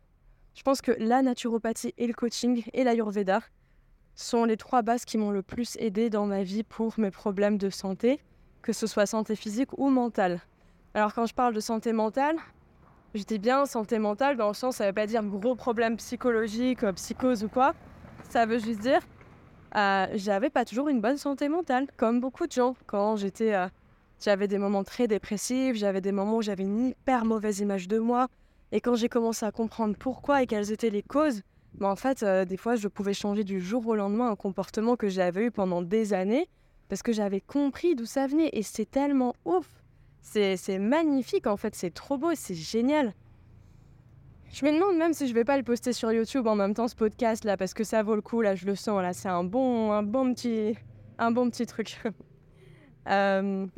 Je 0.57 0.63
pense 0.63 0.81
que 0.81 0.93
la 0.99 1.21
naturopathie 1.23 1.93
et 1.99 2.07
le 2.07 2.15
coaching 2.15 2.65
et 2.73 2.83
l'ayurveda 2.83 3.41
sont 4.15 4.45
les 4.45 4.57
trois 4.57 4.81
bases 4.81 5.05
qui 5.05 5.19
m'ont 5.19 5.31
le 5.31 5.43
plus 5.43 5.77
aidé 5.79 6.09
dans 6.09 6.25
ma 6.27 6.43
vie 6.43 6.63
pour 6.63 6.95
mes 6.99 7.11
problèmes 7.11 7.59
de 7.59 7.69
santé, 7.69 8.21
que 8.63 8.73
ce 8.73 8.87
soit 8.87 9.05
santé 9.05 9.37
physique 9.37 9.79
ou 9.79 9.91
mentale. 9.91 10.41
Alors 10.95 11.13
quand 11.13 11.27
je 11.27 11.35
parle 11.35 11.55
de 11.55 11.61
santé 11.61 11.93
mentale, 11.93 12.37
Je 13.15 13.23
dis 13.23 13.39
bien 13.39 13.65
santé 13.65 13.99
mentale 13.99 14.37
dans 14.37 14.49
le 14.49 14.55
sens, 14.55 14.77
ça 14.77 14.87
veut 14.87 14.93
pas 14.93 15.07
dire 15.07 15.23
gros 15.25 15.55
problème 15.55 15.97
psychologique, 15.97 16.83
euh, 16.85 16.93
psychose 16.93 17.45
ou 17.45 17.49
quoi. 17.49 17.75
Ça 18.29 18.45
veut 18.45 18.59
juste 18.59 18.81
dire, 18.81 19.01
euh, 19.75 20.07
j'avais 20.15 20.51
pas 20.51 20.67
toujours 20.67 20.89
une 20.89 21.01
bonne 21.01 21.17
santé 21.17 21.49
mentale, 21.49 21.87
comme 21.97 22.21
beaucoup 22.21 22.47
de 22.47 22.53
gens. 22.53 22.77
Quand 22.87 23.17
j'étais, 23.17 23.55
euh, 23.55 23.69
j'avais 24.21 24.49
des 24.49 24.59
moments 24.59 24.85
très 24.85 25.09
dépressifs, 25.09 25.77
j'avais 25.77 26.03
des 26.03 26.13
moments 26.13 26.37
où 26.37 26.43
j'avais 26.43 26.65
une 26.65 26.89
hyper 26.89 27.25
mauvaise 27.25 27.61
image 27.61 27.89
de 27.89 27.99
moi. 27.99 28.29
Et 28.73 28.81
quand 28.81 28.95
j'ai 28.95 29.09
commencé 29.09 29.47
à 29.47 29.53
comprendre 29.53 29.97
pourquoi 29.99 30.43
et 30.43 30.47
quelles 30.47 30.73
étaient 30.73 30.91
les 30.91 31.03
causes, 31.03 31.43
bah 31.75 31.89
en 31.89 31.97
fait, 31.97 32.25
des 32.25 32.57
fois, 32.57 32.77
je 32.77 32.89
pouvais 32.89 33.15
changer 33.15 33.45
du 33.45 33.61
jour 33.61 33.87
au 33.87 33.95
lendemain 33.95 34.31
un 34.31 34.37
comportement 34.37 34.97
que 34.97 35.09
j'avais 35.09 35.47
eu 35.47 35.51
pendant 35.51 35.83
des 35.83 36.13
années 36.13 36.49
parce 36.89 37.03
que 37.03 37.13
j'avais 37.13 37.41
compris 37.41 37.95
d'où 37.95 38.07
ça 38.07 38.27
venait. 38.27 38.51
Et 38.53 38.63
c'est 38.63 38.91
tellement 38.91 39.35
ouf. 39.45 39.67
C'est 40.23 40.79
magnifique 40.79 41.47
en 41.47 41.57
fait, 41.57 41.75
c'est 41.75 41.95
trop 41.95 42.19
beau, 42.19 42.31
c'est 42.35 42.55
génial. 42.55 43.15
Je 44.53 44.65
me 44.65 44.73
demande 44.73 44.97
même 44.97 45.13
si 45.13 45.29
je 45.29 45.35
vais 45.35 45.45
pas 45.45 45.57
le 45.57 45.63
poster 45.63 45.93
sur 45.93 46.13
YouTube 46.13 46.47
en 46.47 46.57
même 46.57 46.75
temps 46.75 46.89
ce 46.89 46.97
podcast 46.97 47.45
là 47.45 47.57
parce 47.57 47.75
que 47.75 47.85
ça 47.85 48.03
vaut 48.03 48.15
le 48.15 48.23
coup 48.23 48.41
là, 48.41 48.55
je 48.55 48.67
le 48.67 48.75
sens 48.75 49.01
là, 49.01 49.13
c'est 49.13 49.29
un 49.29 49.45
bon 49.45 49.93
un 49.93 50.03
bon 50.03 50.35
petit 50.35 50.75
un 51.19 51.31
bon 51.31 51.51
petit 51.51 51.67
truc. 51.67 52.01
Euh, 53.09 53.69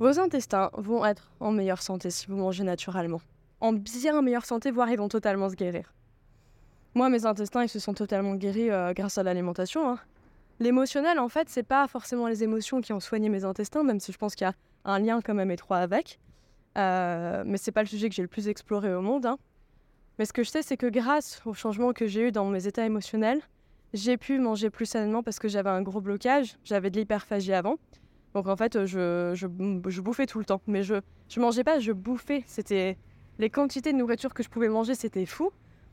vos 0.00 0.18
intestins 0.20 0.70
vont 0.74 1.04
être 1.04 1.30
en 1.40 1.50
meilleure 1.50 1.82
santé 1.82 2.10
si 2.10 2.26
vous 2.26 2.36
mangez 2.36 2.64
naturellement. 2.64 3.20
En 3.60 3.72
bien 3.72 4.22
meilleure 4.22 4.44
santé, 4.44 4.70
voire 4.70 4.90
ils 4.90 4.98
vont 4.98 5.08
totalement 5.08 5.48
se 5.48 5.56
guérir. 5.56 5.92
Moi, 6.94 7.08
mes 7.08 7.26
intestins, 7.26 7.64
ils 7.64 7.68
se 7.68 7.78
sont 7.78 7.94
totalement 7.94 8.34
guéris 8.34 8.70
euh, 8.70 8.92
grâce 8.92 9.18
à 9.18 9.22
l'alimentation. 9.22 9.88
Hein. 9.88 9.98
L'émotionnel, 10.60 11.18
en 11.18 11.28
fait, 11.28 11.48
c'est 11.48 11.62
pas 11.62 11.86
forcément 11.86 12.26
les 12.26 12.42
émotions 12.42 12.80
qui 12.80 12.92
ont 12.92 13.00
soigné 13.00 13.28
mes 13.28 13.44
intestins, 13.44 13.82
même 13.82 14.00
si 14.00 14.12
je 14.12 14.18
pense 14.18 14.34
qu'il 14.34 14.46
y 14.46 14.50
a 14.50 14.54
un 14.84 14.98
lien 14.98 15.20
quand 15.20 15.34
même 15.34 15.50
étroit 15.50 15.78
avec. 15.78 16.18
Euh, 16.76 17.42
mais 17.46 17.58
c'est 17.58 17.72
pas 17.72 17.82
le 17.82 17.88
sujet 17.88 18.08
que 18.08 18.14
j'ai 18.14 18.22
le 18.22 18.28
plus 18.28 18.48
exploré 18.48 18.94
au 18.94 19.00
monde. 19.00 19.26
Hein. 19.26 19.38
Mais 20.18 20.24
ce 20.24 20.32
que 20.32 20.42
je 20.42 20.50
sais, 20.50 20.62
c'est 20.62 20.76
que 20.76 20.86
grâce 20.86 21.40
au 21.44 21.54
changement 21.54 21.92
que 21.92 22.06
j'ai 22.06 22.28
eu 22.28 22.32
dans 22.32 22.46
mes 22.46 22.66
états 22.66 22.86
émotionnels, 22.86 23.40
j'ai 23.94 24.16
pu 24.16 24.38
manger 24.38 24.70
plus 24.70 24.86
sainement 24.86 25.22
parce 25.22 25.38
que 25.38 25.48
j'avais 25.48 25.70
un 25.70 25.82
gros 25.82 26.00
blocage, 26.00 26.56
j'avais 26.64 26.90
de 26.90 26.98
l'hyperphagie 26.98 27.52
avant. 27.52 27.76
Donc 28.34 28.46
en 28.46 28.56
fait, 28.56 28.84
je, 28.84 29.32
je, 29.34 29.46
je, 29.88 30.00
bouffais 30.00 30.26
tout 30.26 30.38
le 30.38 30.44
temps. 30.44 30.60
Mais 30.66 30.82
je, 30.82 30.96
je 31.28 31.40
mangeais 31.40 31.64
pas, 31.64 31.78
je 31.78 31.92
bouffais. 31.92 32.44
C'était 32.46 32.96
les 33.38 33.50
quantités 33.50 33.92
de 33.92 33.98
nourriture 33.98 34.34
que 34.34 34.42
je 34.42 34.48
pouvais 34.48 34.68
manger, 34.68 34.94
c'était 34.94 35.26
fou. 35.26 35.50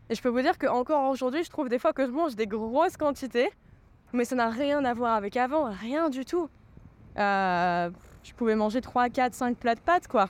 Et 0.10 0.16
je 0.16 0.22
peux 0.22 0.30
vous 0.30 0.42
dire 0.42 0.58
qu'encore 0.58 1.10
aujourd'hui, 1.10 1.44
je 1.44 1.50
trouve 1.50 1.70
des 1.70 1.80
fois 1.80 1.94
que 1.94 2.06
je 2.06 2.12
mange 2.12 2.36
des 2.36 2.48
grosses 2.48 2.98
quantités. 2.98 3.50
Mais 4.14 4.26
ça 4.26 4.36
n'a 4.36 4.50
rien 4.50 4.86
à 4.86 4.94
voir 4.94 5.16
avec 5.16 5.36
avant, 5.38 5.72
rien 5.72 6.10
du 6.10 6.26
tout. 6.26 6.48
Euh, 7.18 7.90
je 8.24 8.34
pouvais 8.34 8.56
manger 8.56 8.82
3, 8.82 9.10
4, 9.10 9.34
5 9.34 9.58
plats 9.58 9.76
de 9.76 9.80
pâtes, 9.80 10.08
quoi. 10.08 10.30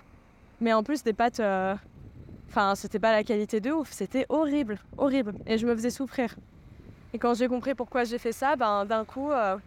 Mais 0.61 0.73
en 0.73 0.83
plus, 0.83 1.03
des 1.03 1.13
pâtes. 1.13 1.39
Euh, 1.39 1.75
enfin, 2.49 2.75
c'était 2.75 2.99
pas 2.99 3.11
la 3.11 3.23
qualité 3.23 3.59
de 3.59 3.71
ouf, 3.71 3.91
c'était 3.91 4.25
horrible, 4.29 4.79
horrible. 4.97 5.35
Et 5.45 5.57
je 5.57 5.67
me 5.67 5.75
faisais 5.75 5.89
souffrir. 5.89 6.35
Et 7.13 7.19
quand 7.19 7.33
j'ai 7.33 7.47
compris 7.47 7.75
pourquoi 7.75 8.03
j'ai 8.03 8.17
fait 8.17 8.31
ça, 8.31 8.55
ben, 8.55 8.85
d'un 8.85 9.05
coup, 9.05 9.31
euh, 9.31 9.57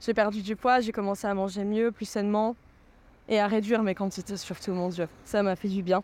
j'ai 0.00 0.14
perdu 0.14 0.42
du 0.42 0.56
poids, 0.56 0.80
j'ai 0.80 0.92
commencé 0.92 1.26
à 1.26 1.34
manger 1.34 1.64
mieux, 1.64 1.92
plus 1.92 2.06
sainement. 2.06 2.56
Et 3.28 3.38
à 3.38 3.46
réduire 3.46 3.82
mes 3.82 3.94
quantités, 3.94 4.36
surtout, 4.36 4.72
mon 4.72 4.88
Dieu. 4.88 5.08
Ça 5.24 5.42
m'a 5.42 5.54
fait 5.54 5.68
du 5.68 5.82
bien. 5.82 6.02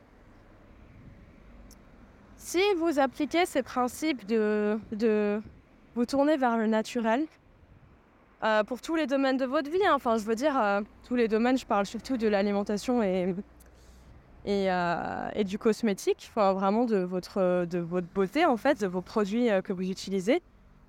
Si 2.37 2.61
vous 2.79 3.01
appliquez 3.01 3.47
ces 3.47 3.63
principes 3.63 4.25
de, 4.27 4.79
de 4.93 5.43
vous 5.97 6.07
tourner 6.07 6.37
vers 6.37 6.57
le 6.57 6.69
naturel, 6.69 7.27
euh, 8.45 8.65
pour 8.65 8.83
tous 8.83 8.97
les 8.97 9.07
domaines 9.07 9.39
de 9.39 9.47
votre 9.47 9.71
vie. 9.71 9.85
Hein. 9.87 9.99
Je 10.05 10.25
veux 10.25 10.35
dire, 10.35 10.59
euh, 10.61 10.83
tous 11.05 11.17
les 11.17 11.27
domaines, 11.27 11.57
je 11.57 11.65
parle 11.65 11.87
surtout 11.87 12.19
de 12.19 12.29
l'alimentation 12.29 13.03
et, 13.03 13.35
et, 14.45 14.71
euh, 14.71 15.29
et, 15.35 15.45
du 15.45 15.59
cosmétique, 15.59 16.31
enfin, 16.31 16.53
vraiment 16.53 16.85
de 16.85 16.99
votre, 16.99 17.65
de 17.65 17.79
votre 17.79 18.07
beauté, 18.09 18.45
en 18.45 18.59
fait, 18.59 18.81
de 18.81 18.87
vos 18.87 19.01
produits 19.01 19.49
que 19.65 19.73
vous 19.73 19.91
utilisez. 19.91 20.43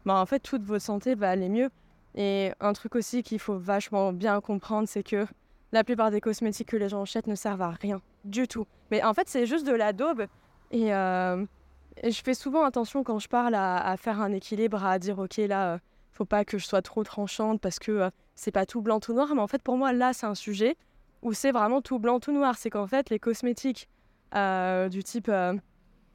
Bah, 0.05 0.15
en 0.15 0.25
fait, 0.25 0.39
toute 0.39 0.63
votre 0.63 0.83
santé 0.83 1.15
va 1.15 1.29
aller 1.29 1.47
mieux. 1.47 1.69
Et 2.17 2.51
un 2.59 2.73
truc 2.73 2.95
aussi 2.95 3.23
qu'il 3.23 3.39
faut 3.39 3.57
vachement 3.57 4.11
bien 4.11 4.41
comprendre, 4.41 4.89
c'est 4.89 5.03
que 5.03 5.25
la 5.71 5.85
plupart 5.85 6.11
des 6.11 6.19
cosmétiques 6.19 6.69
que 6.69 6.77
les 6.77 6.89
gens 6.89 7.03
achètent 7.03 7.27
ne 7.27 7.35
servent 7.35 7.61
à 7.61 7.69
rien 7.69 8.01
du 8.25 8.47
tout. 8.47 8.65
Mais 8.91 9.01
en 9.03 9.13
fait, 9.13 9.29
c'est 9.29 9.45
juste 9.45 9.65
de 9.65 9.73
la 9.73 9.93
daube. 9.93 10.25
Et, 10.71 10.87
et, 10.87 12.11
je 12.11 12.21
fais 12.23 12.33
souvent 12.33 12.65
attention 12.65 13.03
quand 13.03 13.19
je 13.19 13.29
parle 13.29 13.55
à, 13.55 13.95
faire 13.97 14.19
un 14.19 14.33
équilibre, 14.33 14.83
à 14.83 14.99
dire, 14.99 15.19
OK, 15.19 15.37
là 15.37 15.79
faut 16.17 16.25
pas 16.25 16.43
que 16.43 16.57
je 16.57 16.65
sois 16.65 16.81
trop 16.81 17.03
tranchante 17.03 17.61
parce 17.61 17.79
que 17.79 17.91
euh, 17.91 18.09
c'est 18.35 18.51
pas 18.51 18.65
tout 18.65 18.81
blanc, 18.81 18.99
tout 18.99 19.13
noir. 19.13 19.29
Mais 19.35 19.41
en 19.41 19.47
fait, 19.47 19.61
pour 19.61 19.77
moi, 19.77 19.93
là, 19.93 20.13
c'est 20.13 20.25
un 20.25 20.35
sujet 20.35 20.75
où 21.21 21.33
c'est 21.33 21.51
vraiment 21.51 21.81
tout 21.81 21.99
blanc, 21.99 22.19
tout 22.19 22.31
noir. 22.31 22.55
C'est 22.57 22.69
qu'en 22.69 22.87
fait, 22.87 23.09
les 23.09 23.19
cosmétiques 23.19 23.87
euh, 24.35 24.89
du 24.89 25.03
type 25.03 25.29
euh, 25.29 25.53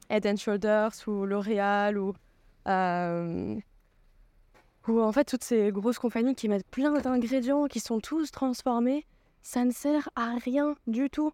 Head 0.09 0.37
Shoulders 0.37 0.91
ou 1.07 1.25
L'Oréal 1.25 1.97
ou, 1.97 2.13
ou 4.87 5.01
en 5.01 5.11
fait 5.11 5.25
toutes 5.25 5.43
ces 5.43 5.71
grosses 5.71 5.99
compagnies 5.99 6.35
qui 6.35 6.49
mettent 6.49 6.67
plein 6.67 6.99
d'ingrédients 6.99 7.67
qui 7.67 7.79
sont 7.79 7.99
tous 7.99 8.31
transformés, 8.31 9.05
ça 9.41 9.65
ne 9.65 9.71
sert 9.71 10.09
à 10.15 10.35
rien 10.35 10.75
du 10.87 11.09
tout. 11.09 11.31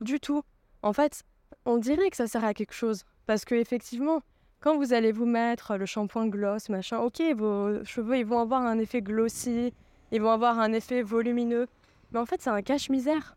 Du 0.00 0.20
tout. 0.20 0.42
En 0.82 0.92
fait, 0.92 1.22
on 1.64 1.78
dirait 1.78 2.10
que 2.10 2.16
ça 2.16 2.26
sert 2.26 2.44
à 2.44 2.54
quelque 2.54 2.74
chose. 2.74 3.04
Parce 3.26 3.44
que 3.44 3.54
effectivement, 3.54 4.20
quand 4.60 4.76
vous 4.76 4.92
allez 4.92 5.12
vous 5.12 5.26
mettre 5.26 5.76
le 5.76 5.86
shampoing 5.86 6.28
gloss, 6.28 6.68
machin, 6.68 6.98
ok, 6.98 7.22
vos 7.36 7.84
cheveux, 7.84 8.18
ils 8.18 8.26
vont 8.26 8.40
avoir 8.40 8.62
un 8.62 8.78
effet 8.78 9.02
glossy, 9.02 9.72
ils 10.10 10.20
vont 10.20 10.30
avoir 10.30 10.58
un 10.58 10.72
effet 10.72 11.02
volumineux. 11.02 11.66
Mais 12.12 12.18
en 12.18 12.26
fait, 12.26 12.42
c'est 12.42 12.50
un 12.50 12.62
cache-misère. 12.62 13.36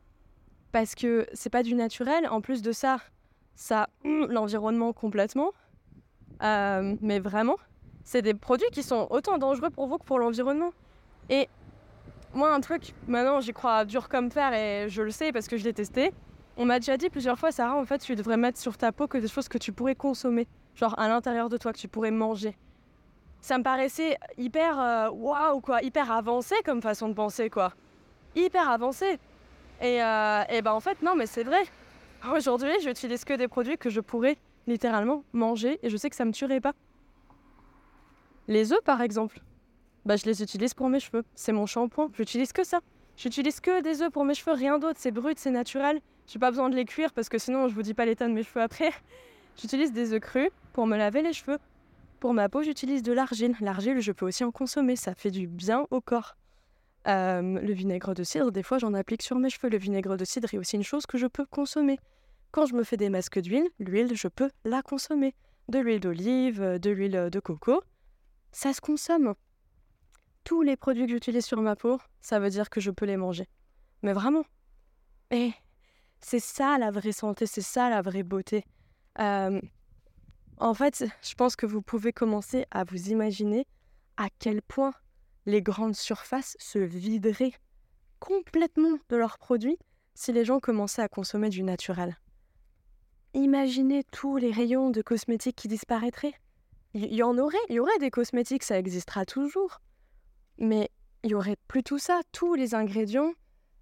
Parce 0.71 0.95
que 0.95 1.27
c'est 1.33 1.49
pas 1.49 1.63
du 1.63 1.75
naturel. 1.75 2.27
En 2.27 2.41
plus 2.41 2.61
de 2.61 2.71
ça, 2.71 2.97
ça 3.55 3.89
l'environnement 4.03 4.93
complètement. 4.93 5.51
Euh, 6.43 6.95
mais 7.01 7.19
vraiment, 7.19 7.57
c'est 8.07 8.21
des 8.21 8.33
produits 8.33 8.69
qui 8.71 8.83
sont 8.83 9.05
autant 9.09 9.37
dangereux 9.37 9.69
pour 9.69 9.85
vous 9.87 9.97
que 9.97 10.05
pour 10.05 10.17
l'environnement. 10.17 10.71
Et 11.29 11.49
moi, 12.33 12.53
un 12.53 12.61
truc, 12.61 12.93
maintenant 13.05 13.41
j'y 13.41 13.51
crois 13.51 13.83
dur 13.83 14.07
comme 14.07 14.31
fer 14.31 14.53
et 14.53 14.87
je 14.87 15.01
le 15.01 15.11
sais 15.11 15.33
parce 15.33 15.49
que 15.49 15.57
je 15.57 15.65
l'ai 15.65 15.73
testé. 15.73 16.13
On 16.55 16.63
m'a 16.63 16.79
déjà 16.79 16.95
dit 16.95 17.09
plusieurs 17.09 17.37
fois, 17.37 17.51
Sarah, 17.51 17.75
en 17.75 17.83
fait, 17.83 17.97
tu 17.97 18.15
devrais 18.15 18.37
mettre 18.37 18.57
sur 18.59 18.77
ta 18.77 18.93
peau 18.93 19.07
que 19.07 19.17
des 19.17 19.27
choses 19.27 19.49
que 19.49 19.57
tu 19.57 19.73
pourrais 19.73 19.93
consommer 19.93 20.47
genre 20.73 20.97
à 20.97 21.09
l'intérieur 21.09 21.49
de 21.49 21.57
toi 21.57 21.73
que 21.73 21.79
tu 21.79 21.89
pourrais 21.89 22.11
manger. 22.11 22.55
Ça 23.41 23.57
me 23.57 23.63
paraissait 23.63 24.17
hyper 24.37 24.79
euh, 24.79 25.09
waouh 25.09 25.59
quoi, 25.59 25.81
hyper 25.81 26.09
avancé 26.09 26.55
comme 26.63 26.81
façon 26.81 27.09
de 27.09 27.13
penser 27.13 27.49
quoi. 27.49 27.73
Hyper 28.37 28.69
avancé. 28.69 29.19
Et, 29.81 30.01
euh, 30.01 30.43
et 30.49 30.61
ben 30.61 30.71
en 30.71 30.79
fait 30.79 31.01
non 31.01 31.13
mais 31.13 31.25
c'est 31.25 31.43
vrai. 31.43 31.61
Aujourd'hui 32.33 32.71
j'utilise 32.81 33.25
que 33.25 33.33
des 33.33 33.49
produits 33.49 33.77
que 33.77 33.89
je 33.89 33.99
pourrais 33.99 34.37
littéralement 34.65 35.25
manger 35.33 35.77
et 35.83 35.89
je 35.89 35.97
sais 35.97 36.09
que 36.09 36.15
ça 36.15 36.23
me 36.23 36.31
tuerait 36.31 36.61
pas. 36.61 36.71
Les 38.47 38.71
œufs 38.73 38.83
par 38.83 39.01
exemple, 39.01 39.41
bah 40.05 40.15
je 40.15 40.25
les 40.25 40.41
utilise 40.41 40.73
pour 40.73 40.89
mes 40.89 40.99
cheveux. 40.99 41.23
C'est 41.35 41.51
mon 41.51 41.65
shampoing, 41.65 42.09
j'utilise 42.13 42.53
que 42.53 42.63
ça. 42.63 42.79
J'utilise 43.17 43.59
que 43.59 43.81
des 43.81 44.01
œufs 44.01 44.11
pour 44.11 44.25
mes 44.25 44.35
cheveux, 44.35 44.53
rien 44.53 44.79
d'autre. 44.79 44.99
C'est 44.99 45.11
brut, 45.11 45.37
c'est 45.39 45.51
naturel. 45.51 45.99
J'ai 46.27 46.39
pas 46.39 46.51
besoin 46.51 46.69
de 46.69 46.75
les 46.75 46.85
cuire 46.85 47.13
parce 47.13 47.29
que 47.29 47.37
sinon 47.37 47.67
je 47.67 47.73
vous 47.73 47.81
dis 47.81 47.93
pas 47.93 48.05
l'état 48.05 48.27
de 48.27 48.33
mes 48.33 48.43
cheveux 48.43 48.61
après. 48.61 48.91
J'utilise 49.59 49.91
des 49.91 50.13
œufs 50.13 50.19
crus 50.19 50.49
pour 50.73 50.87
me 50.87 50.97
laver 50.97 51.21
les 51.21 51.33
cheveux. 51.33 51.57
Pour 52.19 52.33
ma 52.33 52.49
peau, 52.49 52.63
j'utilise 52.63 53.03
de 53.03 53.11
l'argile. 53.11 53.55
L'argile, 53.59 53.99
je 53.99 54.11
peux 54.11 54.25
aussi 54.25 54.43
en 54.43 54.51
consommer, 54.51 54.95
ça 54.95 55.13
fait 55.13 55.31
du 55.31 55.47
bien 55.47 55.85
au 55.91 56.01
corps. 56.01 56.35
Euh, 57.07 57.41
le 57.41 57.73
vinaigre 57.73 58.13
de 58.13 58.23
cidre, 58.23 58.51
des 58.51 58.63
fois, 58.63 58.79
j'en 58.79 58.93
applique 58.93 59.21
sur 59.21 59.37
mes 59.37 59.49
cheveux. 59.49 59.69
Le 59.69 59.77
vinaigre 59.77 60.17
de 60.17 60.25
cidre 60.25 60.53
est 60.53 60.57
aussi 60.57 60.75
une 60.75 60.83
chose 60.83 61.05
que 61.05 61.17
je 61.17 61.27
peux 61.27 61.45
consommer. 61.45 61.99
Quand 62.51 62.65
je 62.65 62.73
me 62.75 62.83
fais 62.83 62.97
des 62.97 63.09
masques 63.09 63.39
d'huile, 63.39 63.67
l'huile, 63.79 64.15
je 64.15 64.27
peux 64.27 64.49
la 64.65 64.81
consommer. 64.81 65.35
De 65.69 65.79
l'huile 65.79 65.99
d'olive, 65.99 66.79
de 66.79 66.89
l'huile 66.89 67.29
de 67.31 67.39
coco, 67.39 67.81
ça 68.51 68.73
se 68.73 68.81
consomme. 68.81 69.35
Tous 70.43 70.61
les 70.61 70.77
produits 70.77 71.05
que 71.05 71.11
j'utilise 71.11 71.45
sur 71.45 71.61
ma 71.61 71.75
peau, 71.75 71.99
ça 72.21 72.39
veut 72.39 72.49
dire 72.49 72.69
que 72.69 72.79
je 72.79 72.91
peux 72.91 73.05
les 73.05 73.17
manger. 73.17 73.47
Mais 74.01 74.13
vraiment. 74.13 74.45
Et 75.31 75.51
c'est 76.19 76.39
ça 76.39 76.77
la 76.77 76.91
vraie 76.91 77.11
santé, 77.11 77.45
c'est 77.45 77.61
ça 77.61 77.89
la 77.89 78.01
vraie 78.01 78.23
beauté. 78.23 78.63
Euh, 79.19 79.59
en 80.57 80.73
fait, 80.73 81.05
je 81.21 81.35
pense 81.35 81.55
que 81.55 81.65
vous 81.65 81.81
pouvez 81.81 82.13
commencer 82.13 82.65
à 82.71 82.83
vous 82.83 83.09
imaginer 83.09 83.67
à 84.17 84.29
quel 84.39 84.61
point 84.61 84.93
les 85.45 85.61
grandes 85.61 85.95
surfaces 85.95 86.55
se 86.59 86.79
videraient 86.79 87.53
complètement 88.19 88.97
de 89.09 89.15
leurs 89.15 89.37
produits 89.37 89.77
si 90.15 90.33
les 90.33 90.45
gens 90.45 90.59
commençaient 90.59 91.03
à 91.03 91.07
consommer 91.07 91.49
du 91.49 91.63
naturel. 91.63 92.17
Imaginez 93.33 94.03
tous 94.11 94.37
les 94.37 94.51
rayons 94.51 94.89
de 94.89 95.01
cosmétiques 95.01 95.55
qui 95.55 95.67
disparaîtraient. 95.67 96.33
Il 96.97 97.13
y 97.13 97.23
en 97.23 97.37
aurait, 97.37 97.57
il 97.69 97.75
y 97.75 97.79
aurait 97.79 97.97
des 97.99 98.09
cosmétiques, 98.09 98.63
ça 98.63 98.77
existera 98.79 99.25
toujours. 99.25 99.81
Mais 100.57 100.89
il 101.23 101.31
y 101.31 101.35
aurait 101.35 101.57
plus 101.67 101.83
tout 101.83 101.99
ça, 101.99 102.21
tous 102.31 102.55
les 102.55 102.73
ingrédients 102.73 103.33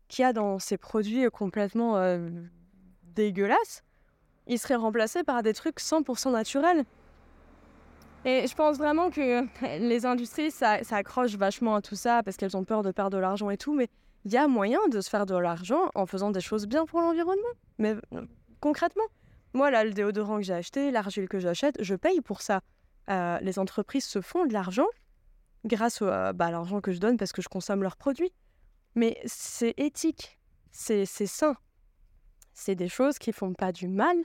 qu'il 0.08 0.24
y 0.24 0.26
a 0.26 0.34
dans 0.34 0.60
ces 0.60 0.78
produits 0.78 1.30
complètement 1.32 1.98
euh, 1.98 2.30
dégueulasses 3.04 3.84
il 4.48 4.60
serait 4.60 4.76
remplacé 4.76 5.24
par 5.24 5.44
des 5.44 5.54
trucs 5.54 5.80
100% 5.80 6.32
naturels. 6.32 6.84
Et 8.26 8.48
je 8.48 8.56
pense 8.56 8.78
vraiment 8.78 9.10
que 9.12 9.46
les 9.80 10.06
industries, 10.06 10.52
ça, 10.52 10.80
accroche 10.92 11.36
vachement 11.36 11.76
à 11.76 11.82
tout 11.82 11.96
ça 11.96 12.24
parce 12.24 12.38
qu'elles 12.38 12.58
ont 12.58 12.64
peur 12.64 12.84
de 12.84 12.92
perdre 12.92 13.18
de 13.18 13.22
l'argent 13.22 13.50
et 13.50 13.58
tout. 13.58 13.74
Mais 13.74 13.88
il 14.26 14.32
y 14.32 14.38
a 14.38 14.48
moyen 14.48 14.80
de 14.92 15.02
se 15.02 15.10
faire 15.10 15.26
de 15.26 15.36
l'argent 15.36 15.90
en 15.94 16.06
faisant 16.06 16.32
des 16.32 16.42
choses 16.42 16.68
bien 16.68 16.86
pour 16.86 17.02
l'environnement. 17.02 17.44
Mais 17.78 17.96
euh, 18.14 18.22
concrètement, 18.60 19.04
moi, 19.54 19.70
là, 19.70 19.84
le 19.84 19.92
déodorant 19.92 20.38
que 20.38 20.44
j'ai 20.44 20.54
acheté, 20.54 20.92
l'argile 20.92 21.28
que 21.28 21.40
j'achète, 21.40 21.76
je 21.82 21.96
paye 21.96 22.22
pour 22.22 22.42
ça. 22.42 22.62
Euh, 23.10 23.40
les 23.42 23.60
entreprises 23.60 24.06
se 24.06 24.22
font 24.22 24.46
de 24.46 24.54
l'argent 24.54 24.88
grâce 25.64 26.02
bah, 26.02 26.34
à 26.40 26.52
l'argent 26.52 26.82
que 26.82 26.92
je 26.92 27.00
donne 27.00 27.18
parce 27.18 27.32
que 27.32 27.42
je 27.42 27.50
consomme 27.50 27.82
leurs 27.82 27.98
produits. 27.98 28.34
Mais 28.96 29.20
c'est 29.26 29.74
éthique, 29.78 30.40
c'est 30.72 31.06
sain. 31.06 31.56
C'est 32.54 32.76
des 32.76 32.88
choses 32.88 33.20
qui 33.20 33.34
font 33.34 33.54
pas 33.54 33.74
du 33.74 33.88
mal 33.88 34.16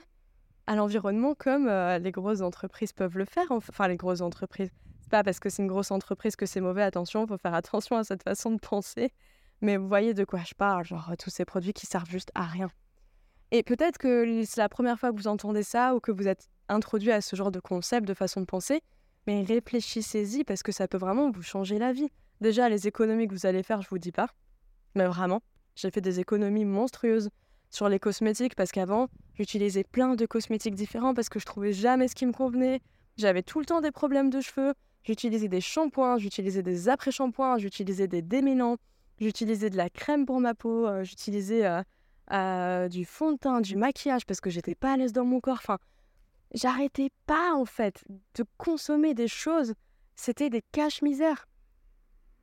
à 0.67 0.75
l'environnement 0.75 1.35
comme 1.35 1.67
euh, 1.67 1.99
les 1.99 2.11
grosses 2.11 2.41
entreprises 2.41 2.93
peuvent 2.93 3.17
le 3.17 3.25
faire. 3.25 3.51
Enfin, 3.51 3.89
les 3.89 3.97
grosses 3.97 4.21
entreprises. 4.21 4.69
C'est 5.01 5.11
pas 5.11 5.23
parce 5.23 5.39
que 5.39 5.49
c'est 5.49 5.61
une 5.61 5.67
grosse 5.67 5.91
entreprise 5.91 6.37
que 6.37 6.45
c'est 6.45 6.61
mauvais. 6.61 6.83
Attention, 6.83 7.25
il 7.25 7.27
faut 7.27 7.37
faire 7.37 7.53
attention 7.53 7.97
à 7.97 8.05
cette 8.05 8.23
façon 8.23 8.51
de 8.51 8.59
penser. 8.59 9.11
Mais 9.59 9.75
vous 9.75 9.87
voyez 9.87 10.13
de 10.13 10.23
quoi 10.23 10.39
je 10.45 10.53
parle, 10.53 10.85
genre 10.85 11.11
tous 11.19 11.29
ces 11.29 11.43
produits 11.43 11.73
qui 11.73 11.85
servent 11.85 12.09
juste 12.09 12.31
à 12.33 12.45
rien. 12.45 12.69
Et 13.51 13.63
peut-être 13.63 13.97
que 13.97 14.43
c'est 14.45 14.61
la 14.61 14.69
première 14.69 14.97
fois 14.97 15.11
que 15.11 15.17
vous 15.17 15.27
entendez 15.27 15.63
ça 15.63 15.93
ou 15.93 15.99
que 15.99 16.11
vous 16.11 16.27
êtes 16.27 16.47
introduit 16.69 17.11
à 17.11 17.19
ce 17.19 17.35
genre 17.35 17.51
de 17.51 17.59
concept, 17.59 18.07
de 18.07 18.13
façon 18.13 18.39
de 18.39 18.45
penser, 18.45 18.81
mais 19.27 19.43
réfléchissez-y 19.43 20.45
parce 20.45 20.63
que 20.63 20.71
ça 20.71 20.87
peut 20.87 20.97
vraiment 20.97 21.29
vous 21.31 21.43
changer 21.43 21.77
la 21.77 21.91
vie. 21.91 22.07
Déjà, 22.39 22.69
les 22.69 22.87
économies 22.87 23.27
que 23.27 23.33
vous 23.33 23.45
allez 23.45 23.61
faire, 23.61 23.81
je 23.81 23.89
vous 23.89 23.97
dis 23.97 24.13
pas. 24.13 24.29
Mais 24.95 25.05
vraiment, 25.05 25.41
j'ai 25.75 25.91
fait 25.91 26.01
des 26.01 26.19
économies 26.19 26.65
monstrueuses 26.65 27.29
sur 27.69 27.89
les 27.89 27.99
cosmétiques 27.99 28.55
parce 28.55 28.71
qu'avant, 28.71 29.07
j'utilisais 29.33 29.83
plein 29.83 30.15
de 30.15 30.25
cosmétiques 30.25 30.75
différents 30.75 31.13
parce 31.13 31.29
que 31.29 31.39
je 31.39 31.45
trouvais 31.45 31.73
jamais 31.73 32.07
ce 32.07 32.15
qui 32.15 32.25
me 32.25 32.33
convenait. 32.33 32.81
J'avais 33.17 33.43
tout 33.43 33.59
le 33.59 33.65
temps 33.65 33.81
des 33.81 33.91
problèmes 33.91 34.29
de 34.29 34.39
cheveux. 34.39 34.73
J'utilisais 35.03 35.49
des 35.49 35.61
shampoings, 35.61 36.19
j'utilisais 36.19 36.63
des 36.63 36.87
après-shampoings, 36.87 37.57
j'utilisais 37.57 38.07
des 38.07 38.21
démêlants, 38.21 38.77
j'utilisais 39.19 39.69
de 39.69 39.77
la 39.77 39.89
crème 39.89 40.25
pour 40.25 40.39
ma 40.39 40.53
peau, 40.53 40.87
euh, 40.87 41.03
j'utilisais 41.03 41.65
euh, 41.65 41.81
euh, 42.31 42.87
du 42.87 43.05
fond 43.05 43.33
de 43.33 43.37
teint, 43.37 43.61
du 43.61 43.75
maquillage 43.75 44.25
parce 44.25 44.41
que 44.41 44.49
j'étais 44.49 44.75
pas 44.75 44.93
à 44.93 44.97
l'aise 44.97 45.13
dans 45.13 45.25
mon 45.25 45.39
corps. 45.39 45.59
Enfin, 45.59 45.77
j'arrêtais 46.53 47.09
pas 47.25 47.53
en 47.53 47.65
fait 47.65 48.03
de 48.35 48.45
consommer 48.57 49.13
des 49.13 49.27
choses. 49.27 49.73
C'était 50.15 50.49
des 50.49 50.61
caches-misères. 50.71 51.47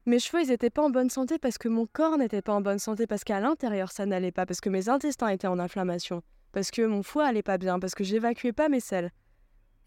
Mes 0.06 0.18
cheveux, 0.18 0.42
ils 0.42 0.48
n'étaient 0.48 0.70
pas 0.70 0.82
en 0.82 0.90
bonne 0.90 1.10
santé 1.10 1.38
parce 1.38 1.58
que 1.58 1.68
mon 1.68 1.86
corps 1.86 2.16
n'était 2.16 2.40
pas 2.40 2.54
en 2.54 2.62
bonne 2.62 2.78
santé, 2.78 3.06
parce 3.06 3.24
qu'à 3.24 3.40
l'intérieur, 3.40 3.92
ça 3.92 4.06
n'allait 4.06 4.32
pas, 4.32 4.46
parce 4.46 4.62
que 4.62 4.70
mes 4.70 4.88
intestins 4.88 5.28
étaient 5.28 5.48
en 5.48 5.58
inflammation, 5.58 6.22
parce 6.52 6.70
que 6.70 6.80
mon 6.86 7.02
foie 7.02 7.26
allait 7.26 7.42
pas 7.42 7.58
bien, 7.58 7.78
parce 7.78 7.94
que 7.94 8.04
j'évacuais 8.04 8.54
pas 8.54 8.70
mes 8.70 8.80
selles. 8.80 9.12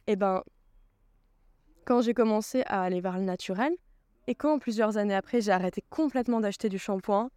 Et 0.06 0.14
eh 0.14 0.16
ben, 0.16 0.44
quand 1.86 2.02
j'ai 2.02 2.14
commencé 2.14 2.62
à 2.68 2.84
aller 2.84 3.02
vers 3.02 3.18
le 3.18 3.24
naturel, 3.24 3.74
et 4.28 4.36
quand 4.36 4.60
plusieurs 4.60 4.98
années 4.98 5.16
après, 5.16 5.42
j'ai 5.42 5.52
arrêté 5.52 5.84
complètement 5.90 6.40
d'acheter 6.40 6.70
du 6.70 6.78
shampoing, 6.78 7.32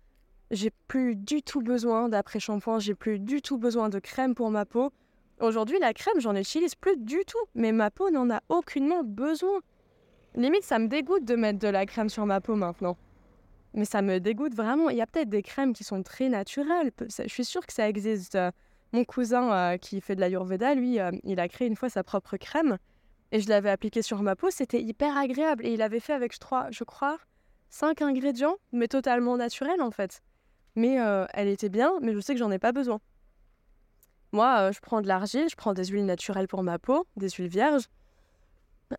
j'ai 0.51 0.71
plus 0.89 1.17
du 1.17 1.43
tout 1.43 1.61
besoin 1.61 2.09
d'après-shampoing, 2.09 2.79
j'ai 2.79 2.95
plus 2.95 3.19
du 3.19 3.43
tout 3.43 3.59
besoin 3.59 3.89
de 3.89 3.99
crème 3.99 4.35
pour 4.35 4.51
ma 4.51 4.65
peau. 4.65 4.93
Aujourd'hui, 5.41 5.79
la 5.81 5.93
crème, 5.93 6.21
j'en 6.21 6.37
utilise 6.37 6.75
plus 6.75 6.97
du 6.97 7.25
tout, 7.27 7.39
mais 7.55 7.73
ma 7.73 7.91
peau 7.91 8.11
n'en 8.11 8.31
a 8.31 8.41
aucunement 8.49 9.03
besoin. 9.03 9.61
Limite, 10.37 10.63
ça 10.65 10.79
me 10.79 10.89
dégoûte 10.89 11.25
de 11.25 11.35
mettre 11.35 11.59
de 11.59 11.69
la 11.69 11.87
crème 11.87 12.09
sur 12.09 12.27
ma 12.27 12.41
peau 12.41 12.55
maintenant. 12.55 12.97
Mais 13.73 13.85
ça 13.85 14.03
me 14.03 14.19
dégoûte 14.21 14.55
vraiment. 14.55 14.91
Il 14.91 14.97
y 14.97 15.01
a 15.01 15.07
peut-être 15.07 15.29
des 15.29 15.43
crèmes 15.43 15.73
qui 15.73 15.83
sont 15.83 16.03
très 16.03 16.29
naturelles. 16.29 16.93
Je 17.01 17.29
suis 17.29 17.45
sûre 17.45 17.67
que 17.67 17.73
ça 17.73 17.89
existe. 17.89 18.39
Mon 18.93 19.05
cousin 19.05 19.53
euh, 19.53 19.77
qui 19.77 20.01
fait 20.01 20.15
de 20.15 20.21
la 20.21 20.29
l'Ayurveda, 20.29 20.75
lui, 20.77 21.01
euh, 21.01 21.11
il 21.25 21.41
a 21.41 21.49
créé 21.49 21.67
une 21.67 21.75
fois 21.75 21.89
sa 21.89 22.05
propre 22.05 22.37
crème. 22.37 22.79
Et 23.33 23.41
je 23.41 23.49
l'avais 23.49 23.71
appliquée 23.71 24.03
sur 24.03 24.23
ma 24.23 24.37
peau. 24.37 24.51
C'était 24.51 24.81
hyper 24.81 25.17
agréable. 25.17 25.67
Et 25.67 25.73
il 25.73 25.83
avait 25.83 25.99
fait 25.99 26.13
avec, 26.13 26.33
je 26.33 26.39
je 26.71 26.85
crois, 26.85 27.19
cinq 27.69 28.03
ingrédients, 28.03 28.57
mais 28.71 28.87
totalement 28.87 29.37
naturels 29.37 29.83
en 29.83 29.91
fait. 29.91 30.23
Mais 30.77 31.01
euh, 31.01 31.27
elle 31.33 31.49
était 31.49 31.69
bien, 31.69 31.93
mais 32.03 32.13
je 32.13 32.21
sais 32.21 32.35
que 32.35 32.39
j'en 32.39 32.51
ai 32.51 32.59
pas 32.59 32.73
besoin. 32.73 33.01
Moi, 34.33 34.73
je 34.73 34.81
prends 34.81 35.01
de 35.01 35.07
l'argile, 35.07 35.49
je 35.49 35.55
prends 35.55 35.75
des 35.75 35.85
huiles 35.87 36.07
naturelles 36.07 36.49
pour 36.49 36.63
ma 36.63 36.79
peau, 36.79 37.07
des 37.17 37.31
huiles 37.31 37.49
vierges. 37.49 37.89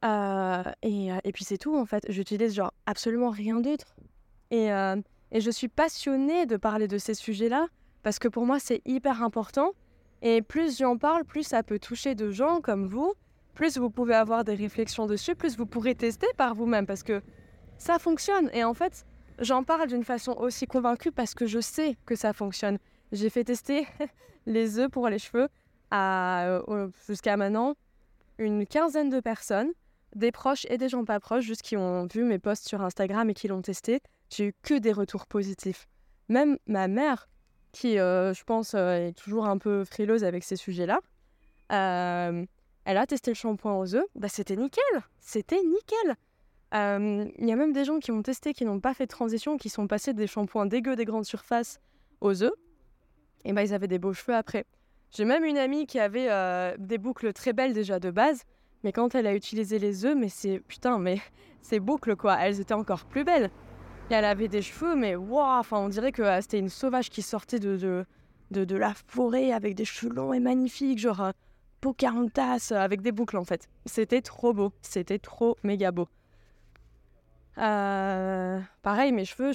Euh, 0.03 0.63
et, 0.81 1.11
euh, 1.11 1.17
et, 1.23 1.31
puis 1.31 1.43
c'est 1.43 1.57
tout 1.57 1.75
en 1.75 1.85
fait. 1.85 2.05
J'utilise 2.09 2.53
genre 2.53 2.73
absolument 2.85 3.29
rien 3.29 3.59
d'autre. 3.59 3.95
Et, 4.51 4.71
euh, 4.71 4.95
et, 5.31 5.41
je 5.41 5.51
suis 5.51 5.67
passionnée 5.67 6.45
de 6.45 6.57
parler 6.57 6.87
de 6.87 6.97
ces 6.97 7.13
sujets-là 7.13 7.67
parce 8.03 8.19
que 8.19 8.27
pour 8.27 8.45
moi 8.45 8.59
c'est 8.59 8.81
hyper 8.85 9.23
important. 9.23 9.71
Et 10.21 10.41
plus 10.41 10.79
j'en 10.79 10.97
parle, 10.97 11.23
plus 11.23 11.43
ça 11.43 11.63
peut 11.63 11.79
toucher 11.79 12.15
de 12.15 12.31
gens 12.31 12.61
comme 12.61 12.87
vous. 12.87 13.13
Plus 13.53 13.77
vous 13.77 13.89
pouvez 13.89 14.15
avoir 14.15 14.43
des 14.43 14.55
réflexions 14.55 15.05
dessus, 15.05 15.35
plus 15.35 15.57
vous 15.57 15.65
pourrez 15.65 15.95
tester 15.95 16.27
par 16.35 16.55
vous-même 16.55 16.85
parce 16.85 17.03
que 17.03 17.21
ça 17.77 17.99
fonctionne. 17.99 18.49
Et 18.53 18.63
en 18.63 18.73
fait, 18.73 19.05
j'en 19.39 19.63
parle 19.63 19.87
d'une 19.87 20.03
façon 20.03 20.33
aussi 20.33 20.67
convaincue 20.67 21.11
parce 21.11 21.33
que 21.33 21.45
je 21.45 21.59
sais 21.59 21.97
que 22.05 22.15
ça 22.15 22.33
fonctionne. 22.33 22.77
J'ai 23.11 23.29
fait 23.29 23.43
tester 23.43 23.87
les 24.45 24.79
œufs 24.79 24.89
pour 24.89 25.09
les 25.09 25.19
cheveux 25.19 25.47
à, 25.91 26.61
jusqu'à 27.07 27.37
maintenant 27.37 27.75
une 28.37 28.65
quinzaine 28.65 29.09
de 29.09 29.19
personnes, 29.19 29.71
des 30.15 30.31
proches 30.31 30.65
et 30.69 30.77
des 30.77 30.89
gens 30.89 31.05
pas 31.05 31.19
proches, 31.19 31.43
juste 31.43 31.61
qui 31.61 31.77
ont 31.77 32.07
vu 32.11 32.23
mes 32.23 32.39
posts 32.39 32.67
sur 32.67 32.81
Instagram 32.81 33.29
et 33.29 33.33
qui 33.33 33.47
l'ont 33.47 33.61
testé. 33.61 34.01
J'ai 34.29 34.47
eu 34.47 34.53
que 34.63 34.77
des 34.77 34.91
retours 34.91 35.27
positifs. 35.27 35.87
Même 36.29 36.57
ma 36.67 36.87
mère, 36.87 37.29
qui, 37.71 37.99
euh, 37.99 38.33
je 38.33 38.43
pense, 38.43 38.73
euh, 38.73 39.07
est 39.07 39.13
toujours 39.13 39.45
un 39.45 39.57
peu 39.57 39.83
frileuse 39.83 40.23
avec 40.23 40.43
ces 40.43 40.55
sujets-là, 40.55 40.99
euh, 41.71 42.45
elle 42.85 42.97
a 42.97 43.05
testé 43.05 43.31
le 43.31 43.35
shampoing 43.35 43.77
aux 43.77 43.95
œufs. 43.95 44.05
Bah, 44.15 44.29
c'était 44.29 44.55
nickel. 44.55 44.83
C'était 45.19 45.61
nickel. 45.61 46.15
Il 46.75 47.47
y 47.47 47.51
a 47.51 47.55
même 47.55 47.71
des 47.71 47.85
gens 47.85 47.99
qui 47.99 48.11
ont 48.11 48.21
testé, 48.21 48.53
qui 48.53 48.65
n'ont 48.65 48.79
pas 48.79 48.93
fait 48.93 49.05
de 49.05 49.11
transition, 49.11 49.57
qui 49.57 49.69
sont 49.69 49.87
passés 49.87 50.13
des 50.13 50.27
shampoings 50.27 50.65
dégueux 50.65 50.95
des 50.95 51.05
grandes 51.05 51.25
surfaces 51.25 51.79
aux 52.21 52.43
œufs. 52.43 52.53
Et 53.45 53.53
bah, 53.53 53.63
ils 53.63 53.73
avaient 53.73 53.87
des 53.87 53.99
beaux 53.99 54.13
cheveux 54.13 54.35
après. 54.35 54.65
J'ai 55.11 55.23
même 55.23 55.45
une 55.45 55.57
amie 55.57 55.85
qui 55.85 55.99
avait 55.99 56.27
des 56.77 56.97
boucles 56.97 57.31
très 57.31 57.53
belles 57.53 57.73
déjà 57.73 57.99
de 57.99 58.11
base, 58.11 58.43
mais 58.83 58.91
quand 58.91 59.15
elle 59.15 59.25
a 59.25 59.33
utilisé 59.33 59.79
les 59.79 60.05
œufs, 60.05 60.15
mais 60.15 60.29
c'est 60.29 60.59
putain, 60.59 60.99
mais 60.99 61.19
ces 61.61 61.79
boucles 61.79 62.15
quoi, 62.15 62.37
elles 62.39 62.59
étaient 62.59 62.73
encore 62.73 63.05
plus 63.05 63.23
belles. 63.23 63.49
Et 64.11 64.13
elle 64.13 64.25
avait 64.25 64.47
des 64.47 64.61
cheveux, 64.61 64.95
mais 64.95 65.15
waouh, 65.15 65.59
enfin 65.59 65.79
on 65.79 65.89
dirait 65.89 66.11
que 66.11 66.21
euh, 66.21 66.39
c'était 66.41 66.59
une 66.59 66.69
sauvage 66.69 67.09
qui 67.09 67.23
sortait 67.23 67.57
de, 67.57 68.05
de, 68.51 68.63
de, 68.63 68.75
la 68.75 68.93
forêt 69.07 69.51
avec 69.51 69.73
des 69.73 69.85
cheveux 69.85 70.13
longs 70.13 70.33
et 70.33 70.39
magnifiques, 70.39 70.99
genre 70.99 71.31
Pocahontas 71.81 72.71
avec 72.75 73.01
des 73.01 73.11
boucles 73.11 73.37
en 73.37 73.45
fait. 73.45 73.67
C'était 73.85 74.21
trop 74.21 74.53
beau, 74.53 74.73
c'était 74.81 75.17
trop 75.17 75.57
méga 75.63 75.91
beau. 75.91 76.07
Pareil, 77.55 79.11
mes 79.11 79.25
cheveux, 79.25 79.51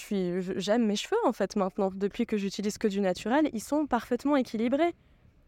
j'aime 0.57 0.87
mes 0.87 0.97
cheveux 0.97 1.19
en 1.25 1.33
fait 1.33 1.57
maintenant. 1.57 1.91
Depuis 1.95 2.27
que 2.27 2.37
j'utilise 2.37 2.79
que 2.79 2.89
du 2.89 3.01
naturel, 3.01 3.51
ils 3.53 3.63
sont 3.63 3.87
parfaitement 3.87 4.37
équilibrés. 4.37 4.95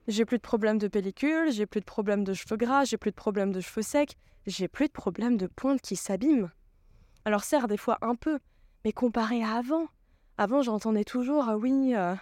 J'ai 0.09 0.25
plus 0.25 0.39
de 0.39 0.43
problèmes 0.43 0.79
de 0.79 0.89
pellicule, 0.89 1.53
j'ai 1.53 1.67
plus 1.67 1.81
de 1.81 1.85
problèmes 1.85 2.25
de 2.25 2.35
cheveux 2.35 2.57
gras, 2.57 2.85
j'ai 2.85 2.97
plus 2.97 3.11
de 3.11 3.17
problèmes 3.17 3.53
de 3.53 3.61
cheveux 3.61 3.83
secs, 3.83 4.17
j'ai 4.47 4.67
plus 4.67 4.89
de 4.89 4.93
problèmes 4.93 5.37
de 5.37 5.47
pointes 5.47 5.81
qui 5.81 5.95
s'abîment. 5.95 6.51
Alors 7.25 7.45
certes, 7.45 7.69
des 7.69 7.77
fois 7.77 7.99
un 8.03 8.17
peu, 8.17 8.41
mais 8.85 8.93
comparé 8.93 9.45
à 9.45 9.53
avant. 9.53 9.87
Avant, 10.39 10.63
j'entendais 10.63 11.05
toujours 11.05 11.45
ah 11.49 11.57
oui, 11.57 11.71
il 11.91 11.95
euh, 11.95 12.15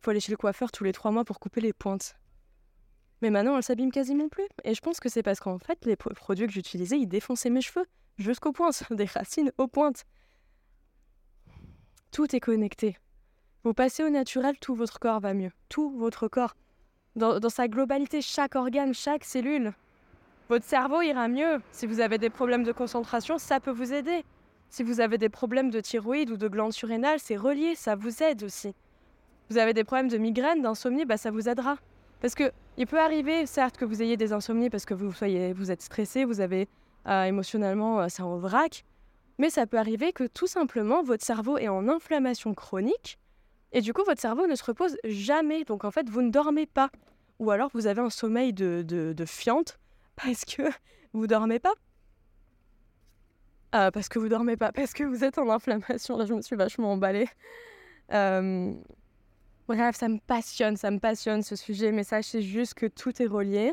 faut 0.00 0.10
aller 0.10 0.20
chez 0.20 0.30
le 0.30 0.36
coiffeur 0.36 0.70
tous 0.70 0.84
les 0.84 0.92
trois 0.92 1.10
mois 1.10 1.24
pour 1.24 1.40
couper 1.40 1.60
les 1.60 1.72
pointes. 1.72 2.14
Mais 3.20 3.30
maintenant, 3.30 3.56
elles 3.56 3.62
s'abîment 3.62 3.90
quasiment 3.90 4.28
plus. 4.28 4.46
Et 4.64 4.74
je 4.74 4.80
pense 4.80 5.00
que 5.00 5.08
c'est 5.08 5.22
parce 5.22 5.40
qu'en 5.40 5.58
fait, 5.58 5.84
les 5.86 5.96
produits 5.96 6.46
que 6.46 6.52
j'utilisais, 6.52 6.98
ils 6.98 7.08
défonçaient 7.08 7.50
mes 7.50 7.62
cheveux 7.62 7.86
jusqu'aux 8.18 8.52
pointes, 8.52 8.82
des 8.90 9.06
racines 9.06 9.52
aux 9.58 9.68
pointes. 9.68 10.04
Tout 12.10 12.34
est 12.34 12.40
connecté. 12.40 12.96
Vous 13.64 13.74
passez 13.74 14.04
au 14.04 14.10
naturel, 14.10 14.58
tout 14.58 14.74
votre 14.74 14.98
corps 14.98 15.20
va 15.20 15.34
mieux. 15.34 15.50
Tout 15.68 15.90
votre 15.90 16.28
corps 16.28 16.54
dans, 17.16 17.48
sa 17.48 17.68
globalité, 17.68 18.20
chaque 18.20 18.56
organe, 18.56 18.92
chaque 18.92 19.24
cellule. 19.24 19.72
Votre 20.48 20.64
cerveau 20.64 21.00
ira 21.00 21.28
mieux. 21.28 21.60
Si 21.70 21.86
vous 21.86 22.00
avez 22.00 22.18
des 22.18 22.30
problèmes 22.30 22.64
de 22.64 22.72
concentration, 22.72 23.38
ça 23.38 23.60
peut 23.60 23.70
vous 23.70 23.92
aider. 23.92 24.24
Si 24.68 24.82
vous 24.82 25.00
avez 25.00 25.16
des 25.16 25.28
problèmes 25.28 25.70
de 25.70 25.80
thyroïde 25.80 26.30
ou 26.30 26.36
de 26.36 26.48
glande 26.48 26.72
surrénale, 26.72 27.18
c'est 27.20 27.36
relié, 27.36 27.74
ça 27.74 27.94
vous 27.94 28.22
aide 28.22 28.42
aussi. 28.42 28.74
Vous 29.48 29.58
avez 29.58 29.72
des 29.72 29.84
problèmes 29.84 30.08
de 30.08 30.18
migraine, 30.18 30.62
d'insomnie, 30.62 31.04
bah 31.04 31.16
ça 31.16 31.30
vous 31.30 31.48
aidera. 31.48 31.76
Parce 32.20 32.34
que 32.34 32.50
il 32.76 32.86
peut 32.86 33.00
arriver, 33.00 33.46
certes, 33.46 33.76
que 33.76 33.84
vous 33.84 34.02
ayez 34.02 34.16
des 34.16 34.32
insomnies 34.32 34.70
parce 34.70 34.84
que 34.84 34.94
vous, 34.94 35.12
soyez, 35.12 35.52
vous 35.52 35.70
êtes 35.70 35.82
stressé, 35.82 36.24
vous 36.24 36.40
avez 36.40 36.68
euh, 37.06 37.24
émotionnellement, 37.24 38.00
euh, 38.00 38.08
ça 38.08 38.24
en 38.24 38.36
vrac. 38.36 38.84
Mais 39.38 39.50
ça 39.50 39.66
peut 39.66 39.78
arriver 39.78 40.12
que 40.12 40.24
tout 40.24 40.46
simplement, 40.46 41.02
votre 41.02 41.24
cerveau 41.24 41.58
est 41.58 41.68
en 41.68 41.88
inflammation 41.88 42.54
chronique 42.54 43.18
et 43.72 43.80
du 43.80 43.92
coup, 43.92 44.04
votre 44.04 44.20
cerveau 44.20 44.46
ne 44.46 44.54
se 44.54 44.62
repose 44.62 44.96
jamais. 45.04 45.64
Donc 45.64 45.84
en 45.84 45.90
fait, 45.90 46.08
vous 46.08 46.22
ne 46.22 46.30
dormez 46.30 46.66
pas. 46.66 46.90
Ou 47.40 47.50
alors 47.50 47.70
vous 47.74 47.88
avez 47.88 48.00
un 48.00 48.10
sommeil 48.10 48.52
de, 48.52 48.84
de, 48.86 49.24
fiante 49.24 49.78
parce 50.16 50.44
que 50.44 50.62
vous 51.12 51.26
dormez 51.26 51.58
pas. 51.58 51.74
Euh, 53.74 53.90
parce 53.90 54.08
que 54.08 54.20
vous 54.20 54.28
dormez 54.28 54.56
pas, 54.56 54.70
parce 54.70 54.92
que 54.92 55.02
vous 55.02 55.24
êtes 55.24 55.38
en 55.38 55.50
inflammation. 55.50 56.16
Là, 56.16 56.26
je 56.26 56.34
me 56.34 56.42
suis 56.42 56.54
vachement 56.54 56.92
emballée. 56.92 57.28
Bref, 59.66 59.96
ça 59.96 60.08
me 60.08 60.18
passionne, 60.18 60.76
ça 60.76 60.90
me 60.90 60.98
passionne 60.98 61.42
ce 61.42 61.56
sujet, 61.56 61.90
mais 61.90 62.04
sachez 62.04 62.42
juste 62.42 62.74
que 62.74 62.86
tout 62.86 63.20
est 63.22 63.26
relié. 63.26 63.72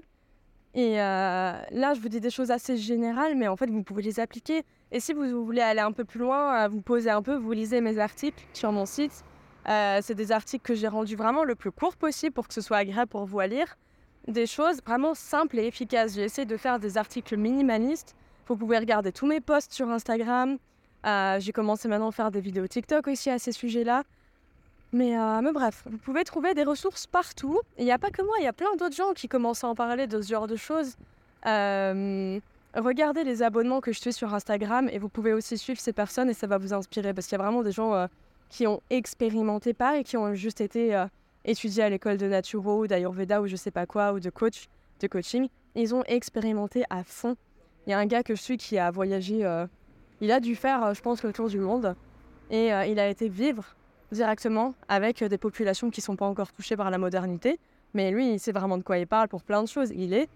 Et 0.74 1.02
euh, 1.02 1.62
là, 1.72 1.94
je 1.94 2.00
vous 2.00 2.10
dis 2.10 2.22
des 2.22 2.30
choses 2.30 2.50
assez 2.50 2.78
générales, 2.78 3.36
mais 3.36 3.48
en 3.48 3.56
fait, 3.58 3.70
vous 3.70 3.84
pouvez 3.84 4.02
les 4.02 4.20
appliquer. 4.20 4.64
Et 4.92 5.00
si 5.00 5.14
vous 5.14 5.46
voulez 5.46 5.62
aller 5.62 5.82
un 5.82 5.92
peu 5.92 6.06
plus 6.06 6.20
loin, 6.20 6.68
vous 6.68 6.82
posez 6.82 7.10
un 7.10 7.22
peu, 7.22 7.36
vous 7.36 7.52
lisez 7.52 7.82
mes 7.82 7.98
articles 8.00 8.44
sur 8.54 8.72
mon 8.72 8.86
site 8.86 9.24
Euh, 9.70 10.00
c'est 10.02 10.16
des 10.16 10.32
articles 10.32 10.66
que 10.66 10.74
j'ai 10.74 10.88
rendus 10.88 11.16
vraiment 11.16 11.44
le 11.44 11.54
plus 11.54 11.72
court 11.72 11.96
possible 11.96 12.34
pour 12.34 12.48
que 12.48 12.54
ce 12.54 12.62
soit 12.62 12.78
agréable 12.78 13.10
pour 13.10 13.26
vous 13.26 13.40
à 13.40 13.48
lire. 13.48 13.78
Des 14.28 14.48
choses 14.48 14.82
vraiment 14.86 15.14
simples 15.14 15.60
et 15.60 15.68
efficaces. 15.68 16.16
J'ai 16.16 16.24
essayé 16.24 16.46
de 16.46 16.58
faire 16.58 16.80
des 16.80 16.98
articles 16.98 17.38
minimalistes. 17.38 18.16
Vous 18.48 18.56
pouvez 18.56 18.78
regarder 18.80 19.12
tous 19.12 19.28
mes 19.28 19.40
posts 19.40 19.72
sur 19.72 19.88
Instagram. 19.90 20.58
Euh, 21.06 21.40
j'ai 21.40 21.52
commencé 21.52 21.88
maintenant 21.88 22.10
à 22.10 22.12
faire 22.12 22.32
des 22.32 22.42
vidéos 22.42 22.68
TikTok 22.68 23.08
aussi 23.08 23.30
à 23.30 23.38
ces 23.40 23.52
sujets-là. 23.52 24.04
Mais, 24.94 25.18
euh, 25.18 25.42
mais, 25.42 25.52
bref, 25.52 25.84
vous 25.90 25.98
pouvez 25.98 26.24
trouver 26.24 26.54
des 26.54 26.64
ressources 26.64 27.08
partout. 27.08 27.60
Il 27.78 27.86
n'y 27.86 27.92
a 27.92 28.00
pas 28.00 28.10
que 28.10 28.22
moi, 28.22 28.36
il 28.40 28.44
y 28.44 28.48
a 28.48 28.54
plein 28.54 28.76
d'autres 28.78 28.96
gens 28.96 29.14
qui 29.14 29.28
commencent 29.28 29.64
à 29.64 29.68
en 29.68 29.76
parler 29.76 30.08
de 30.08 30.22
ce 30.22 30.30
genre 30.30 30.48
de 30.48 30.56
choses. 30.56 30.96
Euh, 31.46 32.40
regardez 32.76 33.24
les 33.24 33.42
abonnements 33.42 33.80
que 33.80 33.94
je 33.94 34.02
fais 34.02 34.12
sur 34.12 34.34
Instagram 34.34 34.90
et 34.92 35.00
vous 35.00 35.10
pouvez 35.10 35.34
aussi 35.34 35.58
suivre 35.58 35.80
ces 35.80 35.94
personnes 35.94 36.30
et 36.30 36.34
ça 36.34 36.48
va 36.48 36.58
vous 36.58 36.74
inspirer 36.74 37.14
parce 37.14 37.28
qu'il 37.28 37.38
y 37.38 37.42
a 37.42 37.44
vraiment 37.44 37.64
des 37.64 37.72
gens 37.72 38.08
qui 38.50 38.68
ont 38.68 38.82
expérimenté 38.90 39.74
pas 39.74 39.98
et 39.98 40.04
qui 40.04 40.18
ont 40.18 40.36
juste 40.36 40.62
été 40.62 41.04
étudiés 41.46 41.84
à 41.84 41.90
l'école 41.90 42.18
de 42.18 42.28
naturo 42.28 42.84
ou 42.84 42.88
d'ayurveda 42.88 43.42
ou 43.42 43.48
je 43.48 43.56
sais 43.56 43.72
pas 43.72 43.88
quoi 43.88 44.14
ou 44.14 44.20
de 44.20 44.30
coach, 44.30 44.68
de 45.00 45.08
coaching. 45.08 45.48
Ils 45.74 45.96
ont 45.96 46.04
expérimenté 46.04 46.84
à 46.92 47.04
fond. 47.04 47.36
Il 47.88 47.90
y 47.90 47.94
a 47.94 47.98
un 47.98 48.06
gars 48.06 48.22
que 48.22 48.36
je 48.36 48.42
suis 48.42 48.58
qui 48.58 48.78
a 48.78 48.92
voyagé 48.92 49.44
il 50.22 50.32
a 50.32 50.40
dû 50.40 50.56
faire, 50.56 50.86
euh, 50.86 50.94
je 50.94 51.02
pense, 51.02 51.24
le 51.24 51.34
tour 51.34 51.50
du 51.50 51.60
monde. 51.60 51.96
Et 52.52 52.72
euh, 52.72 52.86
il 52.86 53.00
a 53.00 53.10
été 53.10 53.28
vivre 53.28 53.76
directement 54.12 54.74
avec 54.88 55.22
euh, 55.22 55.30
des 55.30 55.38
populations 55.38 55.90
qui 55.90 56.02
ne 56.02 56.04
sont 56.04 56.16
pas 56.16 56.26
encore 56.26 56.52
touchées 56.52 56.76
par 56.76 56.90
la 56.90 56.98
modernité. 56.98 57.60
Mais 57.94 58.12
lui, 58.12 58.34
il 58.34 58.40
sait 58.40 58.52
vraiment 58.52 58.78
de 58.78 58.84
quoi 58.84 58.98
il 58.98 59.08
parle 59.08 59.28
pour 59.28 59.44
plein 59.44 59.64
de 59.64 59.68
choses. 59.68 59.92
Il 59.96 60.14
est 60.14 60.30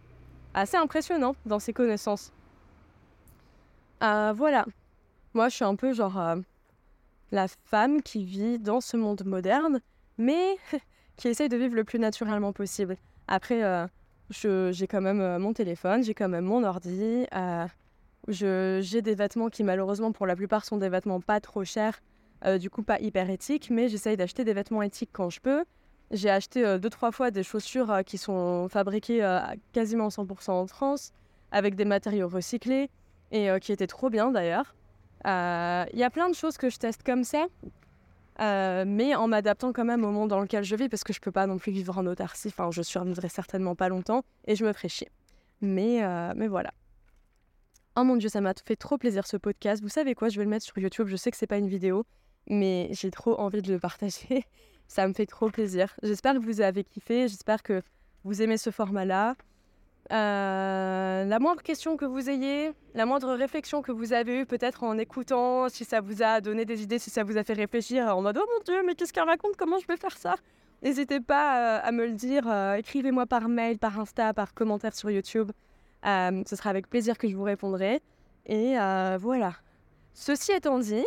assez 0.53 0.77
impressionnant 0.77 1.35
dans 1.45 1.59
ses 1.59 1.73
connaissances. 1.73 2.31
voilà. 4.01 4.65
Moi, 5.33 5.49
je 5.49 5.55
suis 5.55 5.65
un 5.65 5.75
peu 5.75 5.93
genre 5.93 6.35
la 7.31 7.47
femme 7.47 8.01
qui 8.01 8.23
vit 8.23 8.59
dans 8.59 8.81
ce 8.81 8.97
monde 8.97 9.23
moderne, 9.25 9.79
mais 10.17 10.57
qui 11.17 11.27
essaye 11.29 11.49
de 11.49 11.57
vivre 11.57 11.75
le 11.75 11.83
plus 11.83 11.99
naturellement 11.99 12.53
possible. 12.53 12.97
Après, 13.27 13.87
j'ai 14.29 14.87
quand 14.87 15.01
même 15.01 15.37
mon 15.37 15.53
téléphone, 15.53 16.03
j'ai 16.03 16.13
quand 16.13 16.29
même 16.29 16.45
mon 16.45 16.63
ordi. 16.63 17.25
J'ai 18.27 19.01
des 19.01 19.15
vêtements 19.15 19.49
qui 19.49 19.63
malheureusement 19.63 20.11
pour 20.11 20.25
la 20.25 20.35
plupart 20.35 20.65
sont 20.65 20.77
des 20.77 20.89
vêtements 20.89 21.21
pas 21.21 21.39
trop 21.39 21.63
chers, 21.63 22.01
euh, 22.45 22.57
du 22.57 22.69
coup 22.69 22.83
pas 22.83 22.99
hyper 22.99 23.29
éthiques, 23.29 23.69
mais 23.71 23.87
j'essaye 23.87 24.17
d'acheter 24.17 24.43
des 24.43 24.53
vêtements 24.53 24.81
éthiques 24.81 25.11
quand 25.13 25.29
je 25.29 25.39
peux. 25.39 25.65
J'ai 26.11 26.29
acheté 26.29 26.65
euh, 26.65 26.77
deux 26.77 26.89
trois 26.89 27.11
fois 27.11 27.31
des 27.31 27.43
chaussures 27.43 27.91
euh, 27.91 28.01
qui 28.03 28.17
sont 28.17 28.67
fabriquées 28.69 29.21
quasiment 29.73 30.09
100% 30.09 30.51
en 30.51 30.67
France, 30.67 31.13
avec 31.51 31.75
des 31.75 31.85
matériaux 31.85 32.27
recyclés, 32.27 32.89
et 33.31 33.49
qui 33.59 33.71
étaient 33.71 33.87
trop 33.87 34.09
bien 34.09 34.31
d'ailleurs. 34.31 34.75
Il 35.25 35.99
y 35.99 36.03
a 36.03 36.09
plein 36.11 36.29
de 36.29 36.35
choses 36.35 36.57
que 36.57 36.69
je 36.69 36.77
teste 36.77 37.03
comme 37.03 37.23
ça, 37.23 37.47
mais 38.39 39.15
en 39.15 39.27
m'adaptant 39.27 39.73
quand 39.73 39.85
même 39.85 40.03
au 40.05 40.11
monde 40.11 40.29
dans 40.29 40.41
lequel 40.41 40.63
je 40.63 40.75
vis, 40.75 40.89
parce 40.89 41.03
que 41.03 41.13
je 41.13 41.19
peux 41.19 41.31
pas 41.31 41.47
non 41.47 41.57
plus 41.57 41.71
vivre 41.71 41.97
en 41.97 42.05
autarcie, 42.05 42.49
enfin 42.49 42.69
je 42.71 42.81
survivrai 42.81 43.29
certainement 43.29 43.75
pas 43.75 43.89
longtemps, 43.89 44.23
et 44.45 44.55
je 44.55 44.63
me 44.63 44.73
ferai 44.73 44.89
chier. 44.89 45.09
Mais, 45.61 46.01
mais 46.35 46.47
voilà. 46.47 46.71
Oh 47.97 48.03
mon 48.03 48.17
dieu, 48.17 48.27
ça 48.27 48.41
m'a 48.41 48.53
fait 48.65 48.75
trop 48.75 48.97
plaisir 48.97 49.25
ce 49.25 49.37
podcast. 49.37 49.81
Vous 49.81 49.87
savez 49.87 50.15
quoi, 50.15 50.27
je 50.27 50.37
vais 50.37 50.43
le 50.43 50.49
mettre 50.49 50.65
sur 50.65 50.77
YouTube. 50.77 51.07
Je 51.07 51.15
sais 51.15 51.31
que 51.31 51.37
c'est 51.37 51.47
pas 51.47 51.57
une 51.57 51.69
vidéo, 51.69 52.03
mais 52.47 52.89
j'ai 52.91 53.09
trop 53.09 53.39
envie 53.39 53.61
de 53.61 53.71
le 53.71 53.79
partager. 53.79 54.43
ça 54.89 55.07
me 55.07 55.13
fait 55.13 55.25
trop 55.25 55.49
plaisir. 55.49 55.95
J'espère 56.03 56.33
que 56.33 56.39
vous 56.39 56.59
avez 56.59 56.83
kiffé. 56.83 57.29
J'espère 57.29 57.63
que 57.63 57.81
vous 58.25 58.41
aimez 58.41 58.57
ce 58.57 58.69
format-là. 58.69 59.35
Euh, 60.11 61.23
la 61.23 61.39
moindre 61.39 61.63
question 61.63 61.95
que 61.95 62.03
vous 62.03 62.29
ayez, 62.29 62.73
la 62.95 63.05
moindre 63.05 63.33
réflexion 63.33 63.81
que 63.81 63.93
vous 63.93 64.11
avez 64.11 64.41
eue, 64.41 64.45
peut-être 64.45 64.83
en 64.83 64.97
écoutant, 64.97 65.69
si 65.69 65.85
ça 65.85 66.01
vous 66.01 66.21
a 66.21 66.41
donné 66.41 66.65
des 66.65 66.83
idées, 66.83 66.99
si 66.99 67.09
ça 67.09 67.23
vous 67.23 67.37
a 67.37 67.45
fait 67.45 67.53
réfléchir 67.53 68.15
en 68.15 68.21
mode 68.21 68.37
Oh 68.39 68.45
mon 68.57 68.63
dieu, 68.63 68.83
mais 68.85 68.95
qu'est-ce 68.95 69.13
qu'elle 69.13 69.23
raconte 69.23 69.55
Comment 69.57 69.79
je 69.79 69.87
vais 69.87 69.97
faire 69.97 70.17
ça? 70.17 70.35
N'hésitez 70.83 71.21
pas 71.21 71.77
euh, 71.77 71.79
à 71.81 71.91
me 71.93 72.05
le 72.05 72.13
dire. 72.13 72.43
Euh, 72.47 72.75
écrivez-moi 72.75 73.25
par 73.25 73.47
mail, 73.47 73.79
par 73.79 73.97
Insta, 73.99 74.33
par 74.33 74.53
commentaire 74.53 74.93
sur 74.93 75.09
YouTube. 75.09 75.51
Euh, 76.05 76.43
ce 76.45 76.55
sera 76.55 76.69
avec 76.69 76.89
plaisir 76.89 77.17
que 77.17 77.27
je 77.27 77.35
vous 77.35 77.43
répondrai. 77.43 78.01
Et 78.45 78.79
euh, 78.79 79.17
voilà. 79.19 79.53
Ceci 80.13 80.51
étant 80.51 80.79
dit, 80.79 81.05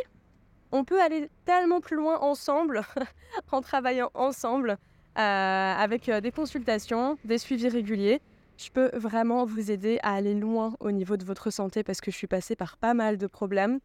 on 0.73 0.85
peut 0.85 1.01
aller 1.01 1.31
tellement 1.45 1.81
plus 1.81 1.97
loin 1.97 2.19
ensemble, 2.21 2.83
en 3.53 3.61
travaillant 3.61 4.11
ensemble, 4.15 4.77
euh, 5.19 5.21
avec 5.21 6.11
des 6.11 6.33
consultations, 6.33 7.17
des 7.25 7.39
suivis 7.39 7.69
réguliers. 7.69 8.21
Je 8.57 8.71
peux 8.71 8.91
vraiment 8.95 9.45
vous 9.45 9.71
aider 9.71 10.01
à 10.03 10.15
aller 10.15 10.35
loin 10.35 10.75
au 10.81 10.91
niveau 10.91 11.17
de 11.17 11.25
votre 11.25 11.51
santé 11.51 11.85
parce 11.85 12.01
que 12.01 12.11
je 12.11 12.17
suis 12.17 12.27
passée 12.27 12.57
par 12.57 12.77
pas 12.77 12.93
mal 12.93 13.17
de 13.17 13.27
problèmes 13.27 13.79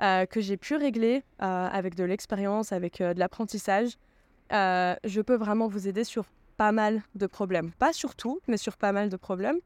que 0.00 0.40
j'ai 0.40 0.56
pu 0.58 0.76
régler 0.76 1.24
avec 1.38 1.94
de 1.94 2.04
l'expérience, 2.04 2.70
avec 2.72 2.98
de 2.98 3.18
l'apprentissage. 3.18 3.96
je 4.50 5.20
peux 5.22 5.34
vraiment 5.34 5.66
vous 5.66 5.88
aider 5.88 6.04
sur 6.04 6.26
pas 6.58 6.72
mal 6.72 7.02
de 7.14 7.26
problèmes. 7.26 7.72
Pas 7.78 7.94
sur 7.94 8.14
tout, 8.14 8.38
mais 8.48 8.58
sur 8.58 8.76
pas 8.76 8.92
mal 8.92 9.08
de 9.08 9.16
problèmes. 9.16 9.60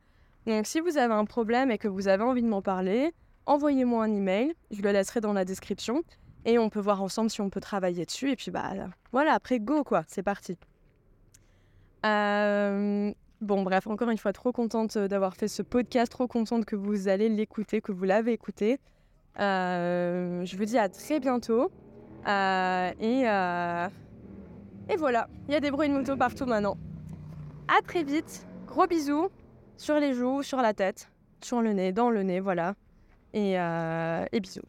Donc 0.47 0.67
si 0.67 0.81
vous 0.81 0.97
avez 0.97 1.15
un 1.15 1.25
problème 1.25 1.71
et 1.71 1.79
que 1.79 1.89
vous 1.89 2.09
avez 2.09 2.25
envie 2.25 2.43
de 2.43 2.49
m'en 2.49 2.63
parler, 2.63 3.13
envoyez-moi 3.47 4.05
un 4.05 4.13
email, 4.13 4.55
je 4.71 4.83
le 4.83 4.91
laisserai 4.91 5.21
dans 5.21 5.33
la 5.33 5.45
description 5.45 6.03
et 6.45 6.59
on 6.59 6.69
peut 6.69 6.81
voir 6.81 7.03
ensemble 7.03 7.31
si 7.31 7.41
on 7.41 7.51
peut 7.51 7.61
travailler 7.61 8.05
dessus 8.05 8.31
et 8.31 8.37
puis 8.37 8.51
bah 8.51 8.73
voilà, 9.13 9.35
après 9.35 9.61
go 9.61 9.85
quoi, 9.85 10.03
c'est 10.09 10.23
parti. 10.23 10.59
Euh, 12.05 13.13
bon 13.41 13.63
bref, 13.63 13.87
encore 13.87 14.11
une 14.11 14.19
fois, 14.19 14.33
trop 14.33 14.51
contente 14.51 14.99
d'avoir 14.99 15.37
fait 15.37 15.47
ce 15.47 15.63
podcast, 15.63 16.11
trop 16.11 16.27
contente 16.27 16.65
que 16.65 16.75
vous 16.75 17.07
allez 17.07 17.29
l'écouter, 17.29 17.81
que 17.81 17.93
vous 17.93 18.05
l'avez 18.05 18.33
écouté. 18.33 18.81
Euh, 19.39 20.45
je 20.45 20.57
vous 20.57 20.65
dis 20.65 20.79
à 20.79 20.89
très 20.89 21.21
bientôt. 21.21 21.71
Euh, 22.27 22.91
et, 23.01 23.23
et 24.93 24.97
voilà, 24.97 25.29
il 25.47 25.53
y 25.53 25.57
a 25.57 25.61
des 25.61 25.71
bruits 25.71 25.89
de 25.89 25.95
moto 25.95 26.17
partout 26.17 26.47
maintenant. 26.47 26.77
À 27.69 27.81
très 27.83 28.03
vite, 28.03 28.45
gros 28.67 28.89
bisous 28.89 29.29
sur 29.83 29.99
les 29.99 30.15
joues, 30.15 30.45
sur 30.45 30.63
la 30.63 30.75
tête, 30.75 31.11
sur 31.43 31.61
le 31.61 31.73
nez, 31.73 31.91
dans 31.91 32.09
le 32.09 32.23
nez, 32.23 32.39
voilà. 32.39 32.77
Et, 33.35 33.59
euh, 33.59 34.25
et 34.31 34.39
bisous. 34.39 34.63